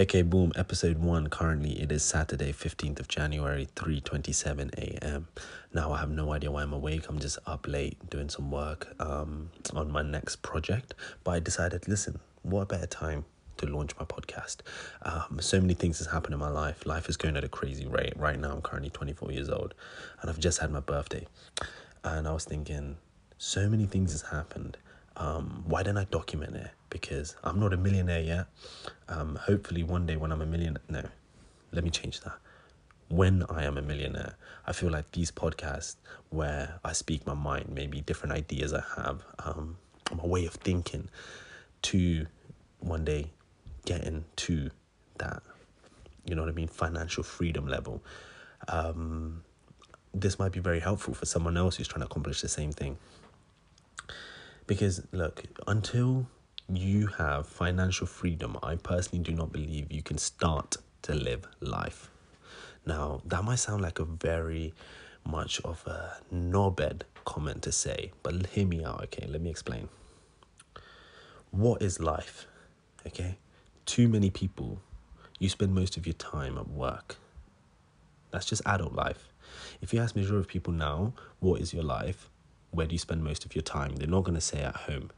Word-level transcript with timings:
Okay, 0.00 0.22
boom, 0.22 0.50
episode 0.56 0.96
one. 0.96 1.26
Currently, 1.26 1.78
it 1.78 1.92
is 1.92 2.02
Saturday, 2.02 2.54
15th 2.54 3.00
of 3.00 3.06
January, 3.08 3.68
3.27 3.76 4.72
a.m. 4.78 5.28
Now, 5.74 5.92
I 5.92 5.98
have 5.98 6.08
no 6.08 6.32
idea 6.32 6.50
why 6.50 6.62
I'm 6.62 6.72
awake. 6.72 7.06
I'm 7.10 7.18
just 7.18 7.38
up 7.46 7.68
late 7.68 7.98
doing 8.08 8.30
some 8.30 8.50
work 8.50 8.94
um, 8.98 9.50
on 9.74 9.92
my 9.92 10.00
next 10.00 10.36
project. 10.36 10.94
But 11.22 11.32
I 11.32 11.40
decided, 11.40 11.86
listen, 11.86 12.18
what 12.40 12.70
better 12.70 12.86
time 12.86 13.26
to 13.58 13.66
launch 13.66 13.92
my 13.98 14.06
podcast. 14.06 14.62
Um, 15.02 15.38
so 15.38 15.60
many 15.60 15.74
things 15.74 15.98
has 15.98 16.06
happened 16.06 16.32
in 16.32 16.40
my 16.40 16.48
life. 16.48 16.86
Life 16.86 17.10
is 17.10 17.18
going 17.18 17.36
at 17.36 17.44
a 17.44 17.48
crazy 17.50 17.86
rate. 17.86 18.14
Right 18.16 18.40
now, 18.40 18.52
I'm 18.52 18.62
currently 18.62 18.88
24 18.88 19.32
years 19.32 19.50
old, 19.50 19.74
and 20.22 20.30
I've 20.30 20.40
just 20.40 20.60
had 20.60 20.70
my 20.70 20.80
birthday. 20.80 21.26
And 22.04 22.26
I 22.26 22.32
was 22.32 22.46
thinking, 22.46 22.96
so 23.36 23.68
many 23.68 23.84
things 23.84 24.12
has 24.12 24.22
happened. 24.22 24.78
Um, 25.20 25.64
why 25.66 25.82
didn't 25.82 25.98
I 25.98 26.04
document 26.04 26.56
it? 26.56 26.70
Because 26.88 27.36
I'm 27.44 27.60
not 27.60 27.74
a 27.74 27.76
millionaire 27.76 28.22
yet. 28.22 28.46
Um, 29.08 29.36
hopefully, 29.36 29.82
one 29.82 30.06
day 30.06 30.16
when 30.16 30.32
I'm 30.32 30.40
a 30.40 30.46
millionaire, 30.46 30.82
no, 30.88 31.02
let 31.72 31.84
me 31.84 31.90
change 31.90 32.20
that. 32.22 32.38
When 33.08 33.44
I 33.50 33.64
am 33.64 33.76
a 33.76 33.82
millionaire, 33.82 34.36
I 34.66 34.72
feel 34.72 34.90
like 34.90 35.12
these 35.12 35.30
podcasts 35.30 35.96
where 36.30 36.80
I 36.84 36.92
speak 36.92 37.26
my 37.26 37.34
mind, 37.34 37.68
maybe 37.68 38.00
different 38.00 38.32
ideas 38.32 38.72
I 38.72 38.82
have, 38.96 39.22
um, 39.44 39.76
my 40.16 40.24
way 40.24 40.46
of 40.46 40.54
thinking, 40.54 41.08
to 41.82 42.26
one 42.78 43.04
day 43.04 43.30
getting 43.84 44.24
to 44.36 44.70
that, 45.18 45.42
you 46.24 46.34
know 46.34 46.42
what 46.42 46.48
I 46.48 46.54
mean, 46.54 46.68
financial 46.68 47.22
freedom 47.22 47.68
level. 47.68 48.02
Um, 48.68 49.42
this 50.14 50.38
might 50.38 50.52
be 50.52 50.60
very 50.60 50.80
helpful 50.80 51.12
for 51.12 51.26
someone 51.26 51.58
else 51.58 51.76
who's 51.76 51.88
trying 51.88 52.00
to 52.00 52.06
accomplish 52.06 52.40
the 52.40 52.48
same 52.48 52.72
thing. 52.72 52.96
Because, 54.70 55.02
look, 55.10 55.42
until 55.66 56.28
you 56.68 57.08
have 57.08 57.48
financial 57.48 58.06
freedom, 58.06 58.56
I 58.62 58.76
personally 58.76 59.24
do 59.24 59.32
not 59.32 59.50
believe 59.50 59.90
you 59.90 60.00
can 60.00 60.16
start 60.16 60.76
to 61.02 61.12
live 61.12 61.44
life. 61.58 62.08
Now, 62.86 63.20
that 63.24 63.42
might 63.42 63.58
sound 63.58 63.82
like 63.82 63.98
a 63.98 64.04
very 64.04 64.72
much 65.26 65.60
of 65.62 65.84
a 65.88 66.18
knobhead 66.32 67.02
comment 67.24 67.62
to 67.62 67.72
say, 67.72 68.12
but 68.22 68.46
hear 68.46 68.64
me 68.64 68.84
out, 68.84 69.02
okay? 69.02 69.26
Let 69.26 69.40
me 69.40 69.50
explain. 69.50 69.88
What 71.50 71.82
is 71.82 71.98
life? 71.98 72.46
Okay? 73.04 73.38
Too 73.86 74.06
many 74.06 74.30
people, 74.30 74.80
you 75.40 75.48
spend 75.48 75.74
most 75.74 75.96
of 75.96 76.06
your 76.06 76.14
time 76.14 76.56
at 76.56 76.68
work. 76.68 77.16
That's 78.30 78.46
just 78.46 78.62
adult 78.64 78.92
life. 78.92 79.32
If 79.82 79.92
you 79.92 79.98
ask 79.98 80.14
majority 80.14 80.38
of 80.38 80.46
people 80.46 80.72
now, 80.72 81.14
what 81.40 81.60
is 81.60 81.74
your 81.74 81.82
life? 81.82 82.30
Where 82.70 82.86
do 82.86 82.92
you 82.92 82.98
spend 82.98 83.22
most 83.24 83.44
of 83.44 83.54
your 83.54 83.62
time? 83.62 83.96
They're 83.96 84.08
not 84.08 84.24
going 84.24 84.34
to 84.34 84.40
say 84.40 84.60
at 84.62 84.76
home. 84.76 85.10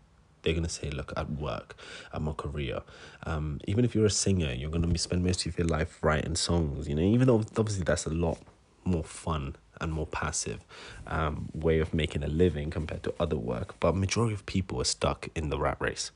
They're 0.42 0.55
going 0.55 0.64
to 0.64 0.70
say, 0.70 0.91
look, 0.91 1.12
at 1.17 1.31
work, 1.31 1.77
at 2.12 2.20
my 2.20 2.33
career. 2.33 2.81
Um, 3.25 3.61
even 3.69 3.84
if 3.84 3.94
you're 3.94 4.06
a 4.06 4.11
singer, 4.11 4.53
you're 4.53 4.70
going 4.70 4.91
to 4.91 4.98
spend 4.98 5.22
most 5.22 5.47
of 5.47 5.56
your 5.56 5.69
life 5.69 5.98
writing 6.03 6.34
songs, 6.34 6.89
you 6.89 6.94
know, 6.94 7.03
even 7.03 7.28
though 7.28 7.44
obviously 7.56 7.84
that's 7.84 8.06
a 8.06 8.11
lot 8.11 8.39
more 8.84 9.05
fun 9.05 9.55
and 9.81 9.92
more 9.92 10.06
passive 10.06 10.64
um, 11.06 11.48
way 11.55 11.78
of 11.78 11.94
making 11.94 12.22
a 12.22 12.28
living 12.28 12.70
compared 12.70 13.03
to 13.05 13.14
other 13.20 13.36
work. 13.36 13.78
But 13.78 13.97
majority 13.97 14.34
of 14.34 14.44
people 14.47 14.81
are 14.81 14.84
stuck 14.84 15.28
in 15.34 15.48
the 15.48 15.59
rat 15.59 15.77
race. 15.81 16.11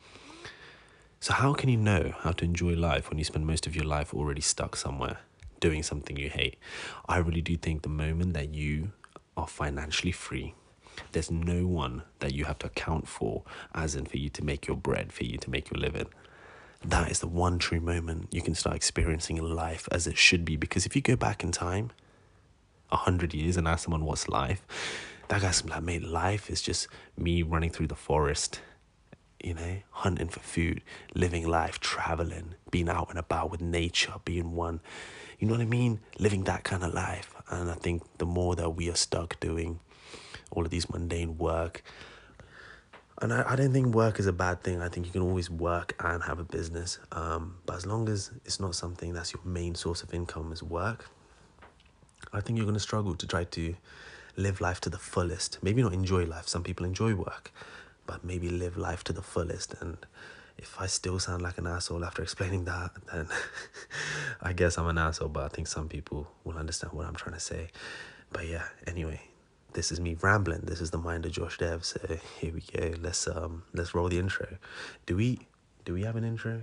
So 1.21 1.33
how 1.33 1.55
can 1.55 1.69
you 1.69 1.77
know 1.77 2.15
how 2.19 2.33
to 2.33 2.45
enjoy 2.45 2.75
life 2.75 3.09
when 3.09 3.19
you 3.19 3.25
spend 3.25 3.47
most 3.47 3.67
of 3.67 3.75
your 3.75 3.85
life 3.85 4.13
already 4.13 4.43
stuck 4.43 4.77
somewhere 4.77 5.19
doing 5.61 5.83
something 5.83 6.17
you 6.17 6.31
hate? 6.31 6.57
I 7.09 7.19
really 7.19 7.41
do 7.41 7.57
think 7.57 7.83
the 7.83 7.89
moment 7.89 8.35
that 8.35 8.55
you 8.55 8.93
are 9.37 9.47
financially 9.47 10.13
free 10.13 10.55
there's 11.13 11.31
no 11.31 11.67
one 11.67 12.03
that 12.21 12.35
you 12.35 12.45
have 12.45 12.59
to 12.61 12.67
account 12.67 13.09
for, 13.09 13.43
as 13.75 13.95
in 13.95 14.07
for 14.07 14.19
you 14.19 14.29
to 14.31 14.45
make 14.45 14.67
your 14.67 14.77
bread, 14.77 15.13
for 15.13 15.25
you 15.25 15.39
to 15.39 15.51
make 15.51 15.71
your 15.71 15.81
living. 15.81 16.09
That 16.85 17.11
is 17.11 17.21
the 17.21 17.27
one 17.27 17.59
true 17.59 17.81
moment 17.81 18.29
you 18.31 18.43
can 18.43 18.55
start 18.55 18.77
experiencing 18.77 19.43
life 19.43 19.89
as 19.91 20.07
it 20.07 20.17
should 20.17 20.45
be. 20.45 20.57
Because 20.57 20.87
if 20.87 20.95
you 20.95 21.03
go 21.03 21.17
back 21.17 21.43
in 21.43 21.53
time, 21.53 21.91
a 22.91 22.97
hundred 22.97 23.35
years, 23.35 23.57
and 23.57 23.67
ask 23.67 23.85
someone 23.85 24.05
what's 24.05 24.29
life, 24.29 24.65
that 25.29 25.43
guy's 25.43 25.65
like, 25.65 25.83
mate, 25.83 26.05
life 26.05 26.49
is 26.51 26.63
just 26.63 26.87
me 27.17 27.43
running 27.43 27.71
through 27.71 27.89
the 27.89 27.97
forest, 27.97 28.61
you 29.43 29.55
know, 29.55 29.79
hunting 29.91 30.29
for 30.29 30.41
food, 30.41 30.83
living 31.15 31.47
life, 31.47 31.81
traveling, 31.81 32.55
being 32.71 32.89
out 32.89 33.11
and 33.11 33.19
about 33.19 33.51
with 33.51 33.61
nature, 33.61 34.15
being 34.25 34.55
one. 34.55 34.81
You 35.39 35.49
know 35.49 35.55
what 35.55 35.63
I 35.63 35.67
mean? 35.67 36.01
Living 36.19 36.45
that 36.45 36.65
kind 36.65 36.85
of 36.85 36.95
life. 36.95 37.35
And 37.51 37.71
I 37.71 37.75
think 37.75 38.03
the 38.19 38.27
more 38.27 38.55
that 38.57 38.71
we 38.71 38.89
are 38.89 38.97
stuck 38.97 39.39
doing 39.41 39.81
all 40.51 40.65
of 40.65 40.71
these 40.71 40.89
mundane 40.91 41.39
work. 41.39 41.83
And 43.23 43.33
I, 43.33 43.53
I 43.53 43.57
don't 43.57 43.73
think 43.73 43.95
work 43.95 44.19
is 44.19 44.27
a 44.27 44.33
bad 44.33 44.63
thing. 44.63 44.83
I 44.83 44.89
think 44.89 45.07
you 45.07 45.13
can 45.13 45.23
always 45.23 45.49
work 45.49 45.95
and 46.01 46.23
have 46.25 46.39
a 46.39 46.45
business. 46.45 46.99
Um, 47.13 47.57
but 47.65 47.77
as 47.77 47.87
long 47.87 48.09
as 48.09 48.31
it's 48.45 48.61
not 48.61 48.75
something 48.75 49.15
that's 49.15 49.33
your 49.33 49.43
main 49.45 49.75
source 49.75 50.03
of 50.03 50.13
income 50.13 50.53
is 50.53 50.63
work, 50.63 51.09
I 52.33 52.41
think 52.41 52.59
you're 52.59 52.67
going 52.67 52.75
to 52.75 52.81
struggle 52.81 53.15
to 53.15 53.27
try 53.27 53.45
to 53.45 53.75
live 54.37 54.61
life 54.61 54.81
to 54.83 54.91
the 54.91 54.99
fullest. 54.99 55.59
Maybe 55.63 55.83
not 55.83 55.95
enjoy 55.95 56.25
life. 56.25 56.49
Some 56.49 56.63
people 56.63 56.85
enjoy 56.85 57.15
work, 57.15 57.53
but 58.07 58.25
maybe 58.25 58.49
live 58.51 58.77
life 58.77 59.03
to 59.05 59.13
the 59.13 59.23
fullest. 59.23 59.75
And 59.81 59.97
if 60.59 60.79
I 60.79 60.87
still 60.87 61.19
sound 61.19 61.43
like 61.43 61.57
an 61.57 61.67
asshole 61.67 62.05
after 62.05 62.23
explaining 62.27 62.65
that, 62.67 62.91
then 63.13 63.29
I 64.43 64.53
guess 64.53 64.77
I'm 64.77 64.87
an 64.89 64.99
asshole. 64.99 65.29
But 65.29 65.45
I 65.45 65.49
think 65.49 65.69
some 65.69 65.89
people 65.89 66.29
will 66.45 66.59
understand 66.59 66.93
what 66.93 67.07
I'm 67.07 67.15
trying 67.15 67.35
to 67.35 67.41
say. 67.41 67.69
But 68.31 68.47
yeah, 68.47 68.65
anyway, 68.87 69.23
this 69.77 69.93
is 69.93 70.01
me 70.01 70.17
rambling. 70.23 70.63
This 70.63 70.81
is 70.81 70.91
the 70.91 70.99
mind 70.99 71.27
of 71.27 71.33
Josh 71.33 71.59
Dev. 71.59 71.85
So 71.85 72.01
here 72.41 72.53
we 72.53 72.63
go. 72.63 72.95
Let's 72.99 73.29
um 73.29 73.63
let's 73.75 73.95
roll 73.95 74.09
the 74.09 74.19
intro. 74.19 74.57
Do 75.05 75.17
we 75.17 75.47
do 75.85 75.93
we 75.93 76.03
have 76.03 76.17
an 76.17 76.25
intro? 76.25 76.63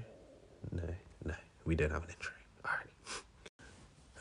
No, 0.71 0.83
no, 1.23 1.35
we 1.63 1.75
don't 1.75 1.91
have 1.91 2.03
an 2.03 2.09
intro. 2.09 2.33
Alright. 2.65 2.87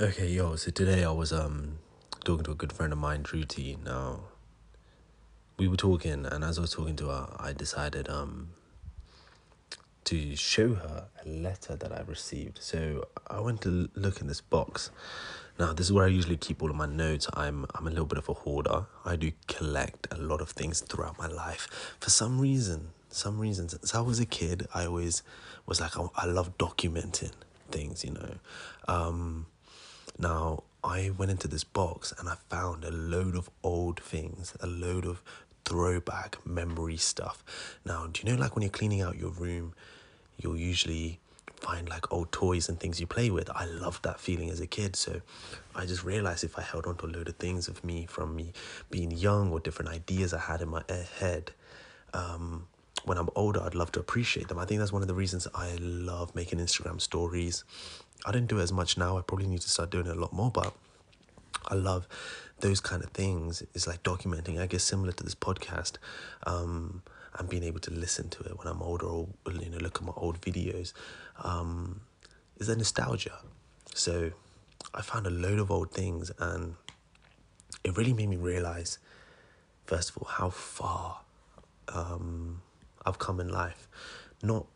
okay, 0.15 0.29
yo. 0.29 0.57
So 0.57 0.71
today 0.71 1.05
I 1.05 1.11
was 1.11 1.33
um 1.33 1.79
talking 2.23 2.45
to 2.45 2.51
a 2.53 2.55
good 2.55 2.73
friend 2.73 2.93
of 2.93 2.99
mine, 2.99 3.23
Drew 3.23 3.45
T. 3.45 3.79
Now 3.83 4.25
we 5.57 5.69
were 5.69 5.77
talking, 5.77 6.27
and 6.27 6.45
as 6.45 6.59
I 6.59 6.61
was 6.61 6.73
talking 6.73 6.97
to 6.97 7.09
her, 7.09 7.35
I 7.39 7.55
decided 7.55 8.11
um 8.11 8.51
to 10.05 10.37
show 10.37 10.75
her 10.75 11.07
a 11.25 11.29
letter 11.29 11.77
that 11.77 11.93
I 11.93 12.03
received. 12.03 12.59
So 12.61 13.09
I 13.27 13.41
went 13.41 13.63
to 13.63 13.89
look 13.95 14.21
in 14.21 14.27
this 14.27 14.43
box 14.43 14.91
now, 15.59 15.73
this 15.73 15.87
is 15.87 15.93
where 15.93 16.05
I 16.05 16.09
usually 16.09 16.37
keep 16.37 16.63
all 16.63 16.71
of 16.71 16.77
my 16.77 16.87
notes. 16.87 17.29
I'm 17.35 17.67
I'm 17.75 17.87
a 17.87 17.91
little 17.91 18.07
bit 18.07 18.19
of 18.19 18.29
a 18.29 18.35
hoarder. 18.35 18.87
I 19.05 19.17
do 19.17 19.33
collect 19.49 20.09
a 20.11 20.17
lot 20.17 20.41
of 20.41 20.51
things 20.51 20.81
throughout 20.81 21.19
my 21.19 21.27
life. 21.27 21.97
For 22.01 22.11
some 22.11 22.41
reason, 22.41 22.89
some 23.11 23.39
reasons, 23.39 23.73
since 23.73 23.95
I 23.95 24.01
was 24.01 24.19
a 24.19 24.27
kid, 24.27 24.67
I 24.75 24.87
always 24.87 25.23
was 25.67 25.81
like 25.81 25.99
I, 25.99 26.07
I 26.17 26.27
love 26.27 26.57
documenting 26.59 27.33
things. 27.71 28.05
You 28.05 28.13
know, 28.13 28.35
um, 28.89 29.47
now 30.19 30.65
I 30.83 31.11
went 31.11 31.31
into 31.31 31.49
this 31.49 31.65
box 31.65 32.13
and 32.19 32.29
I 32.29 32.37
found 32.49 32.85
a 32.85 32.91
load 32.91 33.37
of 33.37 33.51
old 33.63 34.01
things, 34.01 34.55
a 34.61 34.67
load 34.67 35.05
of 35.05 35.23
throwback 35.65 36.45
memory 36.47 36.97
stuff. 36.97 37.45
Now, 37.85 38.07
do 38.07 38.23
you 38.23 38.33
know 38.33 38.41
like 38.41 38.57
when 38.57 38.63
you're 38.63 38.71
cleaning 38.71 39.03
out 39.03 39.17
your 39.17 39.31
room, 39.31 39.75
you'll 40.39 40.57
usually 40.57 41.21
find 41.57 41.89
like 41.89 42.13
old 42.13 42.33
toys 42.33 42.69
and 42.69 42.79
things 42.79 43.01
you 43.01 43.07
play 43.07 43.31
with. 43.31 43.49
I 43.55 43.65
loved 43.67 44.03
that 44.03 44.21
feeling 44.21 44.51
as 44.51 44.61
a 44.61 44.67
kid. 44.67 44.97
So 44.97 45.21
I 45.75 45.87
just 45.87 46.05
realized 46.05 46.45
if 46.45 46.59
I 46.59 46.63
held 46.63 46.87
on 46.87 46.97
to 46.97 47.07
a 47.07 47.09
load 47.09 47.29
of 47.29 47.37
things 47.37 47.69
of 47.69 47.85
me 47.85 48.07
from 48.07 48.35
me 48.35 48.53
being 48.91 49.11
young 49.11 49.53
or 49.53 49.61
different 49.61 49.91
ideas 49.91 50.35
I 50.35 50.41
had 50.41 50.61
in 50.61 50.69
my 50.69 50.83
head, 51.19 51.53
um, 52.13 52.67
when 53.05 53.19
I'm 53.19 53.31
older, 53.35 53.63
I'd 53.63 53.75
love 53.75 53.93
to 53.93 54.01
appreciate 54.01 54.49
them. 54.49 54.59
I 54.59 54.65
think 54.65 54.81
that's 54.81 54.93
one 54.93 55.03
of 55.03 55.09
the 55.09 55.15
reasons 55.15 55.47
I 55.55 55.77
love 55.81 56.35
making 56.35 56.59
Instagram 56.59 57.01
stories. 57.01 57.65
I 58.27 58.33
don't 58.33 58.47
do 58.47 58.59
it 58.59 58.63
as 58.63 58.73
much 58.73 58.97
now. 58.97 59.19
I 59.19 59.23
probably 59.23 59.47
need 59.47 59.61
to 59.63 59.71
start 59.71 59.91
doing 59.91 60.07
it 60.07 60.17
a 60.17 60.21
lot 60.21 60.33
more, 60.33 60.51
but 60.51 60.75
I 61.69 61.75
love 61.75 62.07
those 62.61 62.81
kind 62.81 63.03
of 63.03 63.11
things. 63.11 63.63
It's 63.75 63.87
like 63.87 64.03
documenting, 64.03 64.61
I 64.61 64.67
guess, 64.67 64.85
similar 64.85 65.13
to 65.13 65.25
this 65.25 65.35
podcast. 65.35 65.95
Um, 66.47 67.03
and 67.43 67.51
being 67.51 67.65
able 67.65 67.81
to 67.81 67.91
listen 67.91 68.29
to 68.31 68.43
it 68.45 68.57
when 68.57 68.69
I'm 68.69 68.81
older 68.81 69.07
or 69.07 69.29
you 69.53 69.69
know 69.69 69.79
look 69.79 69.97
at 69.97 70.03
my 70.03 70.13
old 70.17 70.41
videos 70.41 70.93
um, 71.43 72.01
is 72.59 72.69
a 72.69 72.77
nostalgia. 72.77 73.37
So 73.95 74.31
I 74.95 75.03
found 75.03 75.27
a 75.27 75.31
load 75.31 75.59
of 75.59 75.71
old 75.71 75.91
things 75.91 76.31
and 76.39 76.77
it 77.85 77.97
really 77.97 78.13
made 78.13 78.29
me 78.29 78.37
realize 78.37 78.99
first 79.87 80.11
of 80.11 80.19
all 80.19 80.29
how 80.29 80.51
far 80.51 81.21
um, 81.89 82.63
I've 83.05 83.19
come 83.19 83.41
in 83.41 83.49
life. 83.49 83.89
Not 84.43 84.67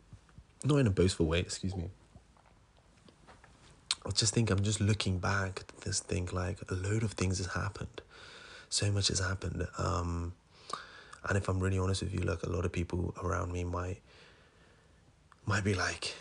not 0.65 0.77
in 0.77 0.87
a 0.87 0.91
boastful 0.91 1.25
way, 1.25 1.39
excuse 1.39 1.75
me. 1.75 1.89
I 4.05 4.09
just 4.11 4.33
think 4.33 4.49
I'm 4.51 4.63
just 4.63 4.81
looking 4.81 5.19
back 5.19 5.63
at 5.69 5.81
this 5.81 6.01
thing 6.01 6.27
like 6.33 6.59
a 6.69 6.73
load 6.73 7.03
of 7.03 7.13
things 7.13 7.37
has 7.37 7.47
happened. 7.47 8.01
So 8.69 8.91
much 8.91 9.07
has 9.07 9.19
happened. 9.19 9.65
Um, 9.77 10.33
and 11.27 11.37
if 11.37 11.49
I'm 11.49 11.59
really 11.59 11.79
honest 11.79 12.03
with 12.03 12.13
you, 12.13 12.19
look, 12.19 12.43
a 12.43 12.49
lot 12.49 12.65
of 12.65 12.71
people 12.71 13.13
around 13.23 13.51
me 13.51 13.63
might 13.63 14.01
might 15.45 15.63
be 15.63 15.73
like, 15.73 16.13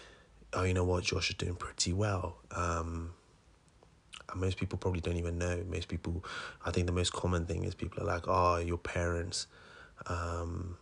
oh, 0.52 0.62
you 0.62 0.72
know 0.72 0.84
what, 0.84 1.04
Josh 1.04 1.30
is 1.30 1.36
doing 1.36 1.56
pretty 1.56 1.92
well. 1.92 2.36
Um, 2.52 3.10
and 4.30 4.40
most 4.40 4.56
people 4.56 4.78
probably 4.78 5.00
don't 5.00 5.16
even 5.16 5.36
know. 5.36 5.62
Most 5.68 5.88
people, 5.88 6.24
I 6.64 6.70
think 6.70 6.86
the 6.86 6.92
most 6.92 7.12
common 7.12 7.44
thing 7.44 7.64
is 7.64 7.74
people 7.74 8.02
are 8.02 8.06
like, 8.06 8.28
oh, 8.28 8.58
your 8.58 8.78
parents, 8.78 9.48
um, 10.06 10.76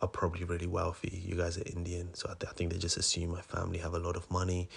are 0.00 0.08
probably 0.08 0.44
really 0.44 0.66
wealthy. 0.66 1.22
You 1.26 1.34
guys 1.34 1.58
are 1.58 1.64
Indian, 1.64 2.14
so 2.14 2.28
I, 2.30 2.34
th- 2.38 2.50
I 2.50 2.54
think 2.54 2.72
they 2.72 2.78
just 2.78 2.96
assume 2.96 3.30
my 3.30 3.40
family 3.40 3.78
have 3.78 3.94
a 3.94 3.98
lot 3.98 4.16
of 4.16 4.30
money. 4.30 4.68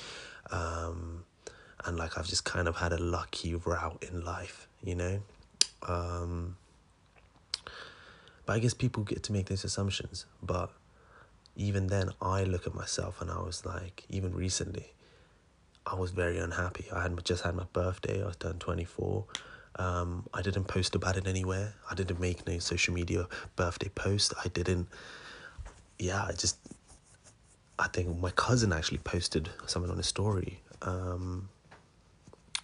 Um, 0.49 1.25
and 1.85 1.97
like 1.97 2.17
I've 2.17 2.27
just 2.27 2.45
kind 2.45 2.67
of 2.67 2.77
had 2.77 2.93
a 2.93 2.97
lucky 2.97 3.55
route 3.55 4.03
in 4.09 4.23
life, 4.23 4.67
you 4.83 4.95
know? 4.95 5.19
Um, 5.87 6.57
but 8.51 8.57
I 8.57 8.59
guess 8.59 8.73
people 8.73 9.03
get 9.05 9.23
to 9.23 9.31
make 9.31 9.45
those 9.45 9.63
assumptions. 9.63 10.25
But 10.43 10.73
even 11.55 11.87
then, 11.87 12.09
I 12.21 12.43
look 12.43 12.67
at 12.67 12.75
myself 12.75 13.21
and 13.21 13.31
I 13.31 13.39
was 13.39 13.65
like, 13.65 14.03
even 14.09 14.35
recently, 14.35 14.87
I 15.85 15.95
was 15.95 16.11
very 16.11 16.37
unhappy. 16.37 16.87
I 16.93 17.03
had 17.03 17.23
just 17.23 17.43
had 17.45 17.55
my 17.55 17.63
birthday, 17.71 18.21
I 18.21 18.25
was 18.25 18.35
turned 18.35 18.59
24. 18.59 19.23
Um, 19.77 20.27
I 20.33 20.41
didn't 20.41 20.65
post 20.65 20.95
about 20.95 21.15
it 21.15 21.27
anywhere. 21.27 21.75
I 21.89 21.95
didn't 21.95 22.19
make 22.19 22.45
no 22.45 22.59
social 22.59 22.93
media 22.93 23.25
birthday 23.55 23.87
post. 23.87 24.33
I 24.43 24.49
didn't, 24.49 24.89
yeah, 25.97 26.21
I 26.21 26.33
just, 26.33 26.57
I 27.79 27.87
think 27.87 28.19
my 28.19 28.31
cousin 28.31 28.73
actually 28.73 28.97
posted 28.97 29.49
something 29.65 29.89
on 29.89 29.95
his 29.95 30.07
story. 30.07 30.59
Um, 30.81 31.47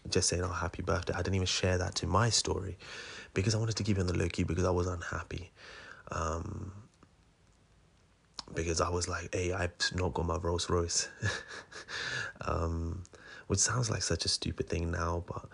just 0.10 0.30
saying, 0.30 0.44
oh, 0.44 0.48
happy 0.48 0.82
birthday. 0.82 1.14
I 1.14 1.18
didn't 1.18 1.36
even 1.36 1.48
share 1.48 1.78
that 1.78 1.96
to 1.96 2.08
my 2.08 2.30
story 2.30 2.78
because 3.34 3.56
I 3.56 3.58
wanted 3.58 3.76
to 3.78 3.84
keep 3.84 3.98
it 3.98 4.02
on 4.02 4.08
the 4.08 4.18
low 4.18 4.30
key 4.30 4.44
because 4.44 4.66
I 4.66 4.72
was 4.72 4.88
unhappy. 4.88 5.52
Um, 6.12 6.72
because 8.54 8.80
I 8.80 8.90
was 8.90 9.08
like, 9.08 9.34
hey, 9.34 9.52
I've 9.52 9.74
not 9.96 10.14
got 10.14 10.26
my 10.26 10.38
Rolls 10.38 10.70
Royce. 10.70 11.10
um, 12.42 13.04
which 13.48 13.60
sounds 13.60 13.90
like 13.90 14.04
such 14.04 14.26
a 14.26 14.30
stupid 14.30 14.70
thing 14.70 14.92
now, 14.92 15.24
but 15.28 15.46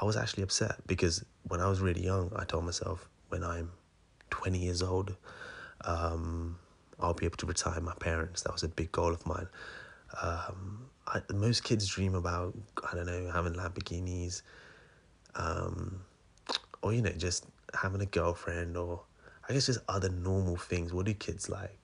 I 0.00 0.04
was 0.04 0.16
actually 0.16 0.42
upset 0.42 0.76
because 0.86 1.24
when 1.48 1.60
I 1.60 1.68
was 1.68 1.80
really 1.80 2.02
young, 2.02 2.32
I 2.36 2.44
told 2.44 2.64
myself 2.64 3.08
when 3.28 3.44
I'm 3.44 3.70
20 4.30 4.58
years 4.58 4.82
old, 4.82 5.16
um, 5.84 6.58
I'll 6.98 7.14
be 7.14 7.26
able 7.26 7.36
to 7.38 7.46
retire 7.46 7.80
my 7.80 7.94
parents. 7.94 8.42
That 8.42 8.52
was 8.52 8.62
a 8.62 8.68
big 8.68 8.92
goal 8.92 9.12
of 9.12 9.26
mine. 9.26 9.48
Um, 10.20 10.89
I, 11.12 11.20
most 11.32 11.64
kids 11.64 11.86
dream 11.88 12.14
about, 12.14 12.56
I 12.90 12.94
don't 12.94 13.06
know, 13.06 13.30
having 13.30 13.54
Lamborghinis, 13.54 14.42
um, 15.34 16.00
or, 16.82 16.92
you 16.92 17.02
know, 17.02 17.10
just 17.10 17.46
having 17.74 18.00
a 18.00 18.06
girlfriend, 18.06 18.76
or 18.76 19.02
I 19.48 19.52
guess 19.52 19.66
just 19.66 19.80
other 19.88 20.08
normal 20.08 20.56
things. 20.56 20.92
What 20.92 21.06
do 21.06 21.14
kids 21.14 21.48
like? 21.48 21.76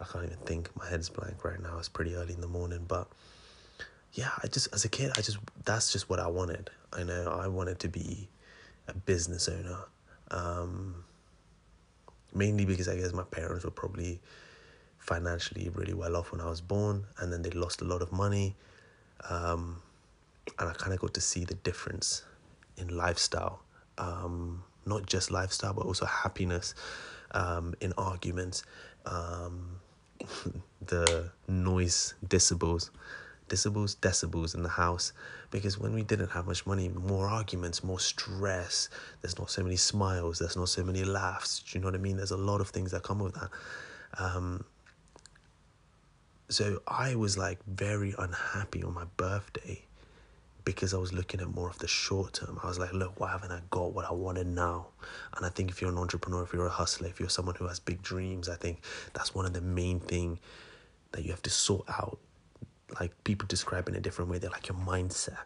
I 0.00 0.04
can't 0.04 0.24
even 0.24 0.38
think. 0.38 0.74
My 0.76 0.88
head's 0.88 1.08
blank 1.08 1.44
right 1.44 1.60
now. 1.60 1.78
It's 1.78 1.88
pretty 1.88 2.14
early 2.14 2.32
in 2.32 2.40
the 2.40 2.48
morning, 2.48 2.84
but 2.88 3.08
yeah, 4.12 4.30
I 4.42 4.46
just, 4.46 4.72
as 4.72 4.84
a 4.84 4.88
kid, 4.88 5.12
I 5.16 5.20
just, 5.20 5.38
that's 5.64 5.92
just 5.92 6.08
what 6.08 6.18
I 6.18 6.28
wanted. 6.28 6.70
I 6.92 7.02
know 7.02 7.28
I 7.28 7.48
wanted 7.48 7.78
to 7.80 7.88
be 7.88 8.28
a 8.88 8.94
business 8.94 9.48
owner. 9.48 9.78
Um, 10.30 11.04
mainly 12.34 12.64
because 12.64 12.88
I 12.88 12.96
guess 12.96 13.12
my 13.12 13.24
parents 13.24 13.64
were 13.64 13.70
probably 13.70 14.20
financially 15.00 15.68
really 15.70 15.94
well 15.94 16.16
off 16.16 16.30
when 16.30 16.40
I 16.40 16.48
was 16.48 16.60
born, 16.60 17.06
and 17.18 17.32
then 17.32 17.42
they 17.42 17.50
lost 17.50 17.80
a 17.80 17.84
lot 17.84 18.02
of 18.02 18.12
money. 18.12 18.54
Um, 19.28 19.82
and 20.58 20.68
I 20.68 20.72
kind 20.74 20.92
of 20.92 21.00
got 21.00 21.14
to 21.14 21.20
see 21.20 21.44
the 21.44 21.54
difference 21.54 22.22
in 22.76 22.96
lifestyle, 22.96 23.60
um, 23.98 24.62
not 24.86 25.06
just 25.06 25.30
lifestyle, 25.30 25.74
but 25.74 25.84
also 25.84 26.06
happiness 26.06 26.74
um, 27.32 27.74
in 27.80 27.92
arguments, 27.98 28.62
um, 29.06 29.80
the 30.86 31.30
noise 31.48 32.14
decibels 32.26 32.90
decibels, 33.50 33.96
decibels 33.96 34.54
in 34.54 34.62
the 34.62 34.68
house 34.68 35.12
because 35.50 35.78
when 35.78 35.92
we 35.92 36.02
didn't 36.02 36.30
have 36.30 36.46
much 36.46 36.64
money, 36.64 36.88
more 36.88 37.26
arguments, 37.26 37.84
more 37.84 37.98
stress. 37.98 38.88
There's 39.20 39.38
not 39.38 39.50
so 39.50 39.62
many 39.62 39.76
smiles. 39.76 40.38
There's 40.38 40.56
not 40.56 40.68
so 40.68 40.84
many 40.84 41.04
laughs. 41.04 41.58
Do 41.60 41.76
you 41.76 41.82
know 41.82 41.88
what 41.88 41.96
I 41.96 41.98
mean? 41.98 42.16
There's 42.16 42.30
a 42.30 42.36
lot 42.36 42.60
of 42.60 42.68
things 42.68 42.92
that 42.92 43.02
come 43.02 43.18
with 43.18 43.34
that. 43.34 43.50
So 46.50 46.82
I 46.88 47.14
was 47.14 47.38
like 47.38 47.60
very 47.64 48.12
unhappy 48.18 48.82
on 48.82 48.92
my 48.92 49.04
birthday 49.16 49.84
because 50.64 50.92
I 50.92 50.96
was 50.96 51.12
looking 51.12 51.40
at 51.40 51.46
more 51.46 51.70
of 51.70 51.78
the 51.78 51.86
short 51.86 52.32
term. 52.32 52.58
I 52.60 52.66
was 52.66 52.76
like, 52.76 52.92
look, 52.92 53.20
why 53.20 53.30
haven't 53.30 53.52
I 53.52 53.60
got 53.70 53.92
what 53.92 54.04
I 54.04 54.12
wanted 54.12 54.48
now? 54.48 54.88
And 55.36 55.46
I 55.46 55.48
think 55.48 55.70
if 55.70 55.80
you're 55.80 55.92
an 55.92 55.96
entrepreneur, 55.96 56.42
if 56.42 56.52
you're 56.52 56.66
a 56.66 56.70
hustler, 56.70 57.06
if 57.06 57.20
you're 57.20 57.28
someone 57.28 57.54
who 57.54 57.68
has 57.68 57.78
big 57.78 58.02
dreams, 58.02 58.48
I 58.48 58.56
think 58.56 58.82
that's 59.12 59.32
one 59.32 59.46
of 59.46 59.52
the 59.52 59.60
main 59.60 60.00
thing 60.00 60.40
that 61.12 61.24
you 61.24 61.30
have 61.30 61.42
to 61.42 61.50
sort 61.50 61.88
out 61.88 62.18
like 62.98 63.12
people 63.22 63.46
describe 63.46 63.88
in 63.88 63.94
a 63.94 64.00
different 64.00 64.28
way. 64.28 64.38
They're 64.38 64.50
like 64.50 64.66
your 64.66 64.78
mindset. 64.78 65.38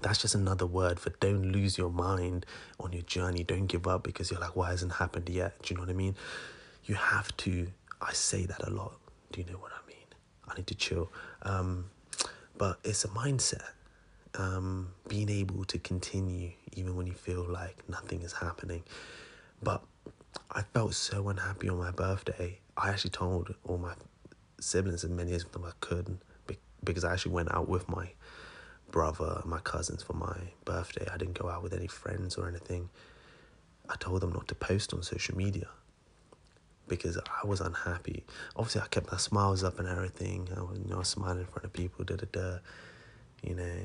That's 0.00 0.22
just 0.22 0.36
another 0.36 0.66
word 0.66 1.00
for 1.00 1.10
don't 1.18 1.50
lose 1.50 1.76
your 1.76 1.90
mind 1.90 2.46
on 2.78 2.92
your 2.92 3.02
journey. 3.02 3.42
Don't 3.42 3.66
give 3.66 3.88
up 3.88 4.04
because 4.04 4.30
you're 4.30 4.38
like, 4.38 4.54
why 4.54 4.70
hasn't 4.70 4.92
happened 4.92 5.28
yet? 5.28 5.60
Do 5.62 5.74
you 5.74 5.76
know 5.76 5.82
what 5.82 5.90
I 5.90 5.94
mean? 5.94 6.14
You 6.84 6.94
have 6.94 7.36
to. 7.38 7.66
I 8.00 8.12
say 8.12 8.46
that 8.46 8.64
a 8.64 8.70
lot. 8.70 8.96
Do 9.32 9.40
you 9.40 9.46
know 9.50 9.58
what 9.58 9.72
I? 9.72 9.77
I 10.50 10.54
need 10.56 10.66
to 10.68 10.74
chill. 10.74 11.10
Um, 11.42 11.86
but 12.56 12.78
it's 12.84 13.04
a 13.04 13.08
mindset. 13.08 13.62
Um, 14.34 14.90
being 15.08 15.30
able 15.30 15.64
to 15.64 15.78
continue 15.78 16.52
even 16.74 16.96
when 16.96 17.06
you 17.06 17.14
feel 17.14 17.44
like 17.48 17.82
nothing 17.88 18.22
is 18.22 18.32
happening. 18.32 18.82
But 19.62 19.82
I 20.50 20.62
felt 20.62 20.94
so 20.94 21.28
unhappy 21.28 21.68
on 21.68 21.78
my 21.78 21.90
birthday. 21.90 22.58
I 22.76 22.90
actually 22.90 23.10
told 23.10 23.54
all 23.66 23.78
my 23.78 23.94
siblings, 24.60 25.04
as 25.04 25.10
many 25.10 25.34
of 25.34 25.50
them 25.52 25.64
I 25.64 25.72
could, 25.80 26.18
because 26.84 27.04
I 27.04 27.12
actually 27.12 27.32
went 27.32 27.52
out 27.52 27.68
with 27.68 27.88
my 27.88 28.10
brother 28.90 29.40
and 29.42 29.50
my 29.50 29.58
cousins 29.60 30.02
for 30.02 30.14
my 30.14 30.36
birthday. 30.64 31.06
I 31.12 31.16
didn't 31.16 31.38
go 31.38 31.48
out 31.48 31.62
with 31.62 31.72
any 31.72 31.86
friends 31.86 32.36
or 32.36 32.48
anything. 32.48 32.90
I 33.88 33.96
told 33.96 34.20
them 34.20 34.32
not 34.32 34.48
to 34.48 34.54
post 34.54 34.92
on 34.94 35.02
social 35.02 35.36
media 35.36 35.68
because 36.88 37.18
I 37.18 37.46
was 37.46 37.60
unhappy. 37.60 38.24
Obviously, 38.56 38.80
I 38.80 38.86
kept 38.86 39.10
my 39.10 39.18
smiles 39.18 39.62
up 39.62 39.78
and 39.78 39.88
everything. 39.88 40.48
I 40.56 40.60
was, 40.60 40.78
you 40.78 40.88
know, 40.88 41.02
smiling 41.02 41.40
in 41.40 41.46
front 41.46 41.64
of 41.64 41.72
people, 41.72 42.04
da 42.04 42.16
da 42.16 42.26
da, 42.30 42.58
you 43.42 43.54
know. 43.54 43.80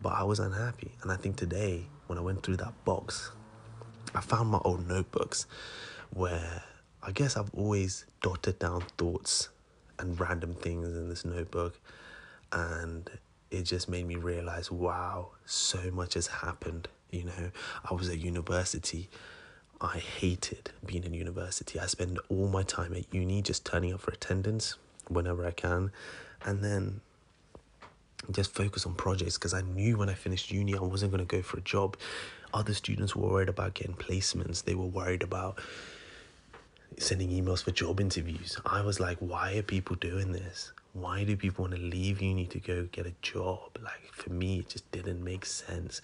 But 0.00 0.12
I 0.14 0.22
was 0.22 0.38
unhappy, 0.38 0.92
and 1.02 1.10
I 1.10 1.16
think 1.16 1.36
today 1.36 1.86
when 2.06 2.18
I 2.18 2.20
went 2.20 2.42
through 2.42 2.58
that 2.58 2.84
box, 2.84 3.32
I 4.14 4.20
found 4.20 4.50
my 4.50 4.58
old 4.64 4.88
notebooks 4.88 5.46
where 6.10 6.62
I 7.02 7.12
guess 7.12 7.36
I've 7.36 7.52
always 7.54 8.06
dotted 8.22 8.58
down 8.58 8.82
thoughts 8.96 9.48
and 9.98 10.18
random 10.18 10.54
things 10.54 10.88
in 10.88 11.08
this 11.08 11.24
notebook. 11.24 11.78
And 12.52 13.10
it 13.50 13.62
just 13.62 13.88
made 13.88 14.06
me 14.06 14.16
realize 14.16 14.70
wow, 14.70 15.30
so 15.44 15.90
much 15.92 16.14
has 16.14 16.26
happened. 16.26 16.88
You 17.10 17.24
know, 17.24 17.50
I 17.88 17.94
was 17.94 18.08
at 18.08 18.18
university. 18.18 19.08
I 19.80 19.98
hated 19.98 20.70
being 20.84 21.04
in 21.04 21.14
university. 21.14 21.78
I 21.78 21.86
spend 21.86 22.18
all 22.28 22.48
my 22.48 22.62
time 22.62 22.94
at 22.94 23.12
uni 23.12 23.42
just 23.42 23.64
turning 23.64 23.92
up 23.94 24.00
for 24.00 24.10
attendance 24.10 24.76
whenever 25.08 25.46
I 25.46 25.52
can. 25.52 25.92
And 26.44 26.64
then 26.64 27.00
just 28.30 28.52
focus 28.54 28.84
on 28.86 28.94
projects 28.94 29.38
because 29.38 29.54
I 29.54 29.62
knew 29.62 29.96
when 29.96 30.08
I 30.08 30.14
finished 30.14 30.50
uni 30.50 30.74
I 30.74 30.80
wasn't 30.80 31.12
going 31.12 31.24
to 31.24 31.36
go 31.36 31.42
for 31.42 31.58
a 31.58 31.62
job. 31.62 31.96
Other 32.52 32.74
students 32.74 33.14
were 33.14 33.28
worried 33.28 33.48
about 33.48 33.74
getting 33.74 33.94
placements, 33.94 34.64
they 34.64 34.74
were 34.74 34.86
worried 34.86 35.22
about 35.22 35.60
sending 36.96 37.30
emails 37.30 37.62
for 37.62 37.70
job 37.70 38.00
interviews. 38.00 38.58
I 38.66 38.80
was 38.80 38.98
like, 38.98 39.18
why 39.18 39.54
are 39.56 39.62
people 39.62 39.96
doing 39.96 40.32
this? 40.32 40.72
Why 40.94 41.22
do 41.22 41.36
people 41.36 41.64
want 41.64 41.76
to 41.76 41.80
leave 41.80 42.20
uni 42.20 42.46
to 42.46 42.58
go 42.58 42.88
get 42.90 43.06
a 43.06 43.12
job? 43.22 43.78
Like 43.80 44.12
for 44.12 44.32
me, 44.32 44.60
it 44.60 44.68
just 44.68 44.90
didn't 44.90 45.22
make 45.22 45.44
sense. 45.46 46.00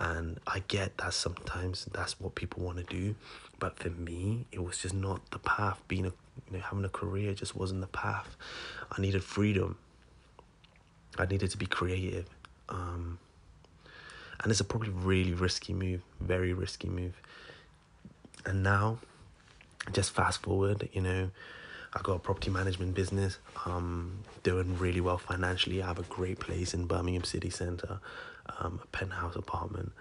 And 0.00 0.40
I 0.46 0.62
get 0.66 0.96
that 0.98 1.12
sometimes 1.12 1.86
that's 1.92 2.18
what 2.18 2.34
people 2.34 2.64
want 2.64 2.78
to 2.78 2.84
do, 2.84 3.14
but 3.58 3.78
for 3.78 3.90
me, 3.90 4.46
it 4.50 4.64
was 4.64 4.78
just 4.78 4.94
not 4.94 5.30
the 5.30 5.38
path. 5.38 5.78
Being 5.88 6.06
a, 6.06 6.12
you 6.50 6.56
know, 6.56 6.60
having 6.60 6.86
a 6.86 6.88
career 6.88 7.34
just 7.34 7.54
wasn't 7.54 7.82
the 7.82 7.86
path. 7.86 8.34
I 8.90 9.00
needed 9.00 9.22
freedom. 9.22 9.76
I 11.18 11.26
needed 11.26 11.50
to 11.50 11.58
be 11.58 11.66
creative. 11.66 12.26
Um, 12.70 13.18
and 14.42 14.50
it's 14.50 14.60
a 14.60 14.64
probably 14.64 14.88
really 14.88 15.34
risky 15.34 15.74
move, 15.74 16.00
very 16.18 16.54
risky 16.54 16.88
move. 16.88 17.20
And 18.46 18.62
now 18.62 19.00
just 19.92 20.12
fast 20.12 20.40
forward, 20.42 20.88
you 20.94 21.02
know, 21.02 21.30
I 21.92 22.00
got 22.02 22.14
a 22.14 22.18
property 22.20 22.50
management 22.50 22.94
business, 22.94 23.38
um, 23.66 24.20
doing 24.42 24.78
really 24.78 25.00
well 25.00 25.18
financially. 25.18 25.82
I 25.82 25.88
have 25.88 25.98
a 25.98 26.04
great 26.04 26.38
place 26.38 26.72
in 26.72 26.86
Birmingham 26.86 27.24
City 27.24 27.50
Centre, 27.50 28.00
um, 28.58 28.80
a 28.82 28.86
penthouse 28.88 29.36
apartment. 29.36 29.92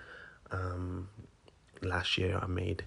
Um, 0.52 1.10
last 1.82 2.18
year 2.18 2.40
I 2.42 2.48
made 2.48 2.84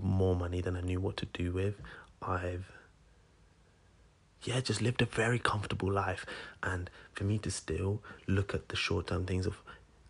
more 0.00 0.36
money 0.36 0.60
than 0.60 0.76
I 0.76 0.80
knew 0.80 1.00
what 1.00 1.16
to 1.18 1.26
do 1.26 1.52
with. 1.52 1.74
I've 2.22 2.70
yeah, 4.42 4.60
just 4.60 4.82
lived 4.82 5.00
a 5.00 5.06
very 5.06 5.38
comfortable 5.38 5.90
life. 5.90 6.26
And 6.62 6.90
for 7.12 7.24
me 7.24 7.38
to 7.38 7.50
still 7.50 8.02
look 8.26 8.54
at 8.54 8.68
the 8.68 8.76
short 8.76 9.06
term 9.06 9.24
things 9.24 9.46
of 9.46 9.62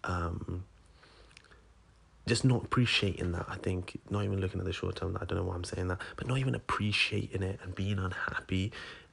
um, 0.02 0.64
just 2.26 2.44
not 2.44 2.64
appreciating 2.64 3.32
that. 3.32 3.46
I 3.48 3.56
think 3.56 4.00
not 4.10 4.24
even 4.24 4.40
looking 4.40 4.60
at 4.60 4.66
the 4.66 4.72
short 4.72 4.96
term. 4.96 5.16
I 5.20 5.24
don't 5.24 5.38
know 5.38 5.44
why 5.44 5.54
I'm 5.54 5.64
saying 5.64 5.88
that, 5.88 6.00
but 6.16 6.26
not 6.26 6.38
even 6.38 6.54
appreciating 6.54 7.42
it 7.42 7.60
and 7.62 7.74
being 7.74 7.98
unhappy, 7.98 8.72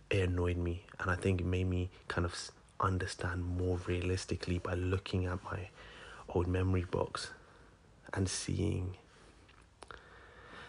it 0.10 0.30
annoyed 0.30 0.58
me, 0.58 0.84
and 1.00 1.10
I 1.10 1.15
think 1.15 1.41
it 1.41 1.48
made 1.48 1.68
me 1.68 1.89
kind 2.08 2.25
of 2.25 2.51
understand 2.82 3.46
more 3.46 3.80
realistically 3.88 4.60
by 4.60 4.74
looking 4.74 5.26
at 5.26 5.44
my 5.44 5.70
old 6.30 6.48
memory 6.48 6.86
box 6.90 7.32
and 8.14 8.28
seeing 8.28 8.96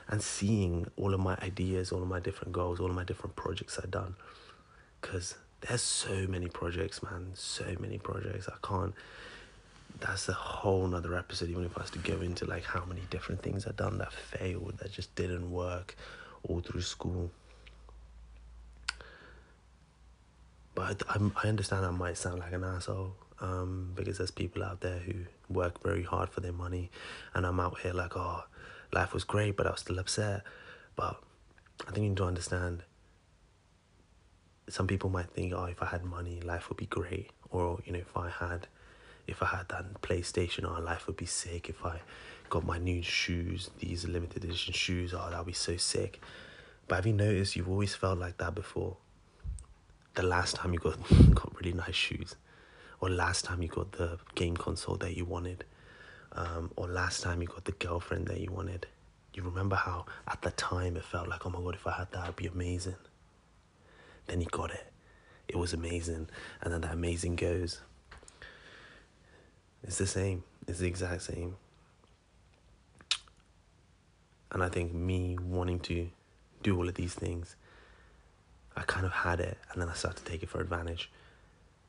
and 0.09 0.23
seeing 0.23 0.87
all 0.97 1.14
of 1.14 1.21
my 1.21 1.37
ideas, 1.42 1.90
all 1.90 2.02
of 2.02 2.09
my 2.09 2.21
different 2.21 2.52
goals, 2.52 2.81
all 2.81 2.90
of 2.90 2.95
my 2.95 3.04
different 3.04 3.35
projects 3.35 3.78
I've 3.83 3.90
done. 3.90 4.14
Because 5.00 5.37
there's 5.62 5.81
so 5.81 6.26
many 6.26 6.49
projects, 6.49 7.02
man. 7.02 7.31
So 7.35 7.64
many 7.81 7.99
projects. 7.99 8.49
I 8.49 8.57
can't. 8.66 8.95
That's 10.00 10.28
a 10.28 10.33
whole 10.33 10.87
nother 10.87 11.16
episode, 11.16 11.49
even 11.50 11.64
if 11.64 11.78
I 11.78 11.83
was 11.83 11.90
to 11.92 11.99
go 11.99 12.21
into 12.21 12.45
like 12.45 12.64
how 12.64 12.85
many 12.85 13.02
different 13.11 13.42
things 13.42 13.66
I've 13.66 13.76
done 13.76 13.99
that 13.99 14.12
failed, 14.12 14.78
that 14.78 14.92
just 14.92 15.14
didn't 15.14 15.50
work 15.50 15.97
all 16.42 16.61
through 16.61 16.83
school. 16.83 17.31
But 20.74 21.02
I, 21.08 21.18
I 21.44 21.48
understand 21.48 21.84
I 21.84 21.90
might 21.90 22.16
sound 22.16 22.40
like 22.40 22.52
an 22.52 22.64
asshole 22.64 23.14
um, 23.40 23.92
because 23.94 24.18
there's 24.18 24.30
people 24.30 24.64
out 24.64 24.80
there 24.80 24.98
who 24.98 25.12
work 25.50 25.82
very 25.82 26.02
hard 26.02 26.30
for 26.30 26.40
their 26.40 26.52
money, 26.52 26.90
and 27.34 27.44
I'm 27.44 27.60
out 27.60 27.80
here 27.80 27.92
like, 27.92 28.16
oh, 28.16 28.44
life 28.92 29.12
was 29.12 29.24
great, 29.24 29.56
but 29.56 29.66
I 29.66 29.70
was 29.70 29.80
still 29.80 29.98
upset. 29.98 30.42
But 30.96 31.20
I 31.86 31.90
think 31.90 32.04
you 32.04 32.08
need 32.10 32.16
to 32.18 32.24
understand. 32.24 32.84
Some 34.68 34.86
people 34.86 35.10
might 35.10 35.30
think, 35.30 35.52
oh, 35.52 35.64
if 35.64 35.82
I 35.82 35.86
had 35.86 36.04
money, 36.04 36.40
life 36.40 36.68
would 36.68 36.78
be 36.78 36.86
great, 36.86 37.30
or 37.50 37.80
you 37.84 37.92
know, 37.92 37.98
if 37.98 38.16
I 38.16 38.30
had, 38.30 38.68
if 39.26 39.42
I 39.42 39.46
had 39.46 39.68
that 39.68 40.00
PlayStation, 40.00 40.64
oh, 40.64 40.80
life 40.80 41.06
would 41.06 41.16
be 41.16 41.26
sick. 41.26 41.68
If 41.68 41.84
I 41.84 42.00
got 42.48 42.64
my 42.64 42.78
new 42.78 43.02
shoes, 43.02 43.70
these 43.78 44.06
limited 44.06 44.44
edition 44.44 44.72
shoes, 44.72 45.12
oh, 45.12 45.28
that'd 45.30 45.46
be 45.46 45.52
so 45.52 45.76
sick. 45.76 46.20
But 46.86 46.96
have 46.96 47.06
you 47.06 47.12
noticed 47.12 47.56
you've 47.56 47.68
always 47.68 47.94
felt 47.94 48.18
like 48.18 48.38
that 48.38 48.54
before? 48.54 48.96
The 50.14 50.23
last 50.23 50.57
time 50.57 50.73
you 50.75 50.78
got 50.78 50.99
got 51.35 51.57
really 51.57 51.73
nice 51.73 51.95
shoes, 51.95 52.37
or 53.00 53.09
last 53.09 53.45
time 53.45 53.62
you 53.62 53.69
got 53.69 53.92
the 53.92 54.19
game 54.35 54.57
console 54.57 54.97
that 54.97 55.16
you 55.16 55.25
wanted, 55.25 55.64
um, 56.33 56.71
or 56.76 56.87
last 56.87 57.23
time 57.23 57.40
you 57.40 57.49
got 57.49 57.64
the 57.64 57.73
girlfriend 57.73 58.26
that 58.26 58.40
you 58.40 58.50
wanted. 58.50 58.87
You 59.35 59.42
remember 59.42 59.76
how 59.76 60.04
at 60.28 60.42
the 60.42 60.50
time 60.50 60.97
it 60.97 61.04
felt 61.04 61.28
like, 61.28 61.47
oh 61.47 61.50
my 61.50 61.61
god, 61.61 61.75
if 61.75 61.87
I 61.87 61.92
had 61.92 62.12
that, 62.12 62.25
it'd 62.25 62.37
be 62.37 62.47
amazing. 62.47 62.97
Then 64.26 64.40
you 64.40 64.47
got 64.50 64.71
it. 64.71 64.92
It 65.49 65.57
was 65.57 65.73
amazing, 65.73 66.28
and 66.61 66.73
then 66.73 66.83
that 66.83 66.92
amazing 66.92 67.37
goes. 67.37 67.81
It's 69.83 69.99
the 69.99 70.07
same. 70.07 70.45
It's 70.69 70.78
the 70.78 70.87
exact 70.87 71.23
same. 71.23 71.57
And 74.52 74.62
I 74.62 74.69
think 74.69 74.92
me 74.92 75.38
wanting 75.38 75.81
to 75.81 76.09
do 76.62 76.76
all 76.76 76.88
of 76.88 76.95
these 76.95 77.14
things, 77.14 77.57
kind 79.02 79.12
of 79.12 79.18
had 79.18 79.40
it, 79.40 79.59
and 79.73 79.82
then 79.82 79.88
I 79.88 79.94
started 79.94 80.25
to 80.25 80.30
take 80.30 80.42
it 80.42 80.49
for 80.49 80.61
advantage. 80.61 81.11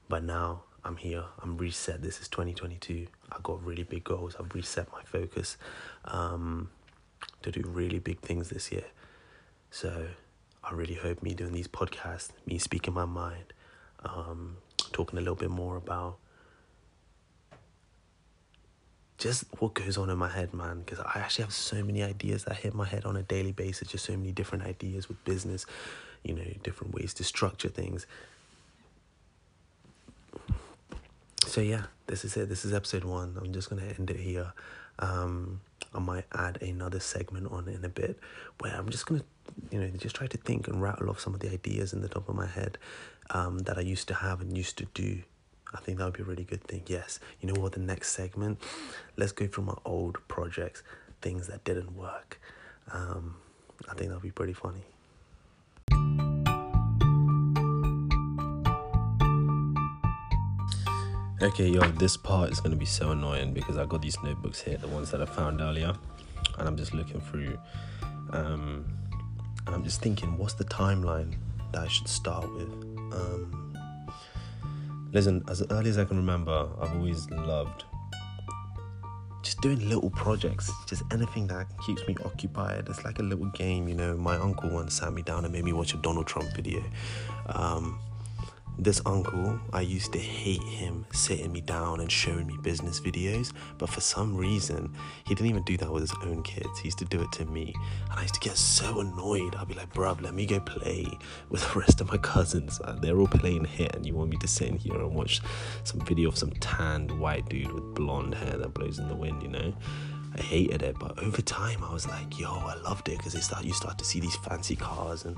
But 0.09 0.23
now 0.23 0.63
I'm 0.83 0.97
here. 0.97 1.23
I'm 1.41 1.57
reset. 1.57 2.01
This 2.01 2.19
is 2.19 2.27
2022. 2.27 3.05
I 3.31 3.35
got 3.43 3.63
really 3.63 3.83
big 3.83 4.03
goals. 4.03 4.35
I've 4.39 4.53
reset 4.55 4.91
my 4.91 5.03
focus 5.03 5.57
um, 6.05 6.71
to 7.43 7.51
do 7.51 7.61
really 7.67 7.99
big 7.99 8.19
things 8.21 8.49
this 8.49 8.71
year. 8.71 8.85
So 9.69 10.07
I 10.63 10.73
really 10.73 10.95
hope 10.95 11.21
me 11.21 11.35
doing 11.35 11.53
these 11.53 11.67
podcasts, 11.67 12.31
me 12.47 12.57
speaking 12.57 12.95
my 12.95 13.05
mind, 13.05 13.53
um, 14.03 14.57
talking 14.91 15.19
a 15.19 15.21
little 15.21 15.35
bit 15.35 15.51
more 15.51 15.77
about 15.77 16.17
just 19.19 19.45
what 19.59 19.75
goes 19.75 19.97
on 19.97 20.09
in 20.09 20.17
my 20.17 20.29
head, 20.29 20.51
man. 20.53 20.79
Because 20.79 20.99
I 20.99 21.19
actually 21.19 21.43
have 21.43 21.53
so 21.53 21.83
many 21.83 22.01
ideas 22.01 22.45
that 22.45 22.57
hit 22.57 22.73
my 22.73 22.85
head 22.85 23.05
on 23.05 23.15
a 23.15 23.23
daily 23.23 23.51
basis. 23.51 23.87
Just 23.87 24.05
so 24.05 24.17
many 24.17 24.31
different 24.31 24.65
ideas 24.65 25.07
with 25.07 25.23
business, 25.23 25.67
you 26.23 26.33
know, 26.33 26.43
different 26.63 26.93
ways 26.93 27.13
to 27.15 27.23
structure 27.23 27.69
things. 27.69 28.05
so 31.53 31.61
yeah, 31.61 31.83
this 32.07 32.25
is 32.25 32.35
it. 32.35 32.49
This 32.49 32.65
is 32.65 32.73
episode 32.73 33.03
one. 33.03 33.37
I'm 33.39 33.53
just 33.53 33.69
gonna 33.69 33.83
end 33.83 34.09
it 34.09 34.19
here. 34.19 34.53
Um, 34.97 35.61
I 35.93 35.99
might 35.99 36.25
add 36.33 36.59
another 36.61 36.99
segment 36.99 37.51
on 37.51 37.67
in 37.67 37.85
a 37.85 37.89
bit 37.89 38.19
where 38.59 38.73
I'm 38.75 38.89
just 38.89 39.05
gonna, 39.05 39.23
you 39.69 39.79
know, 39.79 39.87
just 39.97 40.15
try 40.15 40.25
to 40.25 40.37
think 40.37 40.67
and 40.67 40.81
rattle 40.81 41.11
off 41.11 41.19
some 41.19 41.35
of 41.35 41.41
the 41.41 41.51
ideas 41.51 41.93
in 41.93 42.01
the 42.01 42.07
top 42.07 42.27
of 42.27 42.33
my 42.35 42.47
head 42.47 42.79
um, 43.29 43.59
that 43.59 43.77
I 43.77 43.81
used 43.81 44.07
to 44.07 44.15
have 44.15 44.41
and 44.41 44.57
used 44.57 44.79
to 44.79 44.85
do. 44.95 45.21
I 45.75 45.79
think 45.79 45.99
that 45.99 46.05
would 46.05 46.13
be 46.15 46.23
a 46.23 46.25
really 46.25 46.43
good 46.43 46.63
thing. 46.63 46.83
Yes, 46.87 47.19
you 47.39 47.51
know 47.51 47.59
what? 47.61 47.73
The 47.73 47.79
next 47.79 48.13
segment, 48.13 48.59
let's 49.15 49.31
go 49.31 49.45
through 49.45 49.65
my 49.65 49.77
old 49.85 50.17
projects, 50.27 50.81
things 51.21 51.47
that 51.47 51.63
didn't 51.63 51.95
work. 51.95 52.39
Um, 52.91 53.35
I 53.87 53.93
think 53.93 54.09
that'll 54.09 54.21
be 54.21 54.31
pretty 54.31 54.53
funny. 54.53 54.81
Okay, 61.43 61.67
yo, 61.67 61.81
this 61.81 62.15
part 62.15 62.51
is 62.53 62.61
gonna 62.61 62.77
be 62.77 62.85
so 62.85 63.11
annoying 63.11 63.51
because 63.53 63.77
I 63.77 63.85
got 63.85 64.01
these 64.01 64.15
notebooks 64.23 64.61
here, 64.61 64.77
the 64.77 64.87
ones 64.87 65.11
that 65.11 65.21
I 65.21 65.25
found 65.25 65.59
earlier, 65.59 65.93
and 66.57 66.65
I'm 66.65 66.77
just 66.77 66.93
looking 66.93 67.19
through, 67.19 67.59
um, 68.29 68.85
and 69.65 69.75
I'm 69.75 69.83
just 69.83 70.01
thinking, 70.01 70.37
what's 70.37 70.53
the 70.53 70.63
timeline 70.63 71.35
that 71.73 71.81
I 71.81 71.87
should 71.89 72.07
start 72.07 72.49
with? 72.53 72.71
Um, 73.11 73.77
listen, 75.11 75.43
as 75.49 75.61
early 75.69 75.89
as 75.89 75.97
I 75.97 76.05
can 76.05 76.15
remember, 76.15 76.69
I've 76.79 76.95
always 76.95 77.29
loved 77.29 77.83
just 79.41 79.59
doing 79.59 79.89
little 79.89 80.11
projects, 80.11 80.71
just 80.87 81.03
anything 81.11 81.47
that 81.47 81.67
keeps 81.85 82.07
me 82.07 82.15
occupied. 82.23 82.87
It's 82.87 83.03
like 83.03 83.19
a 83.19 83.23
little 83.23 83.47
game, 83.47 83.89
you 83.89 83.95
know. 83.95 84.15
My 84.15 84.37
uncle 84.37 84.69
once 84.69 84.93
sat 84.93 85.11
me 85.11 85.23
down 85.23 85.43
and 85.43 85.53
made 85.53 85.65
me 85.65 85.73
watch 85.73 85.93
a 85.93 85.97
Donald 85.97 86.25
Trump 86.25 86.55
video. 86.55 86.81
Um, 87.47 87.99
this 88.79 89.01
uncle, 89.05 89.59
I 89.71 89.81
used 89.81 90.11
to 90.13 90.19
hate 90.19 90.63
him 90.63 91.05
sitting 91.13 91.51
me 91.51 91.61
down 91.61 91.99
and 91.99 92.11
showing 92.11 92.47
me 92.47 92.57
business 92.61 92.99
videos, 92.99 93.53
but 93.77 93.87
for 93.87 94.01
some 94.01 94.35
reason, 94.35 94.93
he 95.25 95.35
didn't 95.35 95.49
even 95.49 95.63
do 95.63 95.77
that 95.77 95.91
with 95.91 96.01
his 96.01 96.13
own 96.23 96.41
kids. 96.43 96.79
He 96.79 96.87
used 96.87 96.97
to 96.99 97.05
do 97.05 97.21
it 97.21 97.31
to 97.33 97.45
me, 97.45 97.73
and 98.09 98.19
I 98.19 98.23
used 98.23 98.33
to 98.33 98.39
get 98.39 98.57
so 98.57 98.99
annoyed. 98.99 99.55
I'd 99.55 99.67
be 99.67 99.75
like, 99.75 99.93
bruv, 99.93 100.21
let 100.21 100.33
me 100.33 100.45
go 100.45 100.59
play 100.59 101.07
with 101.49 101.71
the 101.71 101.79
rest 101.79 102.01
of 102.01 102.07
my 102.07 102.17
cousins. 102.17 102.81
They're 103.01 103.17
all 103.17 103.27
playing 103.27 103.65
here, 103.65 103.89
and 103.93 104.05
you 104.05 104.15
want 104.15 104.31
me 104.31 104.37
to 104.37 104.47
sit 104.47 104.69
in 104.69 104.77
here 104.77 104.95
and 104.95 105.13
watch 105.13 105.41
some 105.83 106.01
video 106.01 106.29
of 106.29 106.37
some 106.37 106.51
tanned 106.51 107.11
white 107.19 107.47
dude 107.49 107.71
with 107.71 107.93
blonde 107.93 108.35
hair 108.35 108.57
that 108.57 108.73
blows 108.73 108.99
in 108.99 109.07
the 109.07 109.15
wind, 109.15 109.43
you 109.43 109.49
know? 109.49 109.73
I 110.35 110.41
hated 110.41 110.81
it, 110.81 110.97
but 110.99 111.19
over 111.19 111.41
time 111.41 111.83
I 111.83 111.93
was 111.93 112.07
like, 112.07 112.39
yo, 112.39 112.49
I 112.51 112.75
loved 112.83 113.07
it 113.09 113.17
because 113.17 113.41
start 113.43 113.63
you 113.63 113.73
start 113.73 113.97
to 113.99 114.05
see 114.05 114.19
these 114.19 114.35
fancy 114.37 114.75
cars 114.75 115.25
and 115.25 115.37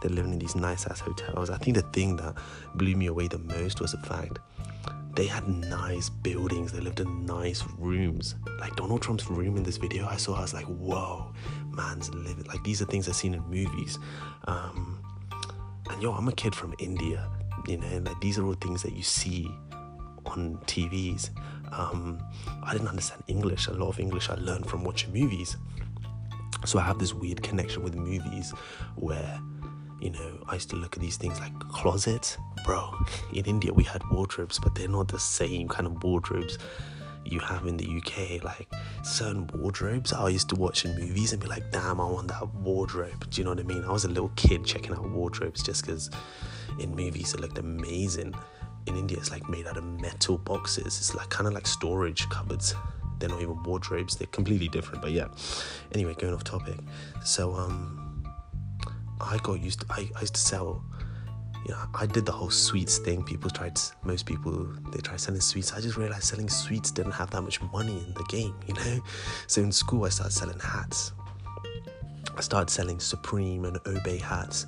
they're 0.00 0.10
living 0.10 0.32
in 0.32 0.38
these 0.38 0.56
nice 0.56 0.86
ass 0.86 1.00
hotels. 1.00 1.50
I 1.50 1.58
think 1.58 1.76
the 1.76 1.82
thing 1.82 2.16
that 2.16 2.34
blew 2.74 2.96
me 2.96 3.06
away 3.06 3.28
the 3.28 3.38
most 3.38 3.80
was 3.80 3.92
the 3.92 3.98
fact 3.98 4.38
they 5.14 5.26
had 5.26 5.46
nice 5.46 6.08
buildings. 6.08 6.72
They 6.72 6.80
lived 6.80 7.00
in 7.00 7.26
nice 7.26 7.64
rooms. 7.78 8.34
Like 8.58 8.74
Donald 8.76 9.02
Trump's 9.02 9.28
room 9.28 9.56
in 9.56 9.62
this 9.62 9.76
video, 9.76 10.06
I 10.06 10.16
saw. 10.16 10.34
I 10.34 10.40
was 10.40 10.54
like, 10.54 10.64
whoa, 10.64 11.32
man's 11.70 12.12
living. 12.14 12.44
Like 12.44 12.64
these 12.64 12.80
are 12.80 12.86
things 12.86 13.08
I've 13.08 13.16
seen 13.16 13.34
in 13.34 13.42
movies. 13.42 13.98
Um, 14.46 15.02
and 15.90 16.02
yo, 16.02 16.12
I'm 16.12 16.28
a 16.28 16.32
kid 16.32 16.54
from 16.54 16.74
India. 16.78 17.28
You 17.68 17.76
know, 17.76 17.86
and 17.88 18.06
like 18.06 18.20
these 18.20 18.38
are 18.38 18.46
all 18.46 18.54
things 18.54 18.82
that 18.82 18.94
you 18.94 19.02
see 19.02 19.46
on 20.26 20.58
TVs. 20.66 21.30
Um, 21.72 22.22
I 22.62 22.72
didn't 22.72 22.88
understand 22.88 23.22
English. 23.28 23.66
A 23.68 23.72
lot 23.72 23.88
of 23.88 23.98
English 23.98 24.28
I 24.28 24.34
learned 24.34 24.66
from 24.66 24.84
watching 24.84 25.12
movies. 25.12 25.56
So 26.64 26.78
I 26.78 26.82
have 26.82 26.98
this 26.98 27.12
weird 27.12 27.42
connection 27.42 27.82
with 27.82 27.94
movies 27.94 28.52
where, 28.96 29.40
you 30.00 30.10
know, 30.10 30.44
I 30.48 30.54
used 30.54 30.70
to 30.70 30.76
look 30.76 30.96
at 30.96 31.02
these 31.02 31.16
things 31.16 31.40
like 31.40 31.58
closets. 31.58 32.38
Bro, 32.64 32.94
in 33.32 33.44
India 33.46 33.72
we 33.72 33.82
had 33.84 34.02
wardrobes, 34.10 34.58
but 34.58 34.74
they're 34.74 34.88
not 34.88 35.08
the 35.08 35.18
same 35.18 35.66
kind 35.68 35.86
of 35.86 36.02
wardrobes 36.04 36.58
you 37.24 37.40
have 37.40 37.66
in 37.66 37.76
the 37.76 37.86
UK. 37.96 38.44
Like 38.44 38.70
certain 39.02 39.48
wardrobes 39.54 40.12
I 40.12 40.28
used 40.28 40.48
to 40.50 40.56
watch 40.56 40.84
in 40.84 40.94
movies 40.94 41.32
and 41.32 41.42
be 41.42 41.48
like, 41.48 41.70
damn, 41.72 42.00
I 42.00 42.04
want 42.04 42.28
that 42.28 42.46
wardrobe. 42.54 43.28
Do 43.30 43.40
you 43.40 43.44
know 43.44 43.50
what 43.50 43.60
I 43.60 43.64
mean? 43.64 43.84
I 43.84 43.90
was 43.90 44.04
a 44.04 44.08
little 44.08 44.32
kid 44.36 44.64
checking 44.64 44.92
out 44.92 45.08
wardrobes 45.10 45.62
just 45.62 45.84
because 45.84 46.10
in 46.78 46.94
movies 46.94 47.34
it 47.34 47.40
looked 47.40 47.58
amazing 47.58 48.34
in 48.86 48.96
India 48.96 49.18
it's 49.18 49.30
like 49.30 49.48
made 49.48 49.66
out 49.66 49.76
of 49.76 49.84
metal 49.84 50.38
boxes. 50.38 50.86
It's 50.86 51.14
like 51.14 51.28
kind 51.30 51.46
of 51.46 51.54
like 51.54 51.66
storage 51.66 52.28
cupboards. 52.28 52.74
They're 53.18 53.28
not 53.28 53.40
even 53.40 53.62
wardrobes. 53.62 54.16
They're 54.16 54.26
completely 54.28 54.68
different. 54.68 55.00
But 55.02 55.12
yeah. 55.12 55.28
Anyway, 55.92 56.14
going 56.14 56.34
off 56.34 56.42
topic. 56.44 56.76
So 57.24 57.54
um, 57.54 58.24
I 59.20 59.38
got 59.38 59.60
used. 59.60 59.80
To, 59.80 59.86
I, 59.90 60.10
I 60.16 60.20
used 60.20 60.34
to 60.34 60.40
sell. 60.40 60.84
You 61.64 61.74
know, 61.74 61.78
I 61.94 62.06
did 62.06 62.26
the 62.26 62.32
whole 62.32 62.50
sweets 62.50 62.98
thing. 62.98 63.22
People 63.22 63.48
tried. 63.48 63.78
Most 64.02 64.26
people 64.26 64.66
they 64.92 64.98
tried 64.98 65.20
selling 65.20 65.40
sweets. 65.40 65.72
I 65.72 65.80
just 65.80 65.96
realized 65.96 66.24
selling 66.24 66.48
sweets 66.48 66.90
didn't 66.90 67.12
have 67.12 67.30
that 67.30 67.42
much 67.42 67.62
money 67.72 68.04
in 68.06 68.14
the 68.14 68.24
game. 68.24 68.54
You 68.66 68.74
know. 68.74 69.00
So 69.46 69.62
in 69.62 69.70
school 69.70 70.04
I 70.04 70.08
started 70.08 70.32
selling 70.32 70.58
hats. 70.58 71.12
I 72.36 72.40
started 72.40 72.70
selling 72.70 72.98
Supreme 72.98 73.64
and 73.64 73.78
Obey 73.86 74.18
hats 74.18 74.66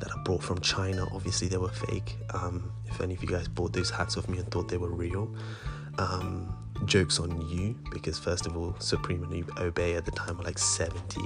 that 0.00 0.10
I 0.14 0.22
brought 0.22 0.42
from 0.42 0.60
China. 0.60 1.06
Obviously, 1.12 1.48
they 1.48 1.56
were 1.56 1.70
fake. 1.70 2.16
Um, 2.34 2.70
if 2.86 3.00
any 3.00 3.14
of 3.14 3.22
you 3.22 3.28
guys 3.28 3.48
bought 3.48 3.72
those 3.72 3.90
hats 3.90 4.16
off 4.16 4.28
me 4.28 4.38
and 4.38 4.50
thought 4.50 4.68
they 4.68 4.76
were 4.76 4.90
real, 4.90 5.34
um, 5.98 6.54
jokes 6.84 7.18
on 7.18 7.40
you 7.48 7.74
because 7.90 8.18
first 8.18 8.46
of 8.46 8.56
all, 8.56 8.74
Supreme 8.78 9.22
and 9.22 9.50
Obey 9.58 9.94
at 9.94 10.04
the 10.04 10.10
time 10.10 10.36
were 10.36 10.44
like 10.44 10.58
70 10.58 11.20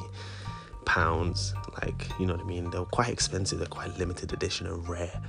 pounds. 0.84 1.54
Like, 1.82 2.08
you 2.18 2.26
know 2.26 2.34
what 2.34 2.44
I 2.44 2.46
mean? 2.46 2.70
They 2.70 2.78
were 2.78 2.84
quite 2.84 3.10
expensive. 3.10 3.58
They're 3.58 3.68
quite 3.68 3.96
limited 3.98 4.32
edition 4.32 4.66
and 4.66 4.88
rare. 4.88 5.20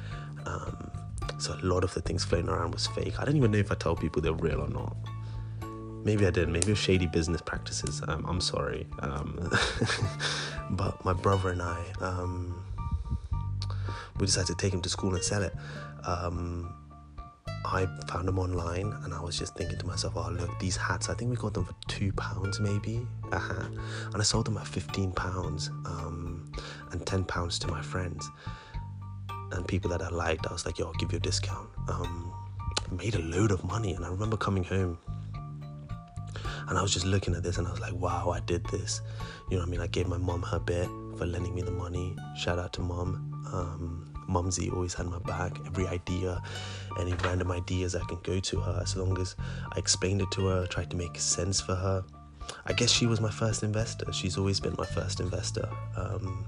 Um, 0.45 0.91
so 1.37 1.53
a 1.53 1.65
lot 1.65 1.83
of 1.83 1.93
the 1.93 2.01
things 2.01 2.23
floating 2.23 2.49
around 2.49 2.73
was 2.73 2.87
fake. 2.87 3.19
I 3.19 3.25
don't 3.25 3.35
even 3.35 3.51
know 3.51 3.57
if 3.57 3.71
I 3.71 3.75
tell 3.75 3.95
people 3.95 4.21
they're 4.21 4.33
real 4.33 4.61
or 4.61 4.69
not. 4.69 4.95
Maybe 6.03 6.25
I 6.25 6.31
did. 6.31 6.49
Maybe 6.49 6.75
shady 6.75 7.07
business 7.07 7.41
practices. 7.41 8.01
Um, 8.07 8.25
I'm 8.27 8.41
sorry. 8.41 8.87
Um, 8.99 9.51
but 10.71 11.03
my 11.05 11.13
brother 11.13 11.49
and 11.49 11.61
I, 11.61 11.83
um, 11.99 12.63
we 14.19 14.25
decided 14.25 14.47
to 14.47 14.55
take 14.55 14.73
him 14.73 14.81
to 14.81 14.89
school 14.89 15.13
and 15.13 15.23
sell 15.23 15.43
it. 15.43 15.53
Um, 16.05 16.73
I 17.63 17.85
found 18.09 18.27
them 18.27 18.39
online 18.39 18.91
and 19.03 19.13
I 19.13 19.21
was 19.21 19.37
just 19.37 19.55
thinking 19.55 19.77
to 19.77 19.85
myself, 19.85 20.13
oh, 20.15 20.29
look, 20.31 20.59
these 20.59 20.75
hats, 20.75 21.09
I 21.09 21.13
think 21.13 21.29
we 21.29 21.37
got 21.37 21.53
them 21.53 21.65
for 21.65 21.75
two 21.87 22.11
pounds 22.13 22.59
maybe 22.59 23.05
hat. 23.31 23.67
And 24.13 24.15
I 24.17 24.23
sold 24.23 24.45
them 24.45 24.57
at 24.57 24.67
15 24.67 25.11
pounds 25.13 25.69
um, 25.85 26.51
and 26.91 27.05
10 27.05 27.23
pounds 27.25 27.59
to 27.59 27.67
my 27.67 27.81
friends. 27.81 28.29
And 29.51 29.67
people 29.67 29.89
that 29.91 30.01
I 30.01 30.09
liked, 30.09 30.47
I 30.47 30.53
was 30.53 30.65
like, 30.65 30.79
yo, 30.79 30.87
I'll 30.87 30.93
give 30.93 31.11
you 31.11 31.17
a 31.17 31.21
discount. 31.21 31.69
Um, 31.87 32.33
made 32.91 33.15
a 33.15 33.21
load 33.21 33.51
of 33.51 33.63
money. 33.63 33.93
And 33.93 34.05
I 34.05 34.09
remember 34.09 34.37
coming 34.37 34.63
home 34.63 34.97
and 36.67 36.77
I 36.77 36.81
was 36.81 36.93
just 36.93 37.05
looking 37.05 37.35
at 37.35 37.43
this 37.43 37.57
and 37.57 37.67
I 37.67 37.71
was 37.71 37.79
like, 37.79 37.93
wow, 37.93 38.29
I 38.29 38.39
did 38.41 38.65
this. 38.65 39.01
You 39.49 39.57
know 39.57 39.63
what 39.63 39.67
I 39.67 39.71
mean? 39.71 39.81
I 39.81 39.87
gave 39.87 40.07
my 40.07 40.17
mom 40.17 40.41
her 40.43 40.59
bit 40.59 40.87
for 41.17 41.25
lending 41.25 41.53
me 41.53 41.61
the 41.61 41.71
money. 41.71 42.15
Shout 42.37 42.59
out 42.59 42.73
to 42.73 42.81
mom. 42.81 43.27
Um, 43.51 44.11
Mumsy 44.27 44.69
always 44.69 44.93
had 44.93 45.07
my 45.07 45.19
back. 45.19 45.57
Every 45.65 45.87
idea, 45.87 46.41
any 46.99 47.13
random 47.25 47.51
ideas, 47.51 47.95
I 47.95 48.03
can 48.05 48.19
go 48.23 48.39
to 48.39 48.59
her 48.59 48.79
as 48.81 48.95
long 48.95 49.19
as 49.19 49.35
I 49.73 49.77
explained 49.77 50.21
it 50.21 50.31
to 50.31 50.47
her, 50.47 50.67
tried 50.67 50.89
to 50.91 50.97
make 50.97 51.19
sense 51.19 51.59
for 51.59 51.75
her. 51.75 52.03
I 52.65 52.73
guess 52.73 52.89
she 52.89 53.05
was 53.05 53.19
my 53.21 53.29
first 53.29 53.63
investor. 53.63 54.11
She's 54.13 54.37
always 54.37 54.59
been 54.59 54.75
my 54.77 54.85
first 54.85 55.19
investor. 55.19 55.69
Um, 55.95 56.45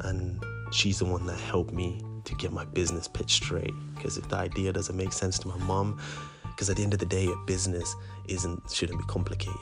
and 0.00 0.44
she's 0.72 0.98
the 0.98 1.04
one 1.04 1.26
that 1.26 1.38
helped 1.38 1.72
me 1.72 2.02
to 2.24 2.34
get 2.34 2.52
my 2.52 2.64
business 2.64 3.08
pitch 3.08 3.32
straight. 3.32 3.72
Because 3.94 4.18
if 4.18 4.28
the 4.28 4.36
idea 4.36 4.72
doesn't 4.72 4.96
make 4.96 5.12
sense 5.12 5.38
to 5.40 5.48
my 5.48 5.56
mom, 5.58 5.98
because 6.56 6.70
at 6.70 6.76
the 6.76 6.82
end 6.82 6.94
of 6.94 6.98
the 6.98 7.06
day, 7.06 7.26
a 7.26 7.36
business 7.44 7.94
isn't 8.28 8.70
shouldn't 8.72 8.98
be 8.98 9.04
complicated. 9.04 9.60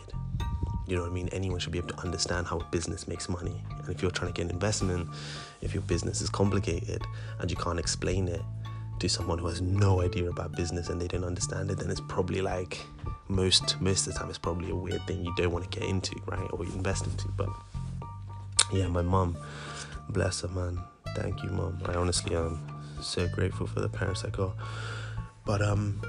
You 0.87 0.95
know 0.95 1.03
what 1.03 1.11
I 1.11 1.15
mean? 1.15 1.29
Anyone 1.33 1.59
should 1.59 1.73
be 1.73 1.79
able 1.79 1.89
to 1.89 1.99
understand 1.99 2.47
how 2.47 2.59
a 2.59 2.65
business 2.67 3.09
makes 3.09 3.29
money. 3.29 3.61
And 3.71 3.89
if 3.89 4.01
you're 4.01 4.13
trying 4.13 4.33
to 4.33 4.37
get 4.37 4.45
an 4.45 4.53
investment, 4.53 5.09
if 5.61 5.75
your 5.75 5.83
business 5.83 6.21
is 6.21 6.29
complicated 6.29 7.03
and 7.41 7.51
you 7.51 7.57
can't 7.57 7.81
explain 7.81 8.29
it 8.29 8.43
to 9.01 9.09
someone 9.09 9.39
who 9.39 9.49
has 9.49 9.61
no 9.61 10.03
idea 10.03 10.29
about 10.31 10.53
business 10.53 10.89
and 10.89 11.01
they 11.01 11.09
don't 11.09 11.25
understand 11.25 11.71
it, 11.71 11.79
then 11.79 11.91
it's 11.91 12.03
probably 12.03 12.43
like 12.43 12.79
most 13.27 13.81
most 13.81 14.07
of 14.07 14.13
the 14.13 14.19
time 14.21 14.29
it's 14.29 14.39
probably 14.39 14.71
a 14.71 14.77
weird 14.77 15.05
thing 15.07 15.25
you 15.25 15.35
don't 15.37 15.51
want 15.51 15.69
to 15.69 15.81
get 15.81 15.89
into, 15.89 16.15
right? 16.27 16.49
Or 16.53 16.63
invest 16.63 17.07
into. 17.07 17.27
But 17.37 17.49
yeah, 18.73 18.87
my 18.87 19.03
mom, 19.03 19.37
bless 20.11 20.43
her 20.43 20.49
man. 20.49 20.81
Thank 21.17 21.43
you, 21.43 21.51
mom. 21.51 21.83
I 21.87 21.95
honestly 21.95 22.37
am 22.37 22.61
so 23.01 23.27
grateful 23.27 23.67
for 23.67 23.81
the 23.81 23.89
parents 23.89 24.25
I 24.25 24.31
got. 24.31 24.55
But 25.45 25.61
um 25.61 26.01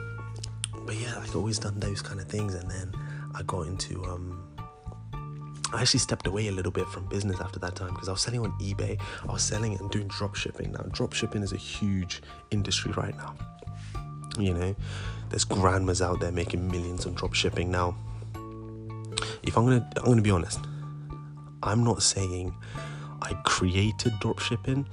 but 0.85 0.95
yeah, 0.95 1.19
I've 1.21 1.35
always 1.35 1.59
done 1.59 1.79
those 1.79 2.01
kind 2.01 2.19
of 2.19 2.27
things 2.27 2.53
and 2.53 2.69
then 2.69 2.93
I 3.33 3.43
got 3.43 3.67
into 3.67 4.03
um 4.05 4.45
I 5.73 5.81
actually 5.81 5.99
stepped 5.99 6.27
away 6.27 6.47
a 6.47 6.51
little 6.51 6.71
bit 6.71 6.87
from 6.87 7.05
business 7.07 7.41
after 7.41 7.59
that 7.59 7.75
time 7.75 7.93
because 7.93 8.07
I 8.07 8.11
was 8.11 8.21
selling 8.21 8.39
on 8.41 8.51
eBay. 8.59 8.99
I 9.27 9.31
was 9.31 9.43
selling 9.43 9.77
and 9.77 9.89
doing 9.91 10.07
drop 10.07 10.35
shipping. 10.35 10.71
Now, 10.71 10.83
drop 10.91 11.11
shipping 11.11 11.41
is 11.41 11.51
a 11.51 11.57
huge 11.57 12.21
industry 12.51 12.93
right 12.93 13.15
now. 13.17 13.35
You 14.39 14.53
know, 14.53 14.75
there's 15.29 15.43
grandmas 15.43 16.01
out 16.01 16.21
there 16.21 16.31
making 16.31 16.65
millions 16.69 17.05
on 17.05 17.13
drop 17.13 17.33
shipping. 17.33 17.71
Now, 17.71 17.97
if 19.43 19.57
I'm 19.57 19.65
gonna, 19.65 19.89
I'm 19.97 20.05
gonna 20.05 20.21
be 20.21 20.31
honest. 20.31 20.59
I'm 21.63 21.83
not 21.83 22.03
saying 22.03 22.53
I 23.21 23.33
created 23.43 24.13
drop 24.19 24.39
shipping. 24.39 24.87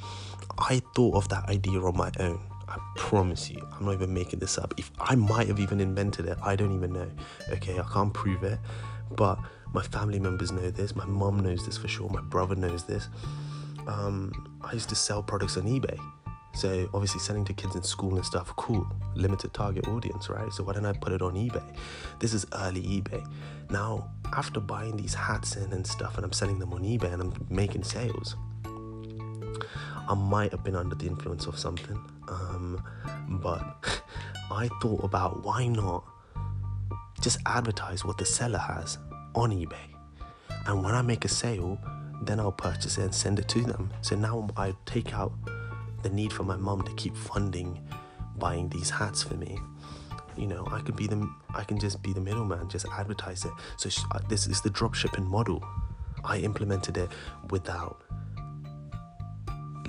I 0.59 0.81
thought 0.97 1.15
of 1.17 1.29
that 1.29 1.49
idea 1.49 1.81
on 1.81 1.97
my 1.97 2.11
own. 2.19 2.41
I 2.73 2.79
promise 2.97 3.51
you, 3.51 3.61
I'm 3.77 3.85
not 3.85 3.93
even 3.93 4.15
making 4.15 4.39
this 4.39 4.57
up. 4.57 4.73
If 4.79 4.91
I 4.99 5.15
might 5.15 5.47
have 5.49 5.61
even 5.61 5.79
invented 5.79 6.25
it, 6.25 6.39
I 6.43 6.57
don't 6.57 6.75
even 6.75 6.95
know. 6.95 7.11
Okay, 7.51 7.79
I 7.79 7.83
can't 7.93 8.15
prove 8.15 8.43
it, 8.45 8.59
but 9.15 9.39
my 9.75 9.83
family 9.83 10.19
members 10.19 10.51
know 10.53 10.71
this. 10.71 10.97
My 10.97 11.05
mom 11.05 11.41
knows 11.41 11.67
this 11.67 11.77
for 11.77 11.89
sure. 11.89 12.09
My 12.09 12.23
brother 12.23 12.55
knows 12.55 12.85
this. 12.85 13.09
Um, 13.87 14.59
I 14.63 14.73
used 14.73 14.89
to 14.89 14.95
sell 14.95 15.23
products 15.23 15.59
on 15.59 15.65
eBay. 15.65 15.99
So 16.55 16.89
obviously 16.95 17.21
selling 17.21 17.45
to 17.47 17.53
kids 17.53 17.77
in 17.77 17.83
school 17.83 18.17
and 18.17 18.25
stuff, 18.25 18.55
cool, 18.57 18.87
limited 19.15 19.53
target 19.53 19.87
audience, 19.89 20.31
right? 20.31 20.51
So 20.53 20.65
why 20.65 20.73
don't 20.73 20.87
I 20.87 20.93
put 20.93 21.13
it 21.13 21.21
on 21.21 21.35
eBay? 21.35 21.63
This 22.21 22.33
is 22.33 22.47
early 22.55 22.83
eBay. 22.83 23.27
Now, 23.71 24.11
after 24.35 24.61
buying 24.61 24.97
these 24.97 25.13
hats 25.13 25.57
in 25.57 25.73
and 25.75 25.87
stuff 25.87 26.17
and 26.17 26.25
I'm 26.25 26.33
selling 26.33 26.59
them 26.59 26.73
on 26.73 26.83
eBay 26.83 27.13
and 27.13 27.21
I'm 27.21 27.47
making 27.51 27.85
sales, 27.85 28.37
I 30.09 30.15
might 30.15 30.51
have 30.51 30.63
been 30.65 30.77
under 30.77 30.95
the 30.95 31.07
influence 31.07 31.47
of 31.47 31.59
something. 31.59 31.99
Um, 32.33 32.83
but 33.29 34.03
I 34.51 34.69
thought 34.81 35.05
about 35.05 35.45
why 35.45 35.67
not 35.67 36.05
just 37.21 37.39
advertise 37.47 38.05
what 38.05 38.19
the 38.19 38.25
seller 38.25 38.59
has 38.59 38.99
on 39.35 39.51
eBay. 39.51 39.89
And 40.67 40.83
when 40.85 40.95
I 40.95 41.03
make 41.03 41.25
a 41.25 41.29
sale, 41.29 41.79
then 42.23 42.39
I'll 42.41 42.53
purchase 42.53 42.99
it 42.99 43.03
and 43.03 43.15
send 43.15 43.39
it 43.39 43.49
to 43.49 43.63
them. 43.63 43.93
So 44.01 44.17
now 44.17 44.49
I 44.57 44.75
take 44.87 45.13
out 45.15 45.33
the 46.03 46.11
need 46.11 46.33
for 46.33 46.43
my 46.43 46.57
mom 46.57 46.83
to 46.83 46.93
keep 46.95 47.17
funding 47.17 47.81
buying 48.37 48.69
these 48.69 48.91
hats 48.91 49.23
for 49.23 49.35
me. 49.35 49.59
You 50.37 50.47
know, 50.47 50.67
I 50.71 50.81
could 50.81 50.97
be 50.97 51.07
the, 51.07 51.29
I 51.55 51.65
can 51.65 51.79
just 51.79 52.03
be 52.03 52.13
the 52.13 52.21
middleman, 52.21 52.69
just 52.69 52.87
advertise 52.97 53.45
it. 53.45 53.53
So 53.77 53.91
uh, 54.13 54.21
this 54.29 54.47
is 54.47 54.61
the 54.61 54.71
drop 54.71 54.95
shipping 54.95 55.27
model. 55.27 55.65
I 56.25 56.39
implemented 56.39 56.97
it 56.97 57.11
without 57.51 58.03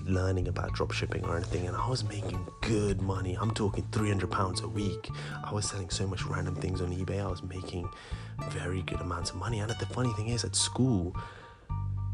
learning 0.06 0.48
about 0.48 0.74
drop 0.74 0.92
shipping 0.92 1.24
or 1.26 1.38
anything 1.38 1.68
and 1.68 1.76
I 1.76 1.90
was 1.90 2.04
making 2.04 2.46
good 2.62 3.02
money. 3.02 3.38
I'm 3.40 3.52
talking 3.52 3.88
300 3.92 4.30
pounds 4.30 4.62
a 4.62 4.68
week. 4.68 5.10
I 5.44 5.54
was 5.54 5.70
selling 5.70 5.90
so 5.90 6.08
much 6.08 6.26
random 6.26 6.56
things 6.56 6.82
on 6.82 6.92
eBay. 6.92 7.24
I 7.24 7.28
was 7.28 7.44
making 7.44 7.90
very 8.50 8.82
good 8.84 9.02
amounts 9.02 9.32
of 9.32 9.38
money. 9.38 9.60
And 9.60 9.70
the 9.70 9.86
funny 9.88 10.12
thing 10.14 10.30
is 10.30 10.44
at 10.44 10.56
school, 10.56 11.16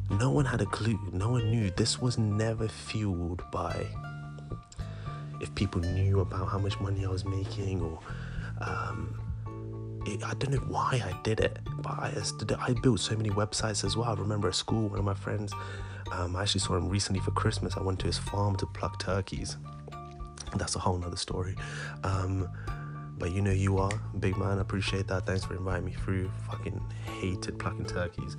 no 0.09 0.29
one 0.31 0.45
had 0.45 0.61
a 0.61 0.65
clue. 0.65 0.99
No 1.11 1.29
one 1.29 1.49
knew. 1.49 1.71
This 1.71 1.99
was 2.01 2.17
never 2.17 2.67
fueled 2.67 3.43
by 3.51 3.87
if 5.41 5.53
people 5.55 5.81
knew 5.81 6.19
about 6.19 6.49
how 6.49 6.57
much 6.57 6.79
money 6.79 7.05
I 7.05 7.09
was 7.09 7.25
making 7.25 7.81
or 7.81 7.99
um, 8.61 9.17
it, 10.05 10.23
I 10.23 10.33
don't 10.35 10.51
know 10.51 10.59
why 10.67 11.01
I 11.03 11.17
did 11.23 11.39
it, 11.39 11.59
but 11.77 11.91
I, 11.91 12.13
I 12.59 12.73
built 12.81 12.99
so 12.99 13.15
many 13.15 13.29
websites 13.29 13.83
as 13.83 13.95
well. 13.95 14.09
I 14.09 14.13
remember 14.13 14.47
at 14.47 14.55
school, 14.55 14.89
one 14.89 14.99
of 14.99 15.05
my 15.05 15.13
friends 15.13 15.53
um, 16.11 16.35
I 16.35 16.41
actually 16.43 16.61
saw 16.61 16.75
him 16.75 16.89
recently 16.89 17.21
for 17.21 17.31
Christmas. 17.31 17.77
I 17.77 17.81
went 17.81 17.99
to 17.99 18.07
his 18.07 18.17
farm 18.17 18.55
to 18.57 18.65
pluck 18.65 18.99
turkeys. 18.99 19.57
That's 20.55 20.75
a 20.75 20.79
whole 20.79 20.97
nother 20.97 21.17
story. 21.17 21.55
Um, 22.03 22.49
but 23.17 23.31
you 23.31 23.41
know 23.41 23.51
you 23.51 23.77
are, 23.77 23.91
big 24.19 24.37
man. 24.37 24.57
I 24.57 24.61
appreciate 24.61 25.07
that. 25.07 25.25
Thanks 25.25 25.43
for 25.43 25.55
inviting 25.55 25.85
me 25.85 25.93
through. 25.93 26.31
Fucking 26.49 26.81
hated 27.19 27.59
plucking 27.59 27.85
turkeys. 27.85 28.37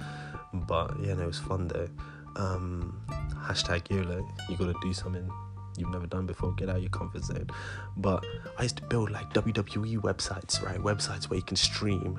But 0.55 0.99
yeah, 1.01 1.15
no, 1.15 1.25
it 1.25 1.27
was 1.27 1.39
fun 1.39 1.69
though. 1.69 1.89
Um, 2.37 3.01
hashtag 3.37 3.91
YOLO. 3.91 4.27
You 4.49 4.57
gotta 4.57 4.75
do 4.81 4.93
something 4.93 5.31
you've 5.77 5.91
never 5.91 6.07
done 6.07 6.27
before. 6.27 6.53
Get 6.53 6.69
out 6.69 6.77
of 6.77 6.83
your 6.83 6.91
comfort 6.91 7.25
zone. 7.25 7.49
But 7.97 8.25
I 8.59 8.63
used 8.63 8.77
to 8.79 8.83
build 8.85 9.11
like 9.11 9.33
WWE 9.35 9.99
websites, 9.99 10.63
right? 10.65 10.79
Websites 10.79 11.29
where 11.29 11.37
you 11.37 11.45
can 11.45 11.57
stream 11.57 12.19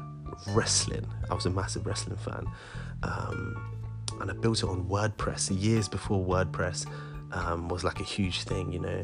wrestling. 0.49 1.05
I 1.29 1.33
was 1.33 1.45
a 1.45 1.49
massive 1.49 1.85
wrestling 1.85 2.17
fan. 2.17 2.45
Um, 3.03 3.70
and 4.21 4.29
I 4.29 4.33
built 4.35 4.59
it 4.59 4.65
on 4.65 4.85
WordPress 4.85 5.49
years 5.59 5.87
before 5.87 6.23
WordPress 6.23 6.85
um, 7.31 7.67
was 7.69 7.83
like 7.83 7.99
a 7.99 8.03
huge 8.03 8.43
thing, 8.43 8.71
you 8.71 8.79
know. 8.79 9.03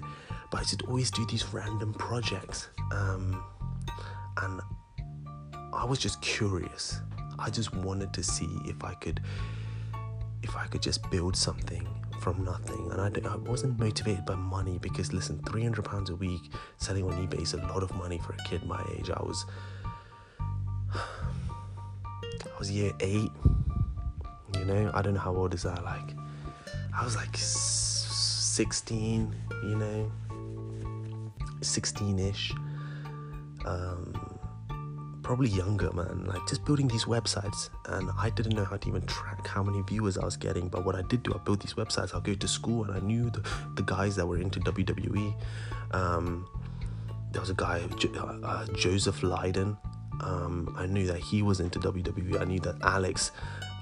But 0.51 0.61
I 0.61 0.63
just 0.63 0.83
always 0.83 1.11
do 1.11 1.25
these 1.25 1.45
random 1.53 1.93
projects, 1.93 2.69
um, 2.91 3.43
and 4.41 4.61
I 5.73 5.85
was 5.85 5.99
just 5.99 6.21
curious. 6.21 7.01
I 7.39 7.49
just 7.49 7.73
wanted 7.75 8.13
to 8.13 8.23
see 8.23 8.49
if 8.65 8.83
I 8.83 8.93
could, 8.95 9.21
if 10.43 10.55
I 10.55 10.67
could 10.67 10.81
just 10.81 11.09
build 11.09 11.35
something 11.35 11.87
from 12.21 12.43
nothing. 12.43 12.91
And 12.91 13.01
I, 13.01 13.29
I 13.29 13.35
wasn't 13.37 13.79
motivated 13.79 14.25
by 14.25 14.35
money 14.35 14.77
because 14.77 15.11
listen, 15.13 15.41
three 15.49 15.63
hundred 15.63 15.85
pounds 15.85 16.09
a 16.09 16.15
week 16.15 16.51
selling 16.77 17.03
on 17.03 17.27
eBay 17.27 17.41
is 17.41 17.53
a 17.53 17.57
lot 17.57 17.83
of 17.83 17.93
money 17.95 18.19
for 18.19 18.33
a 18.33 18.49
kid 18.49 18.63
my 18.65 18.81
age. 18.97 19.09
I 19.09 19.21
was, 19.23 19.45
I 20.93 22.59
was 22.59 22.71
year 22.71 22.93
eight 22.99 23.31
know, 24.67 24.91
I 24.93 25.01
don't 25.01 25.13
know 25.13 25.19
how 25.19 25.35
old 25.35 25.53
is 25.53 25.63
that. 25.63 25.83
Like, 25.83 26.13
I 26.95 27.03
was 27.03 27.15
like 27.15 27.35
16, 27.35 29.35
you 29.63 29.75
know, 29.75 30.11
16 31.61 32.19
ish. 32.19 32.53
Um, 33.65 34.39
probably 35.23 35.49
younger, 35.49 35.91
man. 35.91 36.25
Like, 36.25 36.47
just 36.47 36.65
building 36.65 36.87
these 36.87 37.05
websites. 37.05 37.69
And 37.87 38.09
I 38.17 38.29
didn't 38.29 38.55
know 38.55 38.63
how 38.63 38.77
to 38.77 38.87
even 38.87 39.05
track 39.05 39.47
how 39.47 39.63
many 39.63 39.81
viewers 39.81 40.17
I 40.17 40.25
was 40.25 40.37
getting. 40.37 40.69
But 40.69 40.85
what 40.85 40.95
I 40.95 41.01
did 41.03 41.23
do, 41.23 41.33
I 41.33 41.37
built 41.39 41.61
these 41.61 41.73
websites. 41.73 42.13
I'll 42.13 42.21
go 42.21 42.33
to 42.33 42.47
school 42.47 42.85
and 42.85 42.95
I 42.95 42.99
knew 42.99 43.29
the, 43.29 43.47
the 43.75 43.83
guys 43.83 44.15
that 44.15 44.25
were 44.25 44.39
into 44.39 44.59
WWE. 44.59 45.35
Um, 45.91 46.47
there 47.31 47.41
was 47.41 47.49
a 47.49 47.55
guy, 47.55 47.81
uh, 48.43 48.65
Joseph 48.75 49.21
Lydon. 49.21 49.77
Um, 50.21 50.73
I 50.77 50.87
knew 50.87 51.05
that 51.07 51.19
he 51.19 51.41
was 51.41 51.59
into 51.59 51.79
WWE. 51.79 52.41
I 52.41 52.45
knew 52.45 52.59
that 52.61 52.75
Alex 52.81 53.31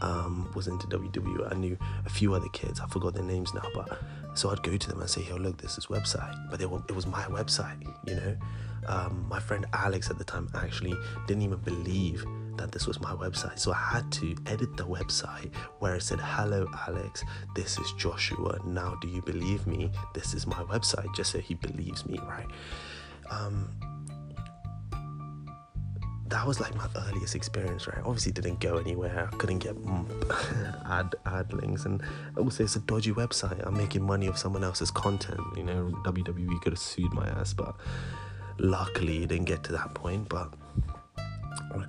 um, 0.05 0.49
was 0.53 0.67
into 0.67 0.87
WWE. 0.87 1.51
I 1.51 1.55
knew 1.55 1.77
a 2.05 2.09
few 2.09 2.33
other 2.33 2.49
kids. 2.49 2.79
I 2.79 2.87
forgot 2.87 3.15
their 3.15 3.23
names 3.23 3.53
now, 3.53 3.67
but 3.73 3.99
so 4.35 4.51
I'd 4.51 4.61
go 4.61 4.77
to 4.77 4.89
them 4.89 5.01
and 5.01 5.09
say, 5.09 5.23
"Yo, 5.27 5.35
look, 5.35 5.57
this 5.57 5.77
is 5.77 5.87
website." 5.87 6.35
But 6.51 6.61
it, 6.61 6.69
it 6.89 6.95
was 6.95 7.07
my 7.07 7.23
website, 7.23 7.81
you 8.07 8.15
know. 8.15 8.37
Um, 8.87 9.25
my 9.27 9.39
friend 9.39 9.65
Alex 9.73 10.11
at 10.11 10.19
the 10.19 10.23
time 10.23 10.47
actually 10.53 10.93
didn't 11.25 11.41
even 11.41 11.57
believe 11.59 12.23
that 12.57 12.71
this 12.71 12.85
was 12.85 13.01
my 13.01 13.13
website. 13.13 13.57
So 13.57 13.73
I 13.73 13.77
had 13.77 14.11
to 14.13 14.35
edit 14.45 14.77
the 14.77 14.85
website 14.85 15.53
where 15.79 15.95
it 15.95 16.03
said, 16.03 16.19
Hello, 16.21 16.69
Alex, 16.87 17.23
this 17.55 17.79
is 17.79 17.91
Joshua. 17.93 18.59
Now, 18.63 18.95
do 19.01 19.07
you 19.07 19.23
believe 19.23 19.65
me? 19.65 19.89
This 20.13 20.35
is 20.35 20.45
my 20.45 20.63
website, 20.65 21.13
just 21.15 21.31
so 21.31 21.39
he 21.39 21.55
believes 21.55 22.05
me, 22.05 22.19
right? 22.19 22.47
Um, 23.31 23.69
that 26.27 26.45
was 26.47 26.59
like 26.59 26.75
my 26.75 26.87
earliest 27.07 27.35
experience, 27.35 27.87
right? 27.87 28.03
Obviously, 28.03 28.31
didn't 28.31 28.59
go 28.59 28.77
anywhere. 28.77 29.29
I 29.31 29.35
couldn't 29.35 29.59
get 29.59 29.75
ad 30.89 31.15
ad 31.25 31.53
links, 31.53 31.85
and 31.85 32.01
also 32.35 32.63
it's 32.63 32.75
a 32.75 32.79
dodgy 32.79 33.11
website. 33.11 33.65
I'm 33.65 33.77
making 33.77 34.03
money 34.03 34.27
off 34.27 34.37
someone 34.37 34.63
else's 34.63 34.89
content. 34.89 35.41
You 35.55 35.63
know, 35.63 35.91
WWE 36.03 36.61
could 36.61 36.73
have 36.73 36.79
sued 36.79 37.13
my 37.13 37.27
ass, 37.27 37.53
but 37.53 37.75
luckily, 38.57 39.23
it 39.23 39.29
didn't 39.29 39.45
get 39.45 39.63
to 39.65 39.71
that 39.73 39.93
point. 39.93 40.27
But 40.27 40.53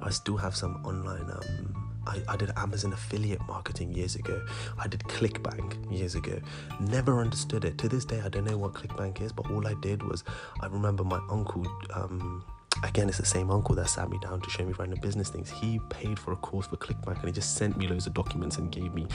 I 0.03 0.11
still 0.11 0.37
have 0.37 0.55
some 0.55 0.85
online. 0.85 1.31
Um, 1.31 1.93
I, 2.07 2.21
I 2.29 2.37
did 2.37 2.51
Amazon 2.57 2.93
affiliate 2.93 3.41
marketing 3.49 3.93
years 3.93 4.17
ago. 4.17 4.45
I 4.79 4.87
did 4.87 5.01
ClickBank 5.01 5.91
years 5.91 6.15
ago. 6.15 6.41
Never 6.79 7.21
understood 7.21 7.65
it. 7.65 7.79
To 7.79 7.89
this 7.89 8.05
day, 8.05 8.21
I 8.21 8.29
don't 8.29 8.45
know 8.45 8.59
what 8.59 8.75
ClickBank 8.75 9.23
is, 9.23 9.33
but 9.33 9.51
all 9.51 9.67
I 9.67 9.75
did 9.81 10.03
was 10.03 10.25
I 10.61 10.67
remember 10.67 11.05
my 11.05 11.21
uncle. 11.31 11.67
Um, 11.95 12.45
again, 12.83 13.09
it's 13.09 13.19
the 13.19 13.25
same 13.25 13.51
uncle 13.51 13.75
that 13.77 13.89
sat 13.89 14.09
me 14.09 14.19
down 14.19 14.41
to 14.41 14.51
show 14.51 14.65
me 14.65 14.73
random 14.79 15.01
business 15.01 15.29
things. 15.29 15.51
He 15.51 15.81
paid 15.91 16.19
for 16.19 16.33
a 16.33 16.37
course 16.37 16.67
for 16.67 16.77
ClickBank 16.77 17.19
and 17.19 17.25
he 17.27 17.33
just 17.33 17.57
sent 17.57 17.77
me 17.77 17.89
loads 17.89 18.07
of 18.07 18.15
documents 18.15 18.59
and 18.59 18.71
gave 18.71 18.95
me. 18.95 19.07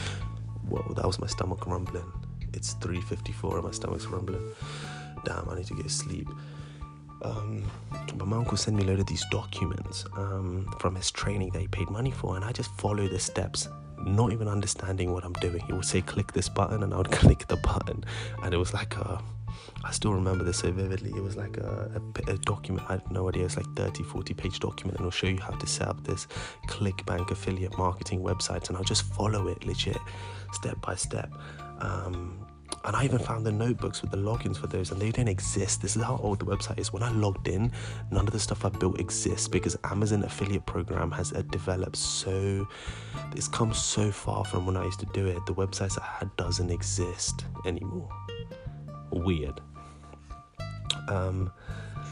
Whoa, 0.68 0.94
that 0.96 1.06
was 1.06 1.20
my 1.20 1.28
stomach 1.28 1.66
rumbling. 1.68 2.10
It's 2.54 2.76
3:54 2.76 3.56
and 3.56 3.64
my 3.64 3.72
stomach's 3.72 4.06
rumbling. 4.06 4.42
Damn, 5.26 5.50
I 5.50 5.56
need 5.56 5.66
to 5.68 5.76
get 5.76 5.90
sleep. 5.92 6.28
Um, 7.24 7.64
but 8.18 8.28
my 8.28 8.38
uncle 8.38 8.58
sent 8.58 8.78
me 8.78 8.84
a 8.84 8.88
load 8.88 9.00
of 9.00 9.06
these 9.06 9.24
documents 9.30 10.06
um, 10.18 10.74
from 10.80 10.96
his 10.96 11.12
training 11.12 11.52
that 11.52 11.60
he 11.62 11.68
paid 11.68 11.90
money 11.90 12.12
for, 12.12 12.36
and 12.36 12.44
I 12.44 12.52
just 12.52 12.72
follow 12.78 13.08
the 13.08 13.20
steps, 13.20 13.70
not 14.00 14.34
even 14.34 14.48
understanding 14.48 15.14
what 15.14 15.24
I'm 15.24 15.34
doing. 15.34 15.60
He 15.60 15.74
would 15.74 15.86
say, 15.86 16.02
"Click 16.02 16.34
this 16.34 16.50
button," 16.50 16.82
and 16.82 16.94
I 16.94 16.98
would 16.98 17.12
click 17.22 17.48
the 17.48 17.58
button, 17.58 18.04
and 18.44 18.54
it 18.54 18.58
was 18.58 18.74
like 18.74 18.96
a 18.96 19.22
I 19.84 19.92
still 19.92 20.14
remember 20.14 20.44
this 20.44 20.60
so 20.60 20.72
vividly. 20.72 21.12
It 21.16 21.24
was 21.24 21.36
like 21.36 21.58
a, 21.58 21.92
a, 21.96 22.32
a, 22.32 22.38
document, 22.38 22.86
I 22.90 22.94
had 22.94 23.12
no 23.12 23.30
idea, 23.30 23.46
it's 23.46 23.58
like 23.58 23.66
30, 23.76 24.04
40 24.04 24.34
page 24.34 24.60
document, 24.60 24.98
and 24.98 25.08
it'll 25.08 25.12
show 25.12 25.28
you 25.28 25.40
how 25.40 25.52
to 25.52 25.68
set 25.68 25.88
up 25.88 26.04
this 26.04 26.28
ClickBank 26.68 27.32
affiliate 27.32 27.78
marketing 27.78 28.22
website. 28.22 28.68
And 28.70 28.78
I'll 28.78 28.84
just 28.84 29.04
follow 29.04 29.48
it 29.48 29.66
legit, 29.66 29.98
step 30.54 30.80
by 30.82 30.96
step. 30.96 31.32
Um, 31.80 32.46
and 32.84 32.96
I 32.96 33.04
even 33.04 33.20
found 33.20 33.46
the 33.46 33.52
notebooks 33.52 34.02
with 34.02 34.12
the 34.12 34.18
logins 34.18 34.58
for 34.58 34.68
those, 34.68 34.92
and 34.92 35.00
they 35.00 35.12
didn't 35.12 35.30
exist. 35.30 35.82
This 35.82 35.96
is 35.96 36.04
how 36.04 36.18
old 36.18 36.40
the 36.40 36.46
website 36.46 36.80
is. 36.80 36.92
When 36.92 37.04
I 37.04 37.12
logged 37.12 37.48
in, 37.48 37.72
none 38.12 38.26
of 38.26 38.34
the 38.34 38.40
stuff 38.40 38.66
I 38.66 38.70
built 38.70 39.00
exists 39.00 39.48
because 39.48 39.78
Amazon 39.84 40.24
affiliate 40.24 40.66
program 40.66 41.12
has 41.12 41.32
uh, 41.34 41.44
developed 41.52 41.98
so. 41.98 42.68
It's 43.36 43.48
come 43.48 43.74
so 43.74 44.12
far 44.12 44.46
from 44.46 44.66
when 44.66 44.78
I 44.78 44.86
used 44.86 45.00
to 45.02 45.08
do 45.08 45.28
it. 45.28 45.46
The 45.46 45.54
websites 45.54 46.00
I 46.00 46.06
had 46.20 46.36
doesn't 46.38 46.72
exist 46.72 47.46
anymore. 47.66 48.10
Weird. 49.12 49.62
Um, 51.12 51.52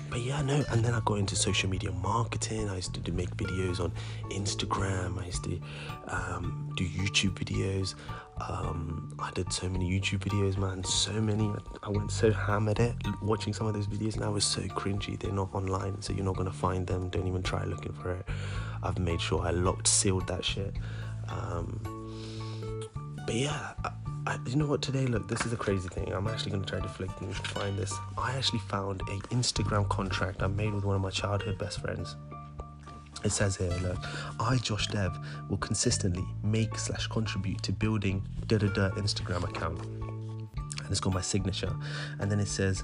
but 0.09 0.21
yeah, 0.21 0.41
no, 0.41 0.63
and 0.71 0.83
then 0.83 0.93
I 0.95 1.01
got 1.01 1.19
into 1.19 1.35
social 1.35 1.69
media 1.69 1.91
marketing. 1.91 2.67
I 2.69 2.77
used 2.77 2.93
to 2.95 2.99
do, 2.99 3.11
make 3.11 3.29
videos 3.37 3.79
on 3.79 3.91
Instagram. 4.31 5.21
I 5.21 5.25
used 5.27 5.43
to 5.43 5.61
um, 6.07 6.73
do 6.75 6.83
YouTube 6.83 7.35
videos. 7.35 7.93
Um, 8.41 9.15
I 9.19 9.29
did 9.31 9.53
so 9.53 9.69
many 9.69 9.89
YouTube 9.89 10.19
videos, 10.19 10.57
man. 10.57 10.83
So 10.83 11.13
many. 11.21 11.51
I 11.83 11.89
went 11.89 12.11
so 12.11 12.31
ham 12.31 12.69
at 12.69 12.79
it. 12.79 12.95
Watching 13.21 13.53
some 13.53 13.67
of 13.67 13.73
those 13.73 13.87
videos 13.87 14.15
and 14.15 14.23
I 14.23 14.29
was 14.29 14.45
so 14.45 14.61
cringy. 14.61 15.19
They're 15.19 15.31
not 15.31 15.53
online, 15.53 16.01
so 16.01 16.13
you're 16.13 16.25
not 16.25 16.37
gonna 16.37 16.51
find 16.51 16.87
them. 16.87 17.09
Don't 17.09 17.27
even 17.27 17.43
try 17.43 17.63
looking 17.65 17.93
for 17.93 18.13
it. 18.13 18.25
I've 18.81 18.97
made 18.97 19.21
sure 19.21 19.41
I 19.41 19.51
locked, 19.51 19.87
sealed 19.87 20.27
that 20.27 20.43
shit. 20.43 20.73
Um, 21.27 21.81
but 23.25 23.35
yeah. 23.35 23.73
I, 24.29 24.37
you 24.45 24.57
know 24.57 24.67
what? 24.67 24.83
Today, 24.83 25.07
look, 25.07 25.27
this 25.27 25.43
is 25.43 25.53
a 25.53 25.57
crazy 25.57 25.89
thing. 25.89 26.13
I'm 26.13 26.27
actually 26.27 26.51
going 26.51 26.63
to 26.63 26.69
try 26.69 26.79
to 26.79 26.87
flick 26.87 27.09
things 27.13 27.39
to 27.39 27.49
find 27.49 27.75
this. 27.75 27.91
I 28.15 28.37
actually 28.37 28.59
found 28.59 29.01
a 29.01 29.17
Instagram 29.33 29.89
contract 29.89 30.43
I 30.43 30.47
made 30.47 30.71
with 30.71 30.85
one 30.85 30.95
of 30.95 31.01
my 31.01 31.09
childhood 31.09 31.57
best 31.57 31.81
friends. 31.81 32.15
It 33.23 33.31
says 33.31 33.55
here, 33.55 33.75
look, 33.81 33.97
I, 34.39 34.57
Josh 34.57 34.85
Dev, 34.85 35.17
will 35.49 35.57
consistently 35.57 36.23
make 36.43 36.77
slash 36.77 37.07
contribute 37.07 37.63
to 37.63 37.71
building 37.71 38.23
da 38.45 38.59
da 38.59 38.67
da 38.67 38.91
Instagram 38.91 39.49
account. 39.49 39.83
And 39.83 40.91
it's 40.91 40.99
got 40.99 41.11
my 41.11 41.21
signature. 41.21 41.75
And 42.19 42.31
then 42.31 42.39
it 42.39 42.47
says, 42.47 42.83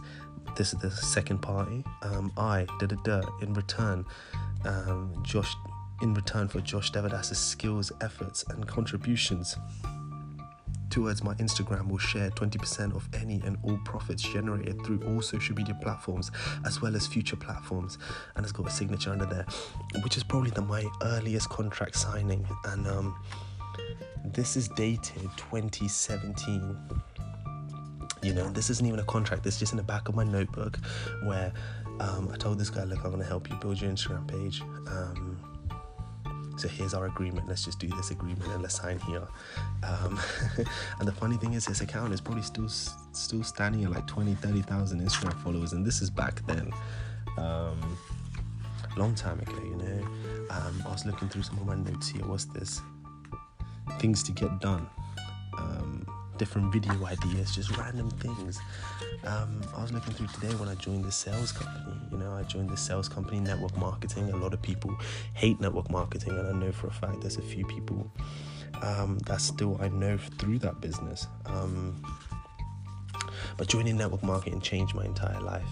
this 0.58 0.74
is 0.74 0.80
the 0.80 0.90
second 0.90 1.44
party. 1.44 1.84
Um, 2.02 2.32
I, 2.38 2.66
da 2.80 2.88
da 2.88 2.96
da, 3.04 3.22
in 3.44 3.54
return, 3.54 4.04
um, 4.66 5.14
Josh, 5.22 5.56
in 6.02 6.16
return 6.16 6.48
for 6.48 6.60
Josh 6.62 6.92
Devadas's 6.92 7.38
skills, 7.38 7.92
efforts, 8.02 8.44
and 8.50 8.68
contributions 8.68 9.58
towards 10.96 11.22
my 11.26 11.34
Instagram 11.34 11.90
will 11.90 11.98
share 11.98 12.30
20% 12.30 12.96
of 12.96 13.10
any 13.20 13.42
and 13.44 13.58
all 13.64 13.78
profits 13.84 14.24
generated 14.24 14.82
through 14.86 15.02
all 15.06 15.22
social 15.22 15.54
media 15.54 15.78
platforms 15.82 16.32
as 16.66 16.82
well 16.82 16.96
as 16.96 17.06
future 17.06 17.36
platforms. 17.36 17.98
And 18.38 18.46
it's 18.46 18.54
got 18.54 18.66
a 18.66 18.70
signature 18.70 19.12
under 19.12 19.26
there, 19.26 19.46
which 20.06 20.16
is 20.16 20.24
probably 20.24 20.52
the, 20.52 20.62
my 20.62 20.86
earliest 21.02 21.50
contract 21.50 21.98
signing. 21.98 22.48
And 22.64 22.88
um, 22.88 23.22
this 24.24 24.56
is 24.56 24.70
dated 24.70 25.30
2017 25.36 26.78
you 28.24 28.34
know 28.34 28.50
this 28.50 28.70
isn't 28.70 28.88
even 28.88 29.00
a 29.00 29.04
contract 29.04 29.46
is 29.46 29.60
just 29.60 29.74
in 29.74 29.78
the 29.78 29.84
back 29.84 30.08
of 30.08 30.16
my 30.16 30.24
notebook 30.24 30.78
where 31.26 31.52
um, 32.00 32.28
i 32.34 32.38
told 32.38 32.58
this 32.58 32.72
guy 32.72 32.84
look 32.86 33.04
i'm 33.04 33.12
going 33.12 33.22
to 33.22 33.28
help 33.28 33.50
you 33.50 33.56
build 33.58 33.80
your 33.80 33.92
instagram 33.92 34.26
page 34.28 34.62
um, 34.88 35.55
so 36.58 36.68
here's 36.68 36.94
our 36.94 37.06
agreement. 37.06 37.48
Let's 37.48 37.66
just 37.66 37.80
do 37.80 37.88
this 37.88 38.12
agreement 38.12 38.50
and 38.52 38.62
let's 38.62 38.80
sign 38.80 39.00
here. 39.00 39.28
Um, 39.84 40.20
and 41.00 41.08
the 41.08 41.12
funny 41.12 41.38
thing 41.38 41.54
is 41.54 41.66
his 41.66 41.82
account 41.82 42.14
is 42.14 42.22
probably 42.22 42.44
still 42.44 42.70
still 42.70 43.44
standing 43.44 43.84
at 43.84 43.92
like 43.92 44.08
20 44.08 44.36
30,000 44.36 45.02
Instagram 45.02 45.44
followers. 45.44 45.74
And 45.74 45.86
this 45.86 46.02
is 46.02 46.10
back 46.10 46.46
then. 46.48 46.72
Um, 47.38 47.98
long 48.98 49.14
time 49.14 49.40
ago 49.40 49.56
you 49.64 49.76
know. 49.76 50.08
Um, 50.50 50.84
I 50.86 50.92
was 50.92 51.06
looking 51.06 51.28
through 51.28 51.44
some 51.44 51.58
of 51.58 51.66
my 51.66 51.76
notes 51.76 52.08
here. 52.08 52.26
What's 52.26 52.46
this? 52.46 52.82
Things 54.00 54.24
to 54.24 54.32
get 54.32 54.60
done 54.60 54.88
different 56.38 56.72
video 56.72 57.06
ideas, 57.06 57.56
just 57.56 57.76
random 57.78 58.10
things. 58.10 58.60
Um, 59.26 59.62
I 59.76 59.82
was 59.82 59.92
looking 59.92 60.14
through 60.14 60.28
today 60.28 60.54
when 60.56 60.70
I 60.70 60.76
joined 60.76 61.06
the 61.06 61.12
sales 61.12 61.52
company. 61.52 61.96
You 62.12 62.18
know, 62.18 62.34
I 62.34 62.44
joined 62.44 62.70
the 62.70 62.78
sales 62.78 63.10
company, 63.10 63.40
network 63.40 63.78
marketing. 63.78 64.30
A 64.32 64.38
lot 64.38 64.54
of 64.54 64.62
people 64.62 64.96
hate 65.34 65.60
network 65.60 65.90
marketing, 65.90 66.34
and 66.38 66.48
I 66.48 66.52
know 66.52 66.72
for 66.72 66.88
a 66.88 66.94
fact 66.94 67.22
there's 67.22 67.38
a 67.38 67.42
few 67.42 67.66
people 67.66 68.12
um, 68.82 69.20
that 69.26 69.42
still 69.42 69.78
I 69.82 69.90
know 69.90 70.18
through 70.18 70.60
that 70.60 70.82
business. 70.82 71.28
Um, 71.46 72.02
but 73.58 73.68
joining 73.68 73.98
network 73.98 74.24
marketing 74.24 74.62
changed 74.62 74.96
my 74.96 75.06
entire 75.06 75.40
life. 75.42 75.68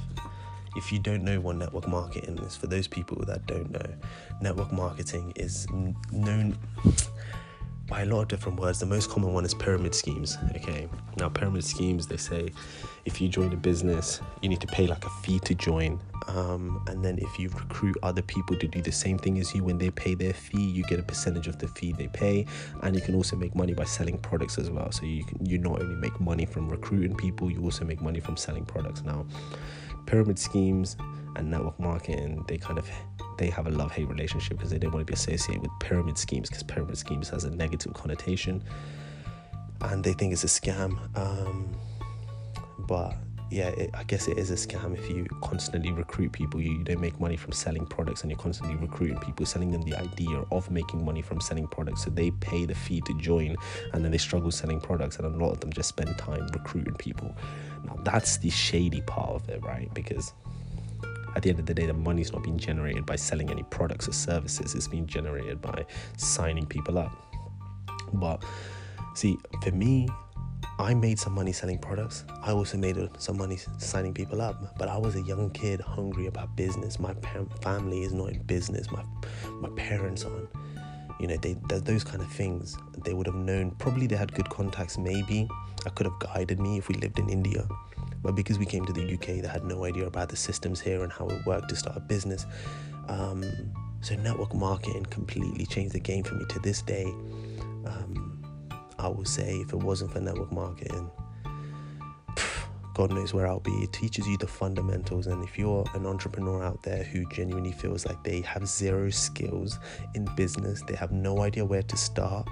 If 0.75 0.91
you 0.91 0.97
don't 0.97 1.23
know 1.23 1.39
what 1.39 1.57
network 1.57 1.87
marketing 1.87 2.39
is, 2.39 2.55
for 2.55 2.65
those 2.65 2.87
people 2.87 3.23
that 3.25 3.45
don't 3.45 3.69
know, 3.71 3.93
network 4.41 4.71
marketing 4.71 5.33
is 5.35 5.67
known 6.11 6.57
by 7.87 8.01
a 8.01 8.05
lot 8.05 8.21
of 8.21 8.27
different 8.27 8.59
words. 8.59 8.79
The 8.79 8.85
most 8.85 9.09
common 9.09 9.33
one 9.33 9.45
is 9.45 9.53
pyramid 9.53 9.93
schemes. 9.93 10.37
Okay, 10.55 10.87
now 11.17 11.29
pyramid 11.29 11.63
schemes 11.63 12.07
they 12.07 12.17
say 12.17 12.49
if 13.05 13.19
you 13.19 13.27
join 13.27 13.51
a 13.51 13.57
business, 13.57 14.21
you 14.41 14.49
need 14.49 14.61
to 14.61 14.67
pay 14.67 14.87
like 14.87 15.05
a 15.05 15.09
fee 15.21 15.39
to 15.39 15.53
join, 15.53 15.99
um, 16.27 16.81
and 16.87 17.03
then 17.03 17.19
if 17.19 17.37
you 17.37 17.49
recruit 17.49 17.97
other 18.01 18.21
people 18.21 18.55
to 18.57 18.67
do 18.67 18.81
the 18.81 18.91
same 18.91 19.17
thing 19.17 19.37
as 19.39 19.53
you, 19.53 19.63
when 19.63 19.77
they 19.77 19.89
pay 19.89 20.15
their 20.15 20.33
fee, 20.33 20.63
you 20.63 20.83
get 20.83 20.99
a 20.99 21.03
percentage 21.03 21.47
of 21.47 21.59
the 21.59 21.67
fee 21.67 21.91
they 21.91 22.07
pay, 22.07 22.45
and 22.81 22.95
you 22.95 23.01
can 23.01 23.15
also 23.15 23.35
make 23.35 23.53
money 23.55 23.73
by 23.73 23.83
selling 23.83 24.17
products 24.17 24.57
as 24.57 24.69
well. 24.69 24.91
So 24.91 25.05
you 25.05 25.25
can 25.25 25.45
you 25.45 25.57
not 25.57 25.81
only 25.81 25.95
make 25.95 26.19
money 26.19 26.45
from 26.45 26.69
recruiting 26.69 27.15
people, 27.15 27.51
you 27.51 27.61
also 27.61 27.83
make 27.83 28.01
money 28.01 28.19
from 28.19 28.37
selling 28.37 28.65
products. 28.65 29.03
Now, 29.03 29.25
pyramid 30.05 30.39
schemes 30.39 30.97
and 31.35 31.49
network 31.49 31.79
marketing 31.79 32.43
they 32.47 32.57
kind 32.57 32.77
of 32.77 32.87
they 33.37 33.49
have 33.49 33.67
a 33.67 33.71
love 33.71 33.91
hate 33.91 34.07
relationship 34.07 34.57
because 34.57 34.71
they 34.71 34.79
don't 34.79 34.91
want 34.91 35.05
to 35.05 35.11
be 35.11 35.15
associated 35.15 35.61
with 35.61 35.71
pyramid 35.79 36.17
schemes 36.17 36.49
because 36.49 36.63
pyramid 36.63 36.97
schemes 36.97 37.29
has 37.29 37.43
a 37.43 37.51
negative 37.51 37.93
connotation 37.93 38.63
and 39.81 40.03
they 40.03 40.13
think 40.13 40.33
it's 40.33 40.43
a 40.43 40.47
scam. 40.47 40.97
Um, 41.17 41.69
but 42.79 43.15
yeah, 43.53 43.69
it, 43.69 43.91
I 43.93 44.03
guess 44.03 44.27
it 44.27 44.37
is 44.37 44.49
a 44.49 44.55
scam 44.55 44.97
if 44.97 45.09
you 45.09 45.25
constantly 45.41 45.91
recruit 45.91 46.31
people. 46.31 46.59
You, 46.59 46.71
you, 46.71 46.83
don't 46.83 46.99
make 46.99 47.19
money 47.19 47.37
from 47.37 47.51
selling 47.51 47.85
products, 47.85 48.21
and 48.21 48.31
you're 48.31 48.39
constantly 48.39 48.75
recruiting 48.75 49.19
people, 49.19 49.45
selling 49.45 49.71
them 49.71 49.81
the 49.83 49.95
idea 49.95 50.43
of 50.51 50.71
making 50.71 51.05
money 51.05 51.21
from 51.21 51.39
selling 51.39 51.67
products. 51.67 52.03
So 52.03 52.09
they 52.09 52.31
pay 52.31 52.65
the 52.65 52.73
fee 52.73 53.01
to 53.01 53.13
join, 53.19 53.55
and 53.93 54.03
then 54.03 54.11
they 54.11 54.17
struggle 54.17 54.49
selling 54.49 54.81
products, 54.81 55.17
and 55.17 55.25
a 55.27 55.37
lot 55.37 55.51
of 55.51 55.59
them 55.59 55.71
just 55.71 55.89
spend 55.89 56.17
time 56.17 56.47
recruiting 56.53 56.95
people. 56.95 57.35
Now 57.83 57.99
that's 58.03 58.37
the 58.37 58.49
shady 58.49 59.01
part 59.01 59.29
of 59.29 59.47
it, 59.49 59.63
right? 59.63 59.93
Because 59.93 60.33
at 61.35 61.43
the 61.43 61.49
end 61.49 61.59
of 61.59 61.65
the 61.65 61.73
day, 61.73 61.85
the 61.85 61.93
money's 61.93 62.31
not 62.31 62.43
being 62.43 62.57
generated 62.57 63.05
by 63.05 63.15
selling 63.15 63.49
any 63.49 63.63
products 63.63 64.07
or 64.07 64.13
services, 64.13 64.75
it's 64.75 64.87
being 64.87 65.07
generated 65.07 65.61
by 65.61 65.85
signing 66.17 66.65
people 66.65 66.97
up. 66.97 67.11
But 68.13 68.43
see, 69.15 69.37
for 69.63 69.71
me, 69.71 70.07
I 70.79 70.93
made 70.93 71.19
some 71.19 71.33
money 71.33 71.51
selling 71.51 71.77
products. 71.77 72.23
I 72.41 72.51
also 72.51 72.77
made 72.77 72.97
some 73.19 73.37
money 73.37 73.59
signing 73.77 74.13
people 74.13 74.41
up. 74.41 74.77
But 74.77 74.87
I 74.87 74.97
was 74.97 75.15
a 75.15 75.21
young 75.21 75.51
kid 75.51 75.79
hungry 75.81 76.27
about 76.27 76.55
business. 76.55 76.99
My 76.99 77.13
family 77.61 78.03
is 78.03 78.13
not 78.13 78.31
in 78.31 78.41
business. 78.43 78.91
My 78.91 79.03
my 79.61 79.69
parents 79.69 80.25
aren't. 80.25 80.49
You 81.23 81.29
know, 81.29 81.37
they, 81.37 81.53
those 81.69 82.03
kind 82.03 82.21
of 82.21 82.29
things. 82.29 82.77
They 83.05 83.13
would 83.13 83.27
have 83.27 83.35
known. 83.35 83.71
Probably 83.71 84.07
they 84.07 84.17
had 84.17 84.33
good 84.33 84.49
contacts. 84.49 84.97
Maybe 84.97 85.47
I 85.85 85.89
could 85.89 86.05
have 86.05 86.19
guided 86.19 86.59
me 86.59 86.77
if 86.77 86.89
we 86.89 86.95
lived 86.95 87.17
in 87.17 87.29
India. 87.29 87.65
But 88.21 88.35
because 88.35 88.59
we 88.59 88.65
came 88.65 88.85
to 88.85 88.91
the 88.91 89.13
UK, 89.13 89.41
they 89.41 89.47
had 89.47 89.63
no 89.63 89.85
idea 89.85 90.05
about 90.05 90.27
the 90.27 90.35
systems 90.35 90.81
here 90.81 91.01
and 91.01 91.13
how 91.13 91.29
it 91.29 91.45
worked 91.45 91.69
to 91.69 91.77
start 91.77 91.95
a 91.95 92.01
business. 92.01 92.45
Um, 93.07 93.45
so 94.01 94.15
network 94.15 94.53
marketing 94.53 95.05
completely 95.05 95.65
changed 95.65 95.93
the 95.93 96.01
game 96.01 96.25
for 96.25 96.35
me 96.35 96.43
to 96.49 96.59
this 96.59 96.81
day. 96.81 97.05
Um, 97.85 98.43
I 98.99 99.07
will 99.07 99.23
say 99.23 99.61
if 99.61 99.71
it 99.71 99.77
wasn't 99.77 100.11
for 100.11 100.19
network 100.19 100.51
marketing, 100.51 101.09
God 102.93 103.11
knows 103.11 103.33
where 103.33 103.47
I'll 103.47 103.59
be. 103.59 103.71
It 103.83 103.91
teaches 103.91 104.27
you 104.27 104.37
the 104.37 104.47
fundamentals. 104.47 105.27
And 105.27 105.43
if 105.43 105.57
you're 105.57 105.85
an 105.93 106.05
entrepreneur 106.05 106.63
out 106.63 106.83
there 106.83 107.03
who 107.03 107.27
genuinely 107.29 107.71
feels 107.71 108.05
like 108.05 108.23
they 108.23 108.41
have 108.41 108.67
zero 108.67 109.09
skills 109.09 109.79
in 110.13 110.25
business, 110.35 110.83
they 110.87 110.95
have 110.95 111.11
no 111.11 111.41
idea 111.41 111.65
where 111.65 111.83
to 111.83 111.97
start, 111.97 112.47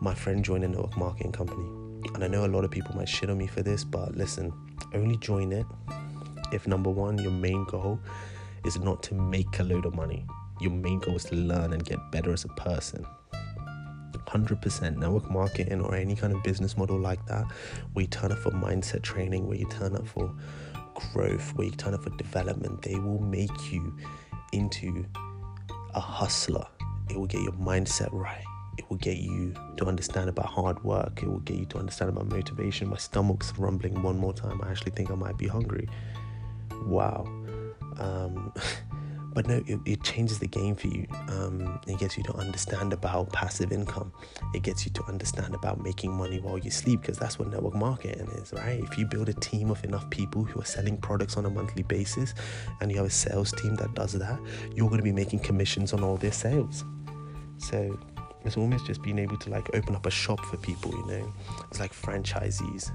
my 0.00 0.14
friend 0.14 0.44
joined 0.44 0.64
a 0.64 0.68
network 0.68 0.96
marketing 0.96 1.32
company. 1.32 1.66
And 2.14 2.22
I 2.22 2.28
know 2.28 2.44
a 2.44 2.48
lot 2.48 2.64
of 2.64 2.70
people 2.70 2.94
might 2.94 3.08
shit 3.08 3.30
on 3.30 3.38
me 3.38 3.46
for 3.46 3.62
this, 3.62 3.82
but 3.82 4.14
listen, 4.14 4.52
only 4.92 5.16
join 5.16 5.52
it 5.52 5.66
if 6.54 6.68
number 6.68 6.90
one, 6.90 7.18
your 7.18 7.32
main 7.32 7.64
goal 7.64 7.98
is 8.64 8.78
not 8.78 9.02
to 9.04 9.14
make 9.14 9.58
a 9.58 9.62
load 9.64 9.86
of 9.86 9.94
money. 9.94 10.24
Your 10.60 10.70
main 10.70 11.00
goal 11.00 11.16
is 11.16 11.24
to 11.24 11.34
learn 11.34 11.72
and 11.72 11.84
get 11.84 11.98
better 12.12 12.32
as 12.32 12.44
a 12.44 12.48
person. 12.48 13.04
100% 14.26 14.96
network 14.96 15.30
marketing 15.30 15.80
or 15.80 15.94
any 15.94 16.16
kind 16.16 16.32
of 16.32 16.42
business 16.42 16.76
model 16.76 16.98
like 16.98 17.24
that, 17.26 17.44
where 17.92 18.02
you 18.02 18.08
turn 18.08 18.32
up 18.32 18.38
for 18.38 18.50
mindset 18.50 19.02
training, 19.02 19.46
where 19.46 19.58
you 19.58 19.68
turn 19.68 19.94
up 19.94 20.06
for 20.06 20.34
growth, 20.94 21.54
where 21.56 21.66
you 21.66 21.72
turn 21.72 21.94
up 21.94 22.02
for 22.04 22.10
development, 22.10 22.82
they 22.82 22.96
will 22.96 23.20
make 23.20 23.72
you 23.72 23.94
into 24.52 25.04
a 25.94 26.00
hustler. 26.00 26.66
It 27.10 27.16
will 27.16 27.26
get 27.26 27.42
your 27.42 27.52
mindset 27.52 28.12
right. 28.12 28.44
It 28.78 28.88
will 28.90 28.96
get 28.96 29.18
you 29.18 29.54
to 29.76 29.86
understand 29.86 30.28
about 30.28 30.46
hard 30.46 30.82
work. 30.82 31.22
It 31.22 31.28
will 31.28 31.40
get 31.40 31.56
you 31.56 31.66
to 31.66 31.78
understand 31.78 32.10
about 32.10 32.26
motivation. 32.26 32.88
My 32.88 32.96
stomach's 32.96 33.56
rumbling 33.56 34.02
one 34.02 34.18
more 34.18 34.32
time. 34.32 34.60
I 34.62 34.70
actually 34.70 34.92
think 34.92 35.10
I 35.10 35.14
might 35.14 35.38
be 35.38 35.46
hungry. 35.46 35.88
Wow. 36.86 37.24
Um, 37.98 38.52
but 39.34 39.46
no 39.48 39.62
it, 39.66 39.80
it, 39.84 40.02
changes 40.02 40.38
the 40.38 40.46
game 40.46 40.76
for 40.76 40.86
you. 40.86 41.06
Um, 41.28 41.80
it 41.86 41.98
gets 41.98 42.16
you 42.16 42.22
to 42.24 42.34
understand 42.34 42.92
about 42.92 43.32
passive 43.32 43.72
income. 43.72 44.12
It 44.54 44.62
gets 44.62 44.86
you 44.86 44.92
to 44.92 45.04
understand 45.04 45.54
about 45.54 45.82
making 45.82 46.12
money 46.12 46.40
while 46.40 46.56
you 46.58 46.70
sleep 46.70 47.00
because 47.00 47.18
that's 47.18 47.38
what 47.38 47.48
network 47.48 47.74
marketing 47.74 48.28
is 48.36 48.52
right? 48.52 48.80
If 48.80 48.96
you 48.96 49.06
build 49.06 49.28
a 49.28 49.34
team 49.34 49.70
of 49.70 49.82
enough 49.84 50.08
people 50.10 50.44
who 50.44 50.60
are 50.60 50.64
selling 50.64 50.96
products 50.96 51.36
on 51.36 51.46
a 51.46 51.50
monthly 51.50 51.82
basis 51.82 52.34
and 52.80 52.90
you 52.90 52.96
have 52.98 53.06
a 53.06 53.10
sales 53.10 53.52
team 53.52 53.74
that 53.76 53.94
does 53.94 54.12
that 54.12 54.38
you're 54.74 54.88
going 54.88 54.98
to 54.98 55.04
be 55.04 55.12
making 55.12 55.40
commissions 55.40 55.92
on 55.92 56.04
all 56.04 56.16
their 56.16 56.32
sales. 56.32 56.84
So 57.58 57.98
it's 58.44 58.56
almost 58.56 58.86
just 58.86 59.02
being 59.02 59.18
able 59.18 59.38
to 59.38 59.50
like 59.50 59.74
open 59.74 59.96
up 59.96 60.06
a 60.06 60.10
shop 60.10 60.44
for 60.44 60.56
people 60.58 60.92
you 60.92 61.06
know? 61.06 61.32
It's 61.70 61.80
like 61.80 61.92
franchisees 61.92 62.90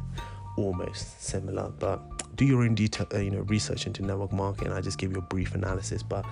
almost 0.59 1.21
similar 1.21 1.69
but 1.79 2.01
do 2.39 2.45
your 2.45 2.63
own 2.63 2.73
detail, 2.73 3.05
uh, 3.13 3.17
you 3.17 3.31
know, 3.31 3.41
research 3.41 3.85
into 3.85 4.01
network 4.01 4.31
marketing. 4.31 4.71
I 4.71 4.79
just 4.79 4.97
give 4.97 5.11
you 5.11 5.17
a 5.17 5.21
brief 5.21 5.55
analysis, 5.55 6.01
but 6.01 6.25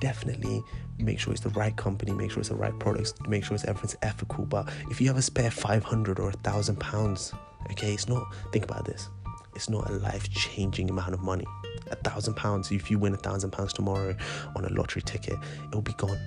definitely 0.00 0.62
make 0.98 1.18
sure 1.18 1.32
it's 1.32 1.42
the 1.42 1.50
right 1.50 1.76
company, 1.76 2.12
make 2.12 2.30
sure 2.30 2.38
it's 2.38 2.50
the 2.50 2.54
right 2.54 2.78
products, 2.78 3.14
make 3.26 3.44
sure 3.44 3.56
it's 3.56 3.64
everything's 3.64 3.96
ethical. 4.02 4.46
But 4.46 4.68
if 4.90 5.00
you 5.00 5.08
have 5.08 5.16
a 5.16 5.22
spare 5.22 5.50
500 5.50 6.20
or 6.20 6.30
a 6.30 6.32
thousand 6.32 6.78
pounds, 6.78 7.34
okay, 7.72 7.92
it's 7.92 8.08
not, 8.08 8.32
think 8.52 8.64
about 8.64 8.84
this, 8.84 9.08
it's 9.56 9.68
not 9.68 9.90
a 9.90 9.94
life 9.94 10.30
changing 10.30 10.88
amount 10.88 11.14
of 11.14 11.20
money. 11.20 11.44
A 11.90 11.96
thousand 11.96 12.34
pounds, 12.34 12.70
if 12.70 12.88
you 12.88 13.00
win 13.00 13.14
a 13.14 13.18
thousand 13.18 13.50
pounds 13.50 13.72
tomorrow 13.72 14.14
on 14.54 14.64
a 14.64 14.68
lottery 14.68 15.02
ticket, 15.02 15.36
it'll 15.68 15.82
be 15.82 15.94
gone 15.94 16.18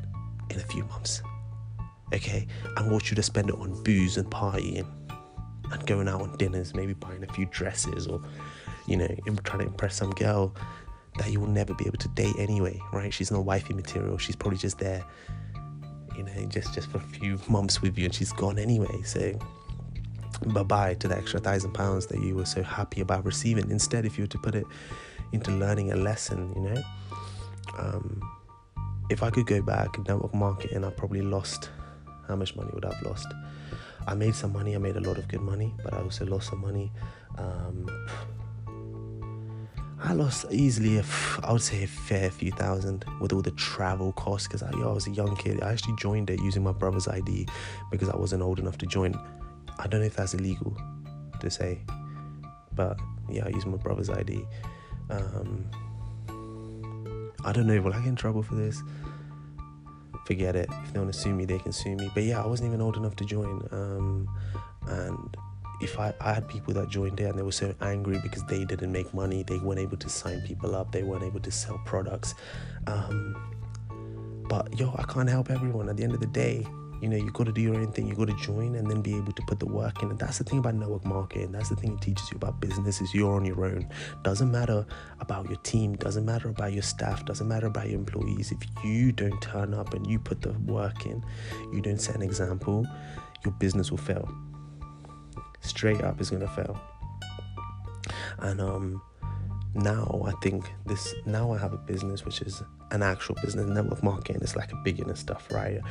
in 0.50 0.58
a 0.58 0.64
few 0.64 0.84
months. 0.86 1.22
Okay, 2.14 2.46
and 2.76 2.92
want 2.92 3.10
you 3.10 3.16
to 3.16 3.24
spend 3.24 3.50
it 3.50 3.56
on 3.56 3.82
booze 3.84 4.18
and 4.18 4.30
partying 4.30 4.86
and 5.74 5.86
going 5.86 6.08
out 6.08 6.22
on 6.22 6.38
dinners, 6.38 6.74
maybe 6.74 6.94
buying 6.94 7.24
a 7.24 7.34
few 7.34 7.46
dresses 7.46 8.08
or 8.08 8.22
you 8.88 8.98
know, 8.98 9.08
trying 9.44 9.60
to 9.60 9.66
impress 9.66 9.96
some 9.96 10.12
girl 10.12 10.54
that 11.18 11.32
you 11.32 11.40
will 11.40 11.48
never 11.48 11.74
be 11.74 11.86
able 11.86 11.98
to 11.98 12.08
date 12.10 12.36
anyway, 12.38 12.80
right? 12.92 13.14
She's 13.14 13.32
not 13.32 13.46
wifey 13.46 13.74
material. 13.74 14.18
She's 14.18 14.36
probably 14.36 14.58
just 14.58 14.80
there, 14.80 15.04
you 16.18 16.24
know, 16.24 16.46
just 16.48 16.74
just 16.74 16.90
for 16.90 16.98
a 16.98 17.02
few 17.02 17.40
months 17.48 17.82
with 17.82 17.98
you, 17.98 18.06
and 18.06 18.14
she's 18.14 18.34
gone 18.34 18.58
anyway. 18.60 19.02
So 19.04 19.38
bye 20.48 20.64
bye 20.64 20.94
to 20.96 21.08
the 21.08 21.18
extra 21.18 21.40
thousand 21.40 21.74
pounds 21.74 22.08
that 22.08 22.20
you 22.20 22.36
were 22.36 22.46
so 22.46 22.64
happy 22.64 23.02
about 23.02 23.26
receiving. 23.26 23.70
Instead, 23.72 24.06
if 24.06 24.18
you 24.18 24.24
were 24.24 24.30
to 24.30 24.40
put 24.40 24.56
it 24.56 24.66
into 25.32 25.52
learning 25.52 25.92
a 25.92 25.96
lesson, 25.96 26.52
you 26.56 26.62
know, 26.70 26.84
um, 27.78 28.22
if 29.10 29.24
I 29.24 29.30
could 29.30 29.46
go 29.46 29.62
back 29.62 29.98
and 29.98 30.08
network 30.08 30.34
marketing, 30.34 30.84
I 30.84 30.90
probably 30.90 31.22
lost. 31.22 31.70
How 32.28 32.38
much 32.38 32.56
money 32.56 32.70
would 32.74 32.86
I 32.86 32.94
have 32.94 33.04
lost? 33.04 33.28
I 34.08 34.14
made 34.14 34.36
some 34.36 34.54
money. 34.54 34.76
I 34.76 34.78
made 34.80 34.96
a 34.96 35.02
lot 35.02 35.18
of 35.18 35.28
good 35.28 35.42
money, 35.42 35.74
but 35.84 35.94
I 35.94 36.02
also 36.02 36.26
lost 36.26 36.50
some 36.50 36.62
money. 36.62 36.92
Um, 37.38 38.08
I 40.06 40.12
lost 40.12 40.46
easily, 40.52 40.98
a, 40.98 41.06
I 41.44 41.54
would 41.54 41.62
say 41.62 41.84
a 41.84 41.88
fair 41.88 42.30
few 42.30 42.52
thousand 42.52 43.06
with 43.22 43.32
all 43.32 43.42
the 43.42 43.52
travel 43.52 44.12
costs 44.14 44.48
because 44.48 44.62
I, 44.62 44.70
I 44.72 44.92
was 44.92 45.08
a 45.08 45.12
young 45.12 45.36
kid. 45.38 45.64
I 45.64 45.72
actually 45.72 45.96
joined 45.96 46.30
it 46.30 46.42
using 46.42 46.62
my 46.62 46.74
brother's 46.74 47.08
ID 47.08 47.48
because 47.90 48.10
I 48.10 48.18
wasn't 48.18 48.44
old 48.44 48.60
enough 48.60 48.78
to 48.80 48.86
join. 48.86 49.18
I 49.80 49.88
don't 49.88 50.02
know 50.02 50.06
if 50.06 50.18
that's 50.18 50.34
illegal 50.34 50.76
to 51.40 51.50
say, 51.50 51.80
but 52.74 53.00
yeah, 53.30 53.46
I 53.46 53.50
used 53.50 53.66
my 53.66 53.78
brother's 53.78 54.10
ID. 54.10 54.46
Um, 55.10 55.70
I 57.46 57.54
don't 57.54 57.68
know, 57.68 57.82
will 57.82 57.94
I 57.94 58.00
get 58.00 58.08
in 58.08 58.16
trouble 58.18 58.44
for 58.44 58.56
this? 58.56 58.82
Forget 60.26 60.56
it. 60.56 60.70
If 60.84 60.94
they 60.94 61.00
want 61.00 61.12
to 61.14 61.20
sue 61.20 61.34
me, 61.34 61.46
they 61.46 61.60
can 61.60 61.72
sue 61.72 61.96
me. 61.96 62.10
But 62.14 62.24
yeah, 62.24 62.42
I 62.42 62.48
wasn't 62.48 62.70
even 62.70 62.82
old 62.82 62.98
enough 62.98 63.16
to 63.18 63.26
join. 63.26 63.68
Um, 63.72 64.30
and 64.88 65.38
if 65.82 66.00
I, 66.00 66.14
I 66.22 66.34
had 66.34 66.48
people 66.48 66.74
that 66.76 66.90
joined 66.90 67.20
it 67.20 67.26
and 67.26 67.38
they 67.38 67.44
were 67.44 67.52
so 67.52 67.74
angry 67.82 68.20
because 68.20 68.44
they 68.46 68.64
didn't 68.66 68.92
make 68.92 69.14
money, 69.14 69.44
they 69.44 69.58
weren't 69.58 69.80
able 69.80 69.98
to 69.98 70.10
sign 70.10 70.42
people 70.42 70.76
up, 70.76 70.92
they 70.92 71.04
weren't 71.04 71.24
able 71.24 71.42
to 71.42 71.52
sell 71.52 71.80
products. 71.86 72.36
Um, 72.88 73.36
but 74.48 74.80
yo, 74.80 74.94
I 74.98 75.04
can't 75.04 75.30
help 75.30 75.50
everyone. 75.50 75.90
At 75.90 75.98
the 75.98 76.04
end 76.04 76.14
of 76.14 76.20
the 76.20 76.28
day, 76.28 76.66
you 77.04 77.10
know, 77.10 77.18
you 77.18 77.32
got 77.32 77.46
to 77.46 77.52
do 77.52 77.62
your 77.62 77.76
own 77.76 77.92
thing. 77.92 78.08
You 78.08 78.16
got 78.16 78.30
to 78.30 78.38
join 78.38 78.76
and 78.76 78.90
then 78.90 79.02
be 79.02 79.16
able 79.16 79.34
to 79.34 79.42
put 79.44 79.60
the 79.60 79.66
work 79.66 80.02
in. 80.02 80.10
And 80.10 80.18
that's 80.18 80.38
the 80.40 80.44
thing 80.44 80.60
about 80.60 80.76
network 80.76 81.06
marketing. 81.06 81.52
That's 81.52 81.70
the 81.70 81.76
thing 81.76 81.94
it 81.94 82.02
teaches 82.02 82.32
you 82.32 82.38
about 82.38 82.60
business 82.60 83.02
is 83.02 83.14
you're 83.14 83.36
on 83.36 83.46
your 83.46 83.66
own. 83.66 83.88
Doesn't 84.24 84.52
matter 84.52 84.86
about 85.20 85.48
your 85.50 85.60
team. 85.60 85.96
Doesn't 85.96 86.26
matter 86.26 86.50
about 86.50 86.74
your 86.74 86.82
staff. 86.82 87.26
Doesn't 87.26 87.48
matter 87.48 87.68
about 87.68 87.90
your 87.90 88.00
employees. 88.00 88.52
If 88.52 88.60
you 88.84 89.12
don't 89.12 89.40
turn 89.42 89.74
up 89.74 89.94
and 89.94 90.08
you 90.10 90.18
put 90.18 90.42
the 90.42 90.54
work 90.54 91.06
in, 91.06 91.24
you 91.72 91.82
don't 91.82 92.02
set 92.02 92.16
an 92.16 92.24
example, 92.24 92.88
your 93.44 93.54
business 93.56 93.92
will 93.92 93.98
fail 93.98 94.28
straight 95.64 96.02
up 96.02 96.22
is 96.22 96.30
gonna 96.30 96.48
fail. 96.48 96.80
And 98.40 98.62
um, 98.62 99.02
now 99.74 100.24
I 100.26 100.32
think 100.44 100.72
this 100.86 101.14
now 101.26 101.52
I 101.54 101.58
have 101.58 101.74
a 101.74 101.78
business 101.78 102.26
which 102.26 102.42
is 102.42 102.62
an 102.92 103.02
actual 103.02 103.36
business. 103.36 103.68
Network 103.68 104.04
marketing 104.04 104.42
is 104.42 104.56
like 104.56 104.72
a 104.72 104.76
beginner 104.84 105.16
stuff, 105.16 105.50
right? 105.52 105.82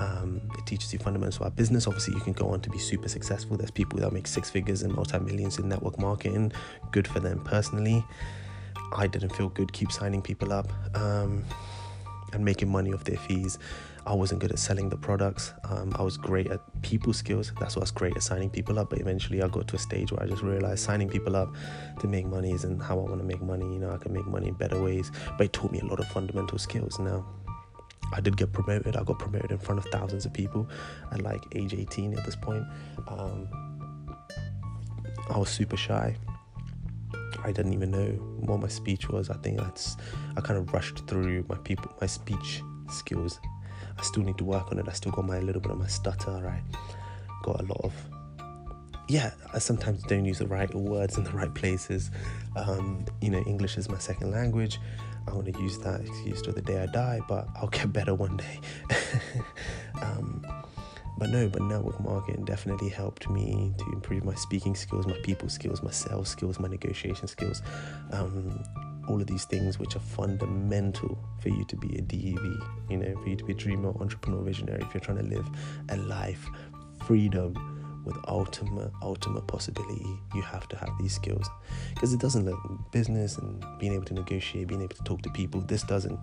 Um, 0.00 0.40
it 0.58 0.64
teaches 0.64 0.92
you 0.94 0.98
fundamentals 0.98 1.36
about 1.36 1.56
business. 1.56 1.86
Obviously, 1.86 2.14
you 2.14 2.20
can 2.20 2.32
go 2.32 2.48
on 2.48 2.60
to 2.62 2.70
be 2.70 2.78
super 2.78 3.08
successful. 3.08 3.58
There's 3.58 3.70
people 3.70 3.98
that 4.00 4.12
make 4.12 4.26
six 4.26 4.48
figures 4.48 4.82
and 4.82 4.94
multi 4.94 5.18
millions 5.18 5.58
in 5.58 5.68
network 5.68 5.98
marketing. 5.98 6.52
Good 6.90 7.06
for 7.06 7.20
them 7.20 7.44
personally. 7.44 8.02
I 8.96 9.06
didn't 9.06 9.36
feel 9.36 9.50
good 9.50 9.72
keep 9.72 9.92
signing 9.92 10.22
people 10.22 10.52
up 10.52 10.68
um, 10.96 11.44
and 12.32 12.44
making 12.44 12.70
money 12.70 12.92
off 12.92 13.04
their 13.04 13.18
fees. 13.18 13.58
I 14.06 14.14
wasn't 14.14 14.40
good 14.40 14.50
at 14.50 14.58
selling 14.58 14.88
the 14.88 14.96
products. 14.96 15.52
Um, 15.64 15.92
I 15.96 16.02
was 16.02 16.16
great 16.16 16.50
at 16.50 16.60
people 16.80 17.12
skills. 17.12 17.52
That's 17.60 17.76
what 17.76 17.82
I 17.82 17.84
was 17.84 17.90
great 17.90 18.16
at 18.16 18.22
signing 18.22 18.48
people 18.48 18.78
up. 18.78 18.90
But 18.90 19.00
eventually, 19.00 19.42
I 19.42 19.48
got 19.48 19.68
to 19.68 19.76
a 19.76 19.78
stage 19.78 20.10
where 20.10 20.22
I 20.22 20.26
just 20.26 20.42
realized 20.42 20.82
signing 20.82 21.10
people 21.10 21.36
up 21.36 21.54
to 22.00 22.08
make 22.08 22.26
money 22.26 22.52
isn't 22.52 22.80
how 22.80 22.98
I 22.98 23.02
want 23.02 23.18
to 23.18 23.26
make 23.26 23.42
money. 23.42 23.66
You 23.66 23.78
know, 23.78 23.90
I 23.90 23.98
can 23.98 24.12
make 24.12 24.26
money 24.26 24.48
in 24.48 24.54
better 24.54 24.82
ways. 24.82 25.12
But 25.36 25.44
it 25.44 25.52
taught 25.52 25.72
me 25.72 25.80
a 25.80 25.84
lot 25.84 26.00
of 26.00 26.08
fundamental 26.08 26.58
skills. 26.58 26.98
Now, 26.98 27.26
I 28.12 28.20
did 28.20 28.36
get 28.36 28.52
promoted. 28.52 28.96
I 28.96 29.04
got 29.04 29.18
promoted 29.18 29.50
in 29.50 29.58
front 29.58 29.78
of 29.78 29.90
thousands 29.92 30.26
of 30.26 30.32
people 30.32 30.68
at 31.12 31.22
like 31.22 31.42
age 31.54 31.74
18 31.74 32.16
at 32.16 32.24
this 32.24 32.36
point. 32.36 32.64
Um, 33.08 33.48
I 35.28 35.38
was 35.38 35.48
super 35.48 35.76
shy. 35.76 36.16
I 37.42 37.52
didn't 37.52 37.72
even 37.72 37.90
know 37.90 38.08
what 38.40 38.60
my 38.60 38.68
speech 38.68 39.08
was. 39.08 39.30
I 39.30 39.36
think 39.36 39.58
that's 39.58 39.96
I 40.36 40.40
kind 40.40 40.58
of 40.58 40.72
rushed 40.72 41.06
through 41.06 41.44
my 41.48 41.56
people 41.56 41.90
my 42.00 42.06
speech 42.06 42.62
skills 42.90 43.40
I 44.00 44.02
still 44.02 44.22
need 44.22 44.38
to 44.38 44.44
work 44.44 44.72
on 44.72 44.78
it. 44.78 44.88
I 44.88 44.92
still 44.92 45.12
got 45.12 45.26
my 45.26 45.40
little 45.40 45.60
bit 45.60 45.70
of 45.70 45.78
my 45.78 45.86
stutter. 45.86 46.48
I 46.48 46.62
got 47.42 47.60
a 47.60 47.64
lot 47.64 47.80
of 47.84 47.92
yeah. 49.08 49.32
I 49.52 49.58
sometimes 49.58 50.02
don't 50.04 50.24
use 50.24 50.38
the 50.38 50.46
right 50.46 50.72
words 50.74 51.18
in 51.18 51.24
the 51.24 51.32
right 51.32 51.52
places. 51.52 52.10
Um, 52.56 53.04
you 53.20 53.28
know, 53.30 53.42
English 53.46 53.76
is 53.76 53.90
my 53.90 53.98
second 53.98 54.30
language. 54.30 54.78
I 55.30 55.34
want 55.34 55.52
to 55.52 55.60
use 55.60 55.78
that 55.78 56.00
excuse 56.00 56.42
till 56.42 56.52
the 56.52 56.62
day 56.62 56.82
I 56.82 56.86
die, 56.86 57.20
but 57.28 57.48
I'll 57.56 57.68
get 57.68 57.92
better 57.92 58.14
one 58.14 58.36
day. 58.36 58.60
um, 60.02 60.44
but 61.18 61.30
no, 61.30 61.48
but 61.48 61.62
network 61.62 62.00
marketing 62.00 62.44
definitely 62.44 62.88
helped 62.88 63.28
me 63.28 63.72
to 63.78 63.84
improve 63.92 64.24
my 64.24 64.34
speaking 64.34 64.74
skills, 64.74 65.06
my 65.06 65.18
people 65.22 65.48
skills, 65.48 65.82
my 65.82 65.90
sales 65.90 66.28
skills, 66.28 66.58
my 66.58 66.68
negotiation 66.68 67.28
skills. 67.28 67.62
Um, 68.10 68.64
all 69.08 69.20
of 69.20 69.26
these 69.26 69.44
things 69.44 69.78
which 69.78 69.96
are 69.96 70.00
fundamental 70.00 71.18
for 71.40 71.48
you 71.48 71.64
to 71.64 71.76
be 71.76 71.96
a 71.96 72.00
DEV, 72.00 72.42
you 72.88 72.96
know, 72.96 73.20
for 73.22 73.28
you 73.28 73.36
to 73.36 73.44
be 73.44 73.52
a 73.52 73.56
dreamer, 73.56 73.90
entrepreneur, 74.00 74.42
visionary, 74.42 74.82
if 74.82 74.94
you're 74.94 75.00
trying 75.00 75.18
to 75.18 75.24
live 75.24 75.48
a 75.90 75.96
life 75.96 76.46
freedom 77.06 77.54
with 78.04 78.16
ultimate 78.28 78.90
ultimate 79.02 79.46
possibility 79.46 80.18
you 80.34 80.42
have 80.42 80.68
to 80.68 80.76
have 80.76 80.90
these 81.00 81.14
skills. 81.14 81.48
Because 81.94 82.12
it 82.12 82.20
doesn't 82.20 82.44
look 82.44 82.58
business 82.92 83.38
and 83.38 83.64
being 83.78 83.92
able 83.92 84.04
to 84.06 84.14
negotiate 84.14 84.68
being 84.68 84.82
able 84.82 84.96
to 84.96 85.04
talk 85.04 85.22
to 85.22 85.30
people 85.30 85.60
this 85.60 85.82
doesn't 85.82 86.18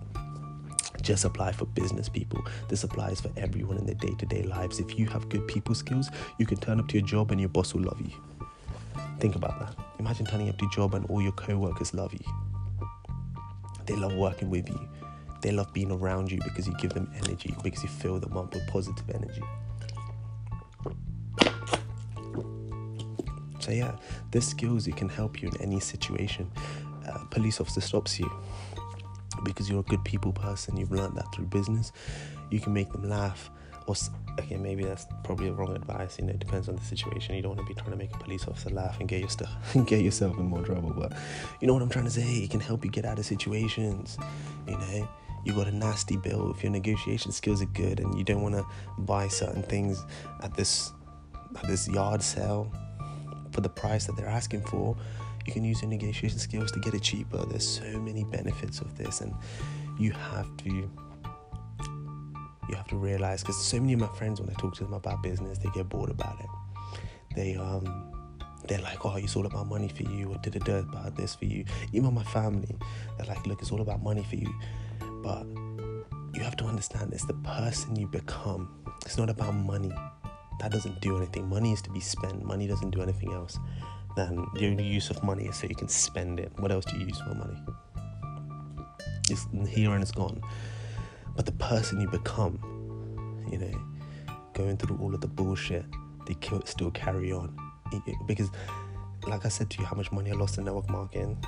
just 1.02 1.24
apply 1.24 1.52
for 1.52 1.64
business 1.64 2.08
people. 2.08 2.44
This 2.68 2.82
applies 2.82 3.20
for 3.20 3.30
everyone 3.36 3.78
in 3.78 3.86
their 3.86 3.94
day-to-day 3.94 4.42
lives. 4.42 4.80
If 4.80 4.98
you 4.98 5.06
have 5.06 5.28
good 5.28 5.46
people 5.46 5.74
skills 5.74 6.10
you 6.38 6.46
can 6.46 6.58
turn 6.58 6.80
up 6.80 6.88
to 6.88 6.98
your 6.98 7.06
job 7.06 7.30
and 7.30 7.40
your 7.40 7.50
boss 7.50 7.74
will 7.74 7.82
love 7.82 8.00
you. 8.00 8.12
Think 9.20 9.34
about 9.34 9.58
that. 9.60 9.74
Imagine 9.98 10.26
turning 10.26 10.48
up 10.48 10.58
to 10.58 10.64
your 10.64 10.72
job 10.72 10.94
and 10.94 11.04
all 11.06 11.20
your 11.20 11.32
co-workers 11.32 11.94
love 11.94 12.12
you. 12.12 12.24
They 13.86 13.96
love 13.96 14.14
working 14.14 14.50
with 14.50 14.68
you. 14.68 14.88
They 15.40 15.52
love 15.52 15.72
being 15.72 15.92
around 15.92 16.30
you 16.30 16.40
because 16.42 16.66
you 16.66 16.74
give 16.78 16.92
them 16.92 17.10
energy 17.14 17.54
because 17.62 17.82
you 17.82 17.88
fill 17.88 18.18
them 18.18 18.36
up 18.36 18.52
with 18.54 18.66
positive 18.68 19.08
energy 19.10 19.42
So 23.68 23.74
yeah, 23.74 23.96
there's 24.30 24.46
skills 24.46 24.86
it 24.86 24.96
can 24.96 25.10
help 25.10 25.42
you 25.42 25.50
in 25.50 25.60
any 25.60 25.78
situation. 25.78 26.50
Uh, 27.06 27.18
police 27.30 27.60
officer 27.60 27.82
stops 27.82 28.18
you 28.18 28.30
because 29.44 29.68
you're 29.68 29.80
a 29.80 29.82
good 29.82 30.02
people 30.04 30.32
person. 30.32 30.78
You've 30.78 30.90
learned 30.90 31.18
that 31.18 31.26
through 31.34 31.46
business. 31.46 31.92
You 32.50 32.60
can 32.60 32.72
make 32.72 32.90
them 32.90 33.06
laugh. 33.06 33.50
Or 33.86 33.94
okay, 34.40 34.56
maybe 34.56 34.84
that's 34.84 35.06
probably 35.22 35.50
the 35.50 35.52
wrong 35.52 35.76
advice. 35.76 36.18
You 36.18 36.24
know, 36.24 36.32
it 36.32 36.38
depends 36.38 36.70
on 36.70 36.76
the 36.76 36.82
situation. 36.82 37.34
You 37.36 37.42
don't 37.42 37.56
want 37.56 37.68
to 37.68 37.74
be 37.74 37.78
trying 37.78 37.90
to 37.90 37.98
make 37.98 38.14
a 38.14 38.18
police 38.18 38.48
officer 38.48 38.70
laugh 38.70 39.00
and 39.00 39.08
get 39.08 39.20
your 39.20 39.28
stuff, 39.28 39.52
get 39.84 40.00
yourself 40.00 40.38
in 40.38 40.46
more 40.46 40.62
trouble. 40.62 40.94
But 40.96 41.12
you 41.60 41.66
know 41.66 41.74
what 41.74 41.82
I'm 41.82 41.90
trying 41.90 42.06
to 42.06 42.10
say? 42.10 42.22
It 42.22 42.50
can 42.50 42.60
help 42.60 42.86
you 42.86 42.90
get 42.90 43.04
out 43.04 43.18
of 43.18 43.26
situations. 43.26 44.16
You 44.66 44.78
know, 44.78 45.08
you 45.44 45.52
got 45.52 45.66
a 45.66 45.72
nasty 45.72 46.16
bill 46.16 46.52
if 46.52 46.62
your 46.62 46.72
negotiation 46.72 47.32
skills 47.32 47.60
are 47.60 47.66
good 47.66 48.00
and 48.00 48.16
you 48.16 48.24
don't 48.24 48.40
want 48.40 48.54
to 48.54 48.64
buy 49.00 49.28
certain 49.28 49.62
things 49.62 50.02
at 50.42 50.54
this 50.54 50.90
at 51.54 51.66
this 51.66 51.86
yard 51.88 52.22
sale 52.22 52.72
for 53.58 53.62
the 53.62 53.68
price 53.68 54.06
that 54.06 54.16
they're 54.16 54.28
asking 54.28 54.60
for, 54.60 54.96
you 55.44 55.52
can 55.52 55.64
use 55.64 55.82
your 55.82 55.90
negotiation 55.90 56.38
skills 56.38 56.70
to 56.70 56.78
get 56.78 56.94
it 56.94 57.02
cheaper. 57.02 57.44
There's 57.44 57.68
so 57.68 57.98
many 57.98 58.22
benefits 58.22 58.80
of 58.80 58.96
this, 58.96 59.20
and 59.20 59.34
you 59.98 60.12
have 60.12 60.56
to 60.58 60.88
you 62.68 62.74
have 62.76 62.86
to 62.86 62.96
realize 62.96 63.40
because 63.40 63.60
so 63.60 63.80
many 63.80 63.94
of 63.94 63.98
my 63.98 64.06
friends 64.16 64.40
when 64.40 64.48
I 64.48 64.52
talk 64.52 64.76
to 64.76 64.84
them 64.84 64.92
about 64.92 65.24
business, 65.24 65.58
they 65.58 65.70
get 65.70 65.88
bored 65.88 66.08
about 66.08 66.38
it. 66.38 66.46
They 67.34 67.56
um 67.56 68.12
they're 68.68 68.80
like, 68.80 69.04
oh, 69.04 69.16
it's 69.16 69.34
all 69.34 69.46
about 69.46 69.66
money 69.66 69.88
for 69.88 70.04
you, 70.04 70.28
or 70.28 70.36
da 70.36 70.50
da 70.52 70.60
da 70.60 70.78
about 70.78 71.16
this 71.16 71.34
for 71.34 71.46
you. 71.46 71.64
Even 71.92 72.14
my 72.14 72.22
family, 72.22 72.76
they're 73.16 73.26
like, 73.26 73.44
look, 73.44 73.60
it's 73.60 73.72
all 73.72 73.80
about 73.80 74.00
money 74.04 74.22
for 74.22 74.36
you, 74.36 74.54
but 75.24 75.44
you 76.32 76.44
have 76.44 76.56
to 76.58 76.64
understand 76.64 77.12
it's 77.12 77.26
the 77.26 77.34
person 77.34 77.96
you 77.96 78.06
become. 78.06 78.72
It's 79.04 79.18
not 79.18 79.28
about 79.28 79.52
money 79.52 79.92
that 80.60 80.72
doesn't 80.72 81.00
do 81.00 81.16
anything. 81.16 81.48
Money 81.48 81.72
is 81.72 81.82
to 81.82 81.90
be 81.90 82.00
spent. 82.00 82.44
Money 82.44 82.66
doesn't 82.66 82.90
do 82.90 83.02
anything 83.02 83.32
else. 83.32 83.58
Then 84.16 84.46
the 84.54 84.66
only 84.66 84.84
use 84.84 85.10
of 85.10 85.22
money 85.22 85.46
is 85.46 85.56
so 85.56 85.66
you 85.66 85.74
can 85.74 85.88
spend 85.88 86.40
it. 86.40 86.52
What 86.58 86.72
else 86.72 86.84
do 86.84 86.98
you 86.98 87.06
use 87.06 87.20
for 87.20 87.34
money? 87.34 87.56
It's 89.30 89.46
here 89.68 89.92
and 89.92 90.02
it's 90.02 90.10
gone. 90.10 90.40
But 91.36 91.46
the 91.46 91.52
person 91.52 92.00
you 92.00 92.08
become, 92.08 92.58
you 93.50 93.58
know, 93.58 94.34
going 94.54 94.76
through 94.76 94.98
all 94.98 95.14
of 95.14 95.20
the 95.20 95.28
bullshit, 95.28 95.84
they 96.26 96.36
still 96.64 96.90
carry 96.90 97.30
on. 97.30 97.56
Because, 98.26 98.50
like 99.26 99.46
I 99.46 99.48
said 99.48 99.70
to 99.70 99.78
you, 99.78 99.84
how 99.84 99.96
much 99.96 100.10
money 100.10 100.30
I 100.30 100.34
lost 100.34 100.58
in 100.58 100.64
network 100.64 100.90
marketing? 100.90 101.38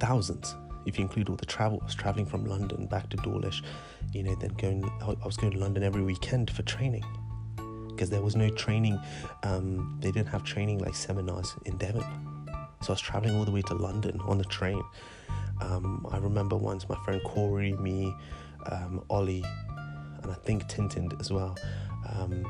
Thousands 0.00 0.56
if 0.86 0.98
you 0.98 1.04
include 1.04 1.28
all 1.28 1.36
the 1.36 1.46
travel, 1.46 1.78
I 1.80 1.84
was 1.84 1.94
traveling 1.94 2.26
from 2.26 2.44
London 2.44 2.86
back 2.86 3.08
to 3.10 3.16
Dawlish, 3.18 3.62
you 4.12 4.22
know, 4.22 4.34
then 4.34 4.50
going, 4.54 4.84
I 5.00 5.24
was 5.24 5.36
going 5.36 5.52
to 5.52 5.58
London 5.58 5.82
every 5.82 6.02
weekend 6.02 6.50
for 6.50 6.62
training 6.62 7.04
because 7.94 8.10
there 8.10 8.22
was 8.22 8.36
no 8.36 8.48
training. 8.50 8.98
Um, 9.42 9.98
they 10.00 10.10
didn't 10.10 10.28
have 10.28 10.44
training 10.44 10.78
like 10.78 10.94
seminars 10.94 11.54
in 11.66 11.76
Devon. 11.76 12.04
So 12.82 12.88
I 12.88 12.92
was 12.92 13.00
traveling 13.00 13.36
all 13.36 13.44
the 13.44 13.50
way 13.50 13.62
to 13.62 13.74
London 13.74 14.20
on 14.26 14.38
the 14.38 14.44
train. 14.44 14.82
Um, 15.60 16.06
I 16.10 16.18
remember 16.18 16.56
once 16.56 16.88
my 16.88 16.96
friend 17.04 17.22
Corey, 17.24 17.74
me, 17.74 18.14
um, 18.70 19.04
Ollie, 19.08 19.44
and 20.22 20.30
I 20.30 20.34
think 20.34 20.64
Tintin 20.64 21.18
as 21.20 21.30
well. 21.30 21.56
Um, 22.08 22.44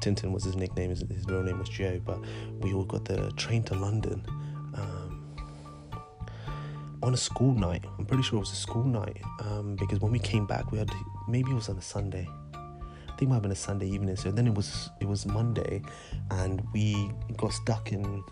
Tintin 0.00 0.32
was 0.32 0.44
his 0.44 0.56
nickname, 0.56 0.90
his, 0.90 1.00
his, 1.00 1.24
real 1.26 1.42
name 1.42 1.58
was 1.58 1.68
Joe, 1.68 2.00
but 2.04 2.18
we 2.60 2.72
all 2.72 2.84
got 2.84 3.04
the 3.04 3.30
train 3.36 3.62
to 3.64 3.74
London 3.74 4.24
um, 4.74 5.36
on 7.02 7.14
a 7.14 7.16
school 7.16 7.54
night. 7.54 7.84
I'm 7.98 8.06
pretty 8.06 8.22
sure 8.22 8.38
it 8.38 8.40
was 8.40 8.52
a 8.52 8.56
school 8.56 8.84
night 8.84 9.20
um, 9.40 9.76
because 9.76 10.00
when 10.00 10.10
we 10.10 10.18
came 10.18 10.46
back, 10.46 10.72
we 10.72 10.78
had 10.78 10.90
maybe 11.28 11.50
it 11.52 11.54
was 11.54 11.68
on 11.68 11.76
a 11.76 11.82
Sunday 11.82 12.28
think 13.20 13.28
it 13.28 13.32
might 13.32 13.36
have 13.36 13.42
been 13.42 13.52
a 13.52 13.54
Sunday 13.54 13.86
evening. 13.86 14.16
So 14.16 14.30
then 14.30 14.46
it 14.46 14.54
was 14.54 14.88
it 15.00 15.06
was 15.06 15.26
Monday, 15.26 15.82
and 16.30 16.62
we 16.72 17.12
got 17.36 17.52
stuck 17.52 17.92
in 17.92 18.24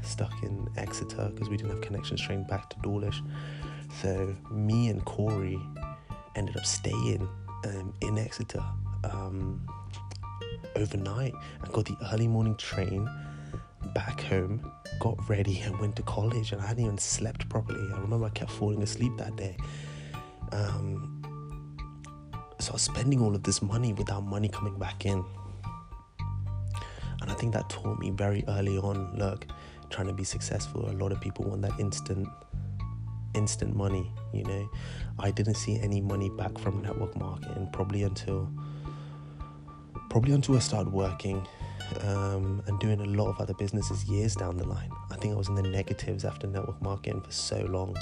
stuck 0.00 0.32
in 0.44 0.68
Exeter 0.76 1.30
because 1.34 1.48
we 1.48 1.56
didn't 1.56 1.72
have 1.72 1.80
connections 1.80 2.20
train 2.20 2.44
back 2.44 2.70
to 2.70 2.76
Dawlish. 2.80 3.20
So 4.00 4.36
me 4.52 4.90
and 4.90 5.04
Corey 5.04 5.58
ended 6.36 6.56
up 6.56 6.64
staying 6.64 7.28
um, 7.64 7.92
in 8.00 8.16
Exeter 8.16 8.62
um, 9.02 9.66
overnight 10.76 11.34
and 11.62 11.72
got 11.72 11.86
the 11.86 11.96
early 12.12 12.28
morning 12.28 12.54
train 12.54 13.10
back 13.92 14.20
home. 14.20 14.70
Got 15.00 15.28
ready 15.28 15.58
and 15.60 15.76
went 15.80 15.96
to 15.96 16.02
college, 16.02 16.52
and 16.52 16.62
I 16.62 16.66
hadn't 16.66 16.84
even 16.84 16.98
slept 16.98 17.48
properly. 17.48 17.80
I 17.92 17.98
remember 17.98 18.26
I 18.26 18.30
kept 18.30 18.52
falling 18.52 18.82
asleep 18.82 19.12
that 19.18 19.34
day. 19.34 19.56
Um, 20.52 21.17
so 22.58 22.70
I 22.70 22.72
was 22.74 22.82
spending 22.82 23.20
all 23.20 23.34
of 23.34 23.42
this 23.42 23.62
money 23.62 23.92
without 23.92 24.24
money 24.24 24.48
coming 24.48 24.78
back 24.78 25.06
in. 25.06 25.24
And 27.20 27.30
I 27.30 27.34
think 27.34 27.52
that 27.54 27.68
taught 27.68 27.98
me 27.98 28.10
very 28.10 28.44
early 28.48 28.78
on 28.78 29.16
look, 29.16 29.46
trying 29.90 30.06
to 30.06 30.12
be 30.12 30.24
successful, 30.24 30.88
a 30.88 30.92
lot 30.92 31.12
of 31.12 31.20
people 31.20 31.44
want 31.44 31.62
that 31.62 31.78
instant 31.78 32.28
instant 33.34 33.76
money, 33.76 34.10
you 34.32 34.42
know. 34.44 34.68
I 35.18 35.30
didn't 35.30 35.54
see 35.54 35.78
any 35.80 36.00
money 36.00 36.30
back 36.30 36.58
from 36.58 36.82
network 36.82 37.16
marketing 37.16 37.68
probably 37.72 38.02
until 38.02 38.50
probably 40.10 40.32
until 40.32 40.56
I 40.56 40.60
started 40.60 40.92
working 40.92 41.46
um, 42.02 42.62
and 42.66 42.78
doing 42.80 43.00
a 43.00 43.04
lot 43.04 43.28
of 43.28 43.40
other 43.40 43.54
businesses 43.54 44.04
years 44.04 44.34
down 44.34 44.56
the 44.56 44.66
line. 44.66 44.90
I 45.10 45.16
think 45.16 45.34
I 45.34 45.36
was 45.36 45.48
in 45.48 45.54
the 45.54 45.62
negatives 45.62 46.24
after 46.24 46.46
network 46.46 46.80
marketing 46.82 47.20
for 47.20 47.30
so 47.30 47.60
long, 47.66 47.96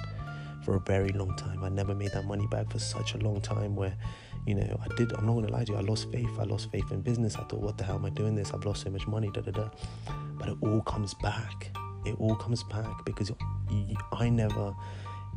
for 0.64 0.76
a 0.76 0.80
very 0.80 1.10
long 1.10 1.36
time. 1.36 1.64
I 1.64 1.68
never 1.68 1.94
made 1.94 2.12
that 2.12 2.24
money 2.24 2.46
back 2.46 2.70
for 2.70 2.78
such 2.78 3.14
a 3.14 3.18
long 3.18 3.40
time 3.40 3.74
where 3.76 3.96
you 4.46 4.54
know, 4.54 4.80
I 4.80 4.94
did, 4.94 5.12
I'm 5.12 5.26
not 5.26 5.34
gonna 5.34 5.48
lie 5.48 5.64
to 5.64 5.72
you, 5.72 5.78
I 5.78 5.82
lost 5.82 6.10
faith. 6.10 6.30
I 6.38 6.44
lost 6.44 6.70
faith 6.70 6.92
in 6.92 7.00
business. 7.00 7.34
I 7.34 7.42
thought, 7.42 7.60
what 7.60 7.76
the 7.78 7.84
hell 7.84 7.96
am 7.96 8.04
I 8.04 8.10
doing 8.10 8.36
this? 8.36 8.52
I've 8.52 8.64
lost 8.64 8.82
so 8.82 8.90
much 8.90 9.06
money, 9.06 9.28
da 9.32 9.40
da 9.40 9.50
da. 9.50 9.68
But 10.38 10.50
it 10.50 10.56
all 10.62 10.82
comes 10.82 11.14
back. 11.14 11.76
It 12.04 12.14
all 12.20 12.36
comes 12.36 12.62
back 12.62 13.04
because 13.04 13.32
I 14.12 14.28
never 14.28 14.72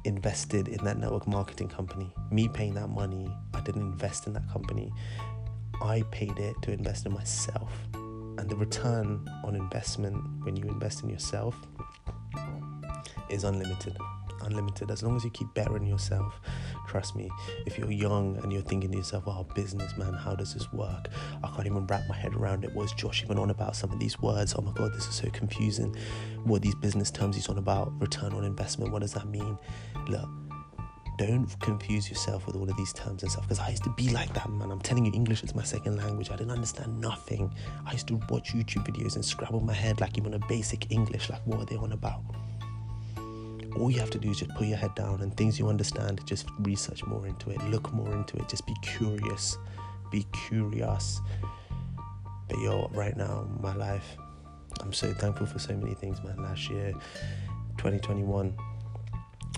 invested 0.05 0.67
in 0.67 0.83
that 0.85 0.97
network 0.97 1.27
marketing 1.27 1.69
company. 1.69 2.13
Me 2.31 2.47
paying 2.47 2.75
that 2.75 2.89
money, 2.89 3.27
I 3.55 3.61
didn't 3.61 3.81
invest 3.81 4.27
in 4.27 4.33
that 4.33 4.47
company. 4.47 4.93
I 5.81 6.03
paid 6.11 6.37
it 6.37 6.55
to 6.61 6.71
invest 6.71 7.07
in 7.07 7.13
myself. 7.13 7.71
And 7.93 8.47
the 8.47 8.55
return 8.55 9.27
on 9.43 9.55
investment 9.55 10.15
when 10.43 10.55
you 10.55 10.65
invest 10.65 11.03
in 11.03 11.09
yourself 11.09 11.55
is 13.29 13.43
unlimited 13.43 13.97
unlimited 14.43 14.91
as 14.91 15.03
long 15.03 15.15
as 15.15 15.23
you 15.23 15.29
keep 15.29 15.53
bettering 15.53 15.85
yourself. 15.85 16.39
Trust 16.89 17.15
me, 17.15 17.29
if 17.67 17.77
you're 17.77 17.91
young 17.91 18.37
and 18.37 18.51
you're 18.51 18.63
thinking 18.63 18.91
to 18.91 18.97
yourself, 18.97 19.25
oh, 19.27 19.45
business, 19.53 19.95
man, 19.95 20.11
how 20.11 20.33
does 20.33 20.55
this 20.55 20.73
work? 20.73 21.09
I 21.43 21.47
can't 21.49 21.67
even 21.67 21.85
wrap 21.85 22.01
my 22.09 22.15
head 22.15 22.33
around 22.33 22.63
it. 22.63 22.73
What's 22.73 22.93
Josh 22.93 23.23
even 23.23 23.37
on 23.37 23.51
about 23.51 23.75
some 23.75 23.91
of 23.91 23.99
these 23.99 24.19
words? 24.19 24.55
Oh 24.57 24.63
my 24.63 24.71
God, 24.71 24.91
this 24.95 25.05
is 25.05 25.13
so 25.13 25.29
confusing. 25.29 25.95
What 26.45 26.63
these 26.63 26.73
business 26.73 27.11
terms 27.11 27.35
he's 27.35 27.47
on 27.47 27.59
about? 27.59 27.93
Return 28.01 28.33
on 28.33 28.43
investment, 28.43 28.91
what 28.91 29.03
does 29.03 29.13
that 29.13 29.27
mean? 29.27 29.55
Look, 30.07 30.27
don't 31.19 31.47
confuse 31.59 32.09
yourself 32.09 32.47
with 32.47 32.55
all 32.55 32.67
of 32.67 32.75
these 32.75 32.91
terms 32.93 33.21
and 33.21 33.31
stuff 33.31 33.43
because 33.43 33.59
I 33.59 33.69
used 33.69 33.83
to 33.83 33.93
be 33.95 34.09
like 34.09 34.33
that, 34.33 34.49
man. 34.49 34.71
I'm 34.71 34.81
telling 34.81 35.05
you, 35.05 35.11
English 35.13 35.43
is 35.43 35.53
my 35.53 35.63
second 35.63 35.95
language. 35.97 36.31
I 36.31 36.37
didn't 36.37 36.53
understand 36.53 36.99
nothing. 36.99 37.53
I 37.85 37.91
used 37.91 38.07
to 38.07 38.15
watch 38.29 38.53
YouTube 38.53 38.87
videos 38.87 39.13
and 39.13 39.23
scrabble 39.23 39.59
my 39.59 39.73
head 39.73 40.01
like 40.01 40.17
even 40.17 40.33
a 40.33 40.39
basic 40.47 40.91
English, 40.91 41.29
like 41.29 41.45
what 41.45 41.59
are 41.59 41.65
they 41.65 41.75
on 41.75 41.91
about? 41.91 42.23
All 43.77 43.91
you 43.91 43.99
have 43.99 44.09
to 44.11 44.19
do 44.19 44.31
is 44.31 44.39
just 44.39 44.53
put 44.55 44.67
your 44.67 44.77
head 44.77 44.95
down 44.95 45.21
and 45.21 45.35
things 45.35 45.59
you 45.59 45.67
understand, 45.67 46.21
just 46.25 46.47
research 46.59 47.05
more 47.05 47.25
into 47.27 47.49
it, 47.49 47.61
look 47.65 47.91
more 47.93 48.11
into 48.13 48.37
it, 48.37 48.49
just 48.49 48.65
be 48.65 48.75
curious. 48.81 49.57
Be 50.11 50.25
curious. 50.47 51.21
But 52.47 52.59
yo, 52.59 52.89
right 52.93 53.15
now, 53.15 53.47
my 53.59 53.75
life, 53.75 54.17
I'm 54.81 54.93
so 54.93 55.13
thankful 55.13 55.45
for 55.45 55.59
so 55.59 55.75
many 55.75 55.93
things, 55.93 56.21
man. 56.23 56.37
Last 56.37 56.69
year, 56.69 56.93
2021, 57.77 58.57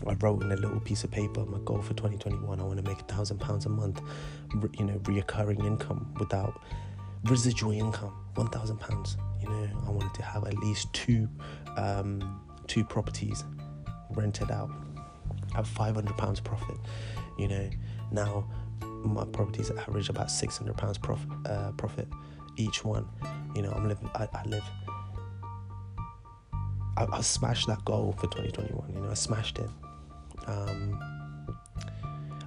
I 0.08 0.14
wrote 0.16 0.44
in 0.44 0.52
a 0.52 0.56
little 0.56 0.80
piece 0.80 1.04
of 1.04 1.12
paper 1.12 1.46
my 1.46 1.60
goal 1.64 1.82
for 1.82 1.94
2021. 1.94 2.60
I 2.60 2.64
want 2.64 2.78
to 2.78 2.84
make 2.84 3.00
a 3.00 3.04
thousand 3.04 3.40
pounds 3.40 3.66
a 3.66 3.70
month, 3.70 4.02
you 4.78 4.86
know, 4.86 4.98
reoccurring 5.04 5.64
income 5.66 6.14
without 6.20 6.60
residual 7.26 7.72
income, 7.72 8.14
one 8.36 8.48
thousand 8.48 8.80
pounds. 8.80 9.16
You 9.42 9.50
know, 9.50 9.70
I 9.88 9.92
wanted 9.92 10.14
to 10.16 10.24
have 10.24 10.46
at 10.46 10.58
least 10.58 10.92
two, 10.92 11.30
um, 11.78 12.42
two 12.68 12.84
properties 12.84 13.44
rented 14.16 14.52
out. 14.52 14.70
at 15.56 15.68
500 15.68 16.18
pounds 16.18 16.40
profit. 16.40 16.78
You 17.38 17.48
know, 17.48 17.70
now 18.12 18.48
my 19.04 19.26
properties 19.26 19.72
average 19.72 20.10
about 20.10 20.30
600 20.32 20.78
pounds 20.78 20.98
profit, 20.98 21.30
uh, 21.46 21.72
profit 21.74 22.08
each 22.58 22.84
one. 22.86 23.08
You 23.56 23.64
know, 23.64 23.72
I'm 23.72 23.88
living, 23.88 24.10
I, 24.16 24.28
I 24.34 24.44
live. 24.46 24.64
I, 26.98 27.08
I 27.12 27.22
smashed 27.22 27.68
that 27.68 27.84
goal 27.86 28.14
for 28.14 28.28
2021. 28.28 28.94
You 28.94 29.02
know, 29.02 29.10
I 29.10 29.14
smashed 29.16 29.60
it. 29.60 29.70
Um, 30.48 31.00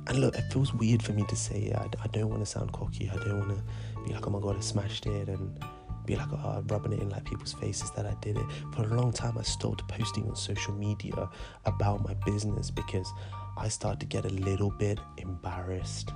and 0.07 0.19
look, 0.21 0.37
it 0.37 0.53
feels 0.53 0.75
weird 0.75 1.03
for 1.03 1.13
me 1.13 1.25
to 1.29 1.37
say 1.37 1.57
it. 1.57 1.77
I, 1.77 1.89
I 2.03 2.07
don't 2.09 2.29
want 2.29 2.41
to 2.41 2.47
sound 2.47 2.73
cocky. 2.73 3.11
I 3.11 3.17
don't 3.17 3.39
want 3.39 3.57
to 3.59 4.03
be 4.05 4.13
like, 4.13 4.27
oh 4.27 4.31
my 4.31 4.41
god, 4.41 4.57
I 4.57 4.61
smashed 4.61 5.07
it, 5.07 5.29
and 5.29 5.59
be 6.07 6.17
like, 6.17 6.29
oh, 6.33 6.63
rubbing 6.69 6.93
it 6.93 7.01
in 7.01 7.11
like 7.11 7.25
people's 7.25 7.53
faces 7.53 7.91
that 7.93 8.07
I 8.07 8.15
did 8.21 8.37
it. 8.37 8.45
For 8.75 8.83
a 8.83 8.95
long 8.95 9.13
time, 9.13 9.39
I 9.39 9.43
stopped 9.43 9.87
posting 9.89 10.29
on 10.29 10.37
social 10.37 10.75
media 10.75 11.29
about 11.65 12.05
my 12.05 12.15
business 12.27 12.71
because 12.71 13.11
I 13.57 13.69
started 13.69 14.01
to 14.01 14.07
get 14.07 14.25
a 14.25 14.35
little 14.35 14.71
bit 14.71 14.99
embarrassed. 15.19 16.11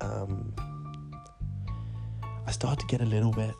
Um, 0.00 0.54
I 2.46 2.50
started 2.50 2.80
to 2.80 2.86
get 2.86 3.00
a 3.00 3.06
little 3.06 3.32
bit. 3.32 3.54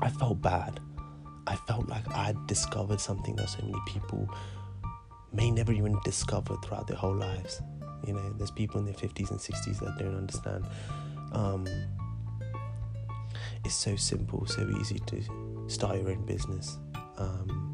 I 0.00 0.10
felt 0.10 0.42
bad. 0.42 0.80
I 1.46 1.56
felt 1.56 1.88
like 1.88 2.08
I 2.08 2.34
discovered 2.46 3.00
something 3.00 3.36
that 3.36 3.48
so 3.48 3.62
many 3.62 3.78
people 3.86 4.28
may 5.32 5.50
never 5.50 5.72
even 5.72 5.98
discover 6.04 6.56
throughout 6.64 6.86
their 6.86 6.96
whole 6.96 7.14
lives. 7.14 7.60
You 8.06 8.14
know, 8.14 8.32
there's 8.36 8.50
people 8.50 8.78
in 8.80 8.86
their 8.86 8.94
50s 8.94 9.30
and 9.30 9.40
60s 9.40 9.78
that 9.80 9.98
don't 9.98 10.16
understand. 10.16 10.66
Um, 11.32 11.66
it's 13.64 13.74
so 13.74 13.96
simple, 13.96 14.46
so 14.46 14.68
easy 14.80 14.98
to 15.06 15.22
start 15.68 15.98
your 15.98 16.10
own 16.10 16.24
business. 16.26 16.78
Um, 17.16 17.70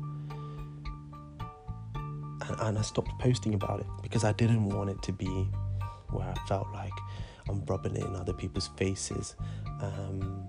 and, 2.48 2.60
and 2.60 2.78
I 2.78 2.82
stopped 2.82 3.10
posting 3.18 3.54
about 3.54 3.80
it 3.80 3.86
because 4.02 4.24
I 4.24 4.32
didn't 4.32 4.64
want 4.68 4.90
it 4.90 5.02
to 5.02 5.12
be 5.12 5.48
where 6.10 6.28
I 6.28 6.34
felt 6.48 6.68
like 6.72 6.92
I'm 7.48 7.64
rubbing 7.64 7.96
it 7.96 8.04
in 8.04 8.14
other 8.14 8.32
people's 8.32 8.68
faces. 8.76 9.34
Um, 9.80 10.46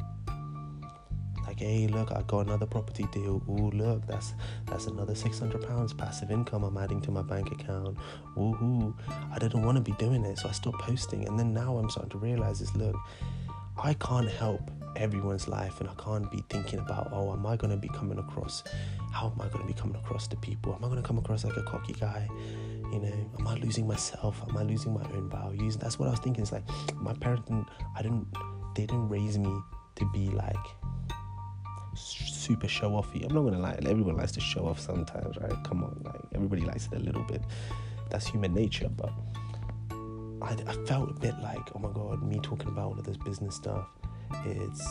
like, 1.48 1.60
hey, 1.60 1.88
look, 1.88 2.12
I 2.12 2.22
got 2.24 2.42
another 2.42 2.66
property 2.66 3.08
deal. 3.12 3.42
Ooh, 3.50 3.72
look, 3.72 4.06
that's 4.06 4.34
that's 4.68 4.86
another 4.86 5.16
six 5.16 5.40
hundred 5.40 5.68
pounds 5.68 5.92
passive 5.94 6.32
income 6.32 6.64
I'm 6.64 6.78
adding 6.78 7.02
to 7.02 7.12
my 7.12 7.24
bank 7.24 7.52
account. 7.52 7.98
Woohoo! 8.38 8.94
I 9.34 9.40
didn't 9.40 9.64
want 9.64 9.76
to 9.78 9.82
be 9.82 9.94
doing 9.98 10.24
it, 10.24 10.38
so 10.38 10.50
I 10.50 10.52
stopped 10.52 10.80
posting. 10.80 11.28
And 11.28 11.38
then 11.38 11.54
now 11.54 11.78
I'm 11.78 11.90
starting 11.90 12.12
to 12.12 12.20
realize 12.20 12.62
is, 12.62 12.74
look, 12.76 12.96
I 13.82 13.96
can't 13.96 14.30
help 14.30 14.70
everyone's 15.02 15.48
life 15.48 15.80
and 15.82 15.90
I 15.90 15.94
can't 15.96 16.30
be 16.30 16.44
thinking 16.50 16.80
about 16.80 17.10
oh 17.12 17.34
am 17.34 17.46
I 17.46 17.56
gonna 17.56 17.76
be 17.76 17.90
coming 17.90 18.20
across 18.20 18.64
how 19.12 19.28
am 19.28 19.42
I 19.42 19.50
gonna 19.50 19.66
be 19.66 19.74
coming 19.74 19.96
across 19.96 20.28
to 20.28 20.38
people? 20.38 20.74
Am 20.74 20.86
I 20.86 20.88
gonna 20.88 21.02
come 21.02 21.18
across 21.18 21.44
like 21.44 21.58
a 21.58 21.64
cocky 21.64 21.94
guy? 21.94 22.28
You 22.94 23.00
know 23.00 23.30
am 23.40 23.48
I 23.48 23.56
losing 23.56 23.88
myself? 23.88 24.42
Am 24.48 24.56
I 24.56 24.64
losing 24.64 24.94
my 24.94 25.04
own 25.14 25.30
values? 25.30 25.76
That's 25.76 25.98
what 25.98 26.08
I 26.08 26.12
was 26.12 26.20
thinking. 26.20 26.44
It's 26.44 26.52
like 26.52 26.64
my 26.96 27.14
parents 27.14 27.48
didn't 27.48 27.68
I 27.98 28.04
didn't 28.04 28.28
they 28.76 28.86
didn't 28.86 29.10
raise 29.10 29.38
me 29.38 29.54
to 29.96 30.06
be 30.14 30.30
like 30.30 30.56
super 31.96 32.68
show 32.68 32.92
offy. 32.92 33.26
I'm 33.26 33.34
not 33.34 33.42
gonna 33.42 33.60
lie 33.60 33.78
everyone 33.86 34.18
likes 34.18 34.32
to 34.34 34.40
show 34.40 34.68
off 34.68 34.80
sometimes 34.80 35.36
right? 35.38 35.64
Come 35.64 35.84
on 35.84 36.00
like 36.06 36.22
everybody 36.36 36.62
likes 36.62 36.88
it 36.88 36.94
a 36.94 37.00
little 37.00 37.24
bit. 37.24 37.42
That's 38.12 38.28
human 38.28 38.54
nature 38.54 38.90
but 38.90 39.12
I, 40.44 40.56
I 40.68 40.74
felt 40.86 41.10
a 41.10 41.14
bit 41.14 41.38
like 41.40 41.76
oh 41.76 41.80
my 41.80 41.90
god 41.92 42.24
me 42.24 42.40
talking 42.42 42.68
about 42.68 42.86
all 42.86 43.00
of 43.00 43.04
this 43.04 43.18
business 43.18 43.56
stuff 43.56 43.88
it's 44.46 44.86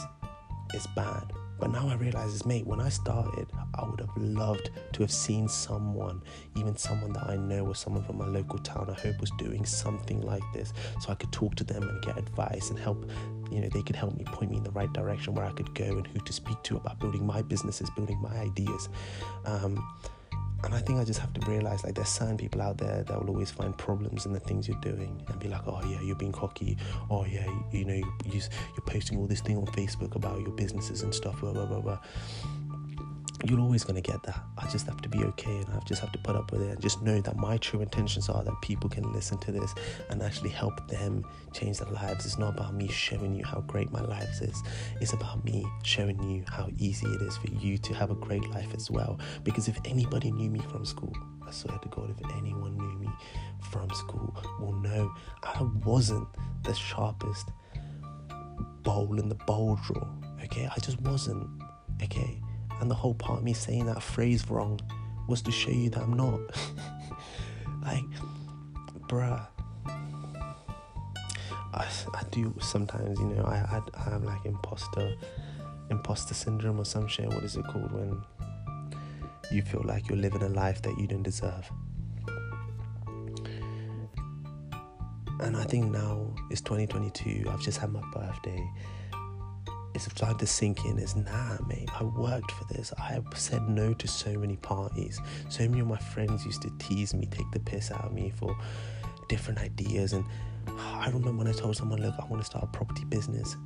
it's 0.74 0.86
bad. 0.88 1.32
But 1.58 1.72
now 1.72 1.88
I 1.88 1.94
realize 1.96 2.34
it's 2.34 2.46
mate, 2.46 2.66
when 2.66 2.80
I 2.80 2.88
started, 2.88 3.46
I 3.74 3.86
would 3.86 4.00
have 4.00 4.16
loved 4.16 4.70
to 4.94 5.02
have 5.02 5.10
seen 5.10 5.46
someone, 5.46 6.22
even 6.56 6.74
someone 6.74 7.12
that 7.12 7.28
I 7.28 7.36
know 7.36 7.66
or 7.66 7.74
someone 7.74 8.02
from 8.02 8.16
my 8.16 8.26
local 8.26 8.58
town 8.60 8.88
I 8.88 8.98
hope 8.98 9.20
was 9.20 9.30
doing 9.32 9.66
something 9.66 10.22
like 10.22 10.42
this. 10.54 10.72
So 11.00 11.12
I 11.12 11.14
could 11.16 11.30
talk 11.32 11.56
to 11.56 11.64
them 11.64 11.82
and 11.82 12.02
get 12.02 12.16
advice 12.16 12.70
and 12.70 12.78
help, 12.78 13.10
you 13.50 13.60
know, 13.60 13.68
they 13.68 13.82
could 13.82 13.94
help 13.94 14.16
me 14.16 14.24
point 14.24 14.50
me 14.50 14.56
in 14.56 14.62
the 14.62 14.70
right 14.70 14.90
direction 14.94 15.34
where 15.34 15.44
I 15.44 15.52
could 15.52 15.74
go 15.74 15.84
and 15.84 16.06
who 16.06 16.20
to 16.20 16.32
speak 16.32 16.62
to 16.62 16.76
about 16.78 16.98
building 16.98 17.26
my 17.26 17.42
businesses, 17.42 17.90
building 17.90 18.20
my 18.22 18.34
ideas. 18.38 18.88
Um, 19.44 19.86
and 20.64 20.74
I 20.74 20.80
think 20.80 20.98
I 21.00 21.04
just 21.04 21.20
have 21.20 21.32
to 21.34 21.50
realize 21.50 21.84
like 21.84 21.94
there's 21.94 22.08
certain 22.08 22.36
people 22.36 22.60
out 22.60 22.78
there 22.78 23.02
that 23.04 23.20
will 23.20 23.30
always 23.30 23.50
find 23.50 23.76
problems 23.76 24.26
in 24.26 24.32
the 24.32 24.40
things 24.40 24.68
you're 24.68 24.80
doing 24.80 25.22
and 25.28 25.38
be 25.38 25.48
like, 25.48 25.62
oh 25.66 25.80
yeah, 25.86 26.00
you're 26.02 26.16
being 26.16 26.32
cocky. 26.32 26.76
Oh 27.10 27.24
yeah, 27.24 27.46
you, 27.72 27.84
know, 27.84 27.94
you, 27.94 28.04
you're 28.32 28.86
posting 28.86 29.18
all 29.18 29.26
this 29.26 29.40
thing 29.40 29.56
on 29.56 29.66
Facebook 29.66 30.14
about 30.14 30.40
your 30.40 30.52
businesses 30.52 31.02
and 31.02 31.14
stuff. 31.14 31.40
Blah 31.40 31.52
blah 31.52 31.66
blah 31.66 31.80
blah 31.80 31.98
you're 33.44 33.60
always 33.60 33.84
going 33.84 34.00
to 34.00 34.02
get 34.02 34.22
that. 34.24 34.42
I 34.58 34.68
just 34.68 34.86
have 34.86 35.00
to 35.02 35.08
be 35.08 35.24
okay 35.24 35.56
and 35.56 35.66
I 35.72 35.78
just 35.86 36.00
have 36.00 36.12
to 36.12 36.18
put 36.18 36.36
up 36.36 36.52
with 36.52 36.62
it 36.62 36.70
and 36.70 36.80
just 36.80 37.02
know 37.02 37.20
that 37.20 37.36
my 37.36 37.56
true 37.58 37.80
intentions 37.80 38.28
are 38.28 38.42
that 38.42 38.54
people 38.62 38.90
can 38.90 39.10
listen 39.12 39.38
to 39.38 39.52
this 39.52 39.74
and 40.10 40.22
actually 40.22 40.50
help 40.50 40.86
them 40.88 41.24
change 41.52 41.78
their 41.78 41.90
lives. 41.90 42.26
It's 42.26 42.38
not 42.38 42.54
about 42.54 42.74
me 42.74 42.88
showing 42.88 43.34
you 43.34 43.44
how 43.44 43.60
great 43.60 43.90
my 43.90 44.02
life 44.02 44.42
is, 44.42 44.62
it's 45.00 45.12
about 45.12 45.44
me 45.44 45.66
showing 45.82 46.22
you 46.22 46.44
how 46.48 46.68
easy 46.78 47.06
it 47.06 47.22
is 47.22 47.36
for 47.36 47.48
you 47.48 47.78
to 47.78 47.94
have 47.94 48.10
a 48.10 48.14
great 48.14 48.48
life 48.50 48.74
as 48.74 48.90
well. 48.90 49.18
Because 49.42 49.68
if 49.68 49.78
anybody 49.84 50.30
knew 50.30 50.50
me 50.50 50.60
from 50.70 50.84
school, 50.84 51.14
I 51.46 51.50
swear 51.50 51.78
to 51.78 51.88
God, 51.88 52.10
if 52.10 52.36
anyone 52.36 52.76
knew 52.76 52.98
me 52.98 53.08
from 53.70 53.88
school, 53.90 54.36
will 54.60 54.74
know 54.74 55.12
I 55.42 55.62
wasn't 55.84 56.28
the 56.62 56.74
sharpest 56.74 57.48
bowl 58.82 59.18
in 59.18 59.28
the 59.28 59.34
bowl 59.34 59.78
drawer. 59.86 60.08
Okay, 60.44 60.68
I 60.70 60.78
just 60.80 61.00
wasn't. 61.00 61.48
Okay 62.02 62.40
and 62.80 62.90
the 62.90 62.94
whole 62.94 63.14
part 63.14 63.38
of 63.38 63.44
me 63.44 63.52
saying 63.52 63.86
that 63.86 64.02
phrase 64.02 64.48
wrong 64.50 64.80
was 65.28 65.42
to 65.42 65.52
show 65.52 65.70
you 65.70 65.90
that 65.90 66.02
I'm 66.02 66.14
not. 66.14 66.40
like, 67.82 68.04
bruh. 69.08 69.46
I, 71.72 71.86
I 72.14 72.22
do 72.30 72.52
sometimes, 72.60 73.18
you 73.20 73.26
know, 73.26 73.44
I, 73.44 73.56
I, 73.56 73.80
I 73.94 74.10
have 74.10 74.24
like 74.24 74.44
imposter 74.44 75.14
imposter 75.90 76.34
syndrome 76.34 76.80
or 76.80 76.84
some 76.84 77.06
shit. 77.06 77.28
What 77.28 77.42
is 77.42 77.56
it 77.56 77.64
called 77.66 77.92
when 77.92 78.22
you 79.50 79.62
feel 79.62 79.82
like 79.84 80.08
you're 80.08 80.18
living 80.18 80.42
a 80.42 80.48
life 80.48 80.82
that 80.82 80.98
you 80.98 81.06
don't 81.06 81.22
deserve? 81.22 81.70
And 85.40 85.56
I 85.56 85.64
think 85.64 85.90
now 85.90 86.34
it's 86.50 86.60
2022. 86.60 87.48
I've 87.50 87.62
just 87.62 87.78
had 87.78 87.90
my 87.90 88.02
birthday 88.12 88.68
it's 89.94 90.04
starting 90.04 90.38
to 90.38 90.46
sink 90.46 90.84
in 90.84 90.98
is 90.98 91.16
nah, 91.16 91.58
mate. 91.66 91.88
I 91.98 92.04
worked 92.04 92.52
for 92.52 92.64
this. 92.72 92.92
I 92.98 93.20
said 93.34 93.68
no 93.68 93.92
to 93.94 94.08
so 94.08 94.32
many 94.38 94.56
parties. 94.56 95.20
So 95.48 95.68
many 95.68 95.80
of 95.80 95.86
my 95.86 95.98
friends 95.98 96.44
used 96.44 96.62
to 96.62 96.70
tease 96.78 97.14
me, 97.14 97.26
take 97.26 97.50
the 97.52 97.60
piss 97.60 97.90
out 97.90 98.04
of 98.04 98.12
me 98.12 98.30
for 98.30 98.56
different 99.28 99.60
ideas. 99.60 100.12
And 100.12 100.24
I 100.78 101.06
remember 101.06 101.32
when 101.32 101.46
I 101.48 101.52
told 101.52 101.76
someone, 101.76 102.00
look, 102.00 102.14
I 102.18 102.24
want 102.26 102.42
to 102.42 102.46
start 102.46 102.64
a 102.64 102.68
property 102.68 103.04
business, 103.04 103.56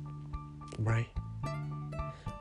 right? 0.79 1.07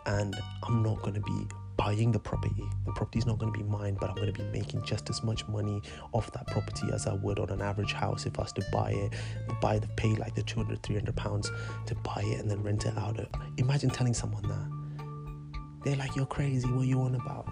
And 0.06 0.34
I'm 0.62 0.82
not 0.82 1.02
going 1.02 1.14
to 1.14 1.20
be 1.20 1.46
buying 1.76 2.12
the 2.12 2.18
property. 2.18 2.64
The 2.84 2.92
property 2.92 3.18
is 3.18 3.26
not 3.26 3.38
going 3.38 3.52
to 3.52 3.58
be 3.58 3.64
mine, 3.64 3.96
but 4.00 4.10
I'm 4.10 4.16
going 4.16 4.32
to 4.32 4.42
be 4.42 4.48
making 4.50 4.84
just 4.84 5.10
as 5.10 5.22
much 5.22 5.46
money 5.48 5.82
off 6.12 6.30
that 6.32 6.46
property 6.46 6.88
as 6.92 7.06
I 7.06 7.14
would 7.14 7.38
on 7.38 7.50
an 7.50 7.60
average 7.60 7.92
house 7.92 8.26
if 8.26 8.38
I 8.38 8.42
was 8.42 8.52
to 8.52 8.64
buy 8.72 8.90
it, 8.90 9.12
buy 9.60 9.78
the 9.78 9.88
pay 9.96 10.14
like 10.14 10.34
the 10.34 10.42
200, 10.42 10.82
300 10.82 11.16
pounds 11.16 11.50
to 11.86 11.94
buy 11.96 12.22
it 12.24 12.40
and 12.40 12.50
then 12.50 12.62
rent 12.62 12.86
it 12.86 12.96
out. 12.96 13.18
Imagine 13.56 13.90
telling 13.90 14.14
someone 14.14 14.42
that. 14.48 15.84
They're 15.84 15.96
like, 15.96 16.16
you're 16.16 16.26
crazy. 16.26 16.66
What 16.68 16.82
are 16.82 16.86
you 16.86 17.00
on 17.02 17.14
about? 17.14 17.46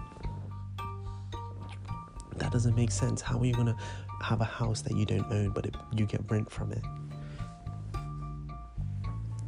That 2.37 2.51
doesn't 2.51 2.75
make 2.75 2.91
sense. 2.91 3.21
How 3.21 3.39
are 3.39 3.45
you 3.45 3.53
going 3.53 3.67
to 3.67 3.77
have 4.23 4.41
a 4.41 4.45
house 4.45 4.81
that 4.81 4.97
you 4.97 5.05
don't 5.05 5.31
own, 5.31 5.51
but 5.51 5.67
it, 5.67 5.75
you 5.95 6.05
get 6.05 6.21
rent 6.31 6.51
from 6.51 6.71
it? 6.71 6.83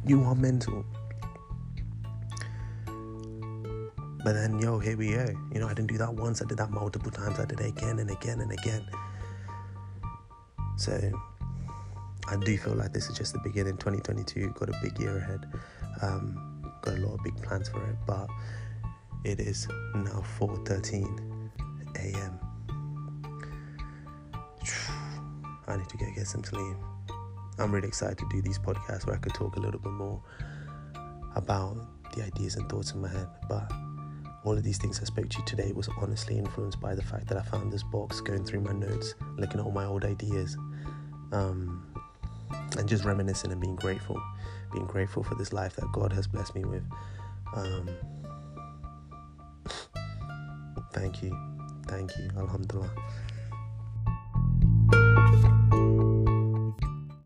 You 0.06 0.22
are 0.22 0.36
mental. 0.36 0.84
But 4.26 4.34
then, 4.34 4.58
yo, 4.58 4.80
here 4.80 4.96
we 4.96 5.14
are. 5.14 5.32
You 5.54 5.60
know, 5.60 5.68
I 5.68 5.72
didn't 5.72 5.86
do 5.86 5.98
that 5.98 6.12
once, 6.12 6.42
I 6.42 6.46
did 6.46 6.58
that 6.58 6.72
multiple 6.72 7.12
times. 7.12 7.38
I 7.38 7.44
did 7.44 7.60
it 7.60 7.66
again 7.68 8.00
and 8.00 8.10
again 8.10 8.40
and 8.40 8.50
again. 8.50 8.84
So, 10.76 11.12
I 12.26 12.34
do 12.34 12.58
feel 12.58 12.74
like 12.74 12.92
this 12.92 13.08
is 13.08 13.16
just 13.16 13.34
the 13.34 13.38
beginning. 13.38 13.76
2022, 13.76 14.48
got 14.48 14.68
a 14.68 14.72
big 14.82 14.98
year 14.98 15.18
ahead. 15.18 15.46
Um, 16.02 16.72
got 16.82 16.94
a 16.94 16.96
lot 16.96 17.14
of 17.14 17.22
big 17.22 17.40
plans 17.40 17.68
for 17.68 17.80
it, 17.88 17.94
but 18.04 18.28
it 19.22 19.38
is 19.38 19.68
now 19.94 20.24
4:13 20.40 21.52
a.m. 21.94 22.40
I 25.68 25.76
need 25.76 25.88
to 25.88 25.96
go 25.98 26.06
get 26.16 26.26
some 26.26 26.42
sleep. 26.42 26.76
I'm 27.60 27.70
really 27.70 27.86
excited 27.86 28.18
to 28.18 28.28
do 28.32 28.42
these 28.42 28.58
podcasts 28.58 29.06
where 29.06 29.14
I 29.14 29.20
could 29.20 29.34
talk 29.34 29.54
a 29.54 29.60
little 29.60 29.78
bit 29.78 29.92
more 29.92 30.20
about 31.36 31.76
the 32.16 32.24
ideas 32.24 32.56
and 32.56 32.68
thoughts 32.68 32.90
in 32.90 33.02
my 33.02 33.08
head, 33.08 33.28
but 33.48 33.70
all 34.46 34.52
of 34.52 34.62
these 34.62 34.78
things 34.78 35.00
I 35.00 35.04
spoke 35.04 35.28
to 35.28 35.38
you 35.38 35.44
today 35.44 35.72
was 35.72 35.88
honestly 36.00 36.38
influenced 36.38 36.80
by 36.80 36.94
the 36.94 37.02
fact 37.02 37.26
that 37.26 37.36
I 37.36 37.42
found 37.42 37.72
this 37.72 37.82
box 37.82 38.20
going 38.20 38.44
through 38.44 38.60
my 38.60 38.72
notes, 38.72 39.16
looking 39.36 39.58
at 39.58 39.66
all 39.66 39.72
my 39.72 39.84
old 39.84 40.04
ideas, 40.04 40.56
um, 41.32 41.84
and 42.78 42.88
just 42.88 43.04
reminiscing 43.04 43.50
and 43.50 43.60
being 43.60 43.74
grateful, 43.74 44.22
being 44.72 44.86
grateful 44.86 45.24
for 45.24 45.34
this 45.34 45.52
life 45.52 45.74
that 45.74 45.90
God 45.92 46.12
has 46.12 46.28
blessed 46.28 46.54
me 46.54 46.64
with. 46.64 46.84
Um, 47.56 47.90
thank 50.92 51.24
you, 51.24 51.36
thank 51.88 52.16
you, 52.16 52.30
Alhamdulillah. 52.38 52.92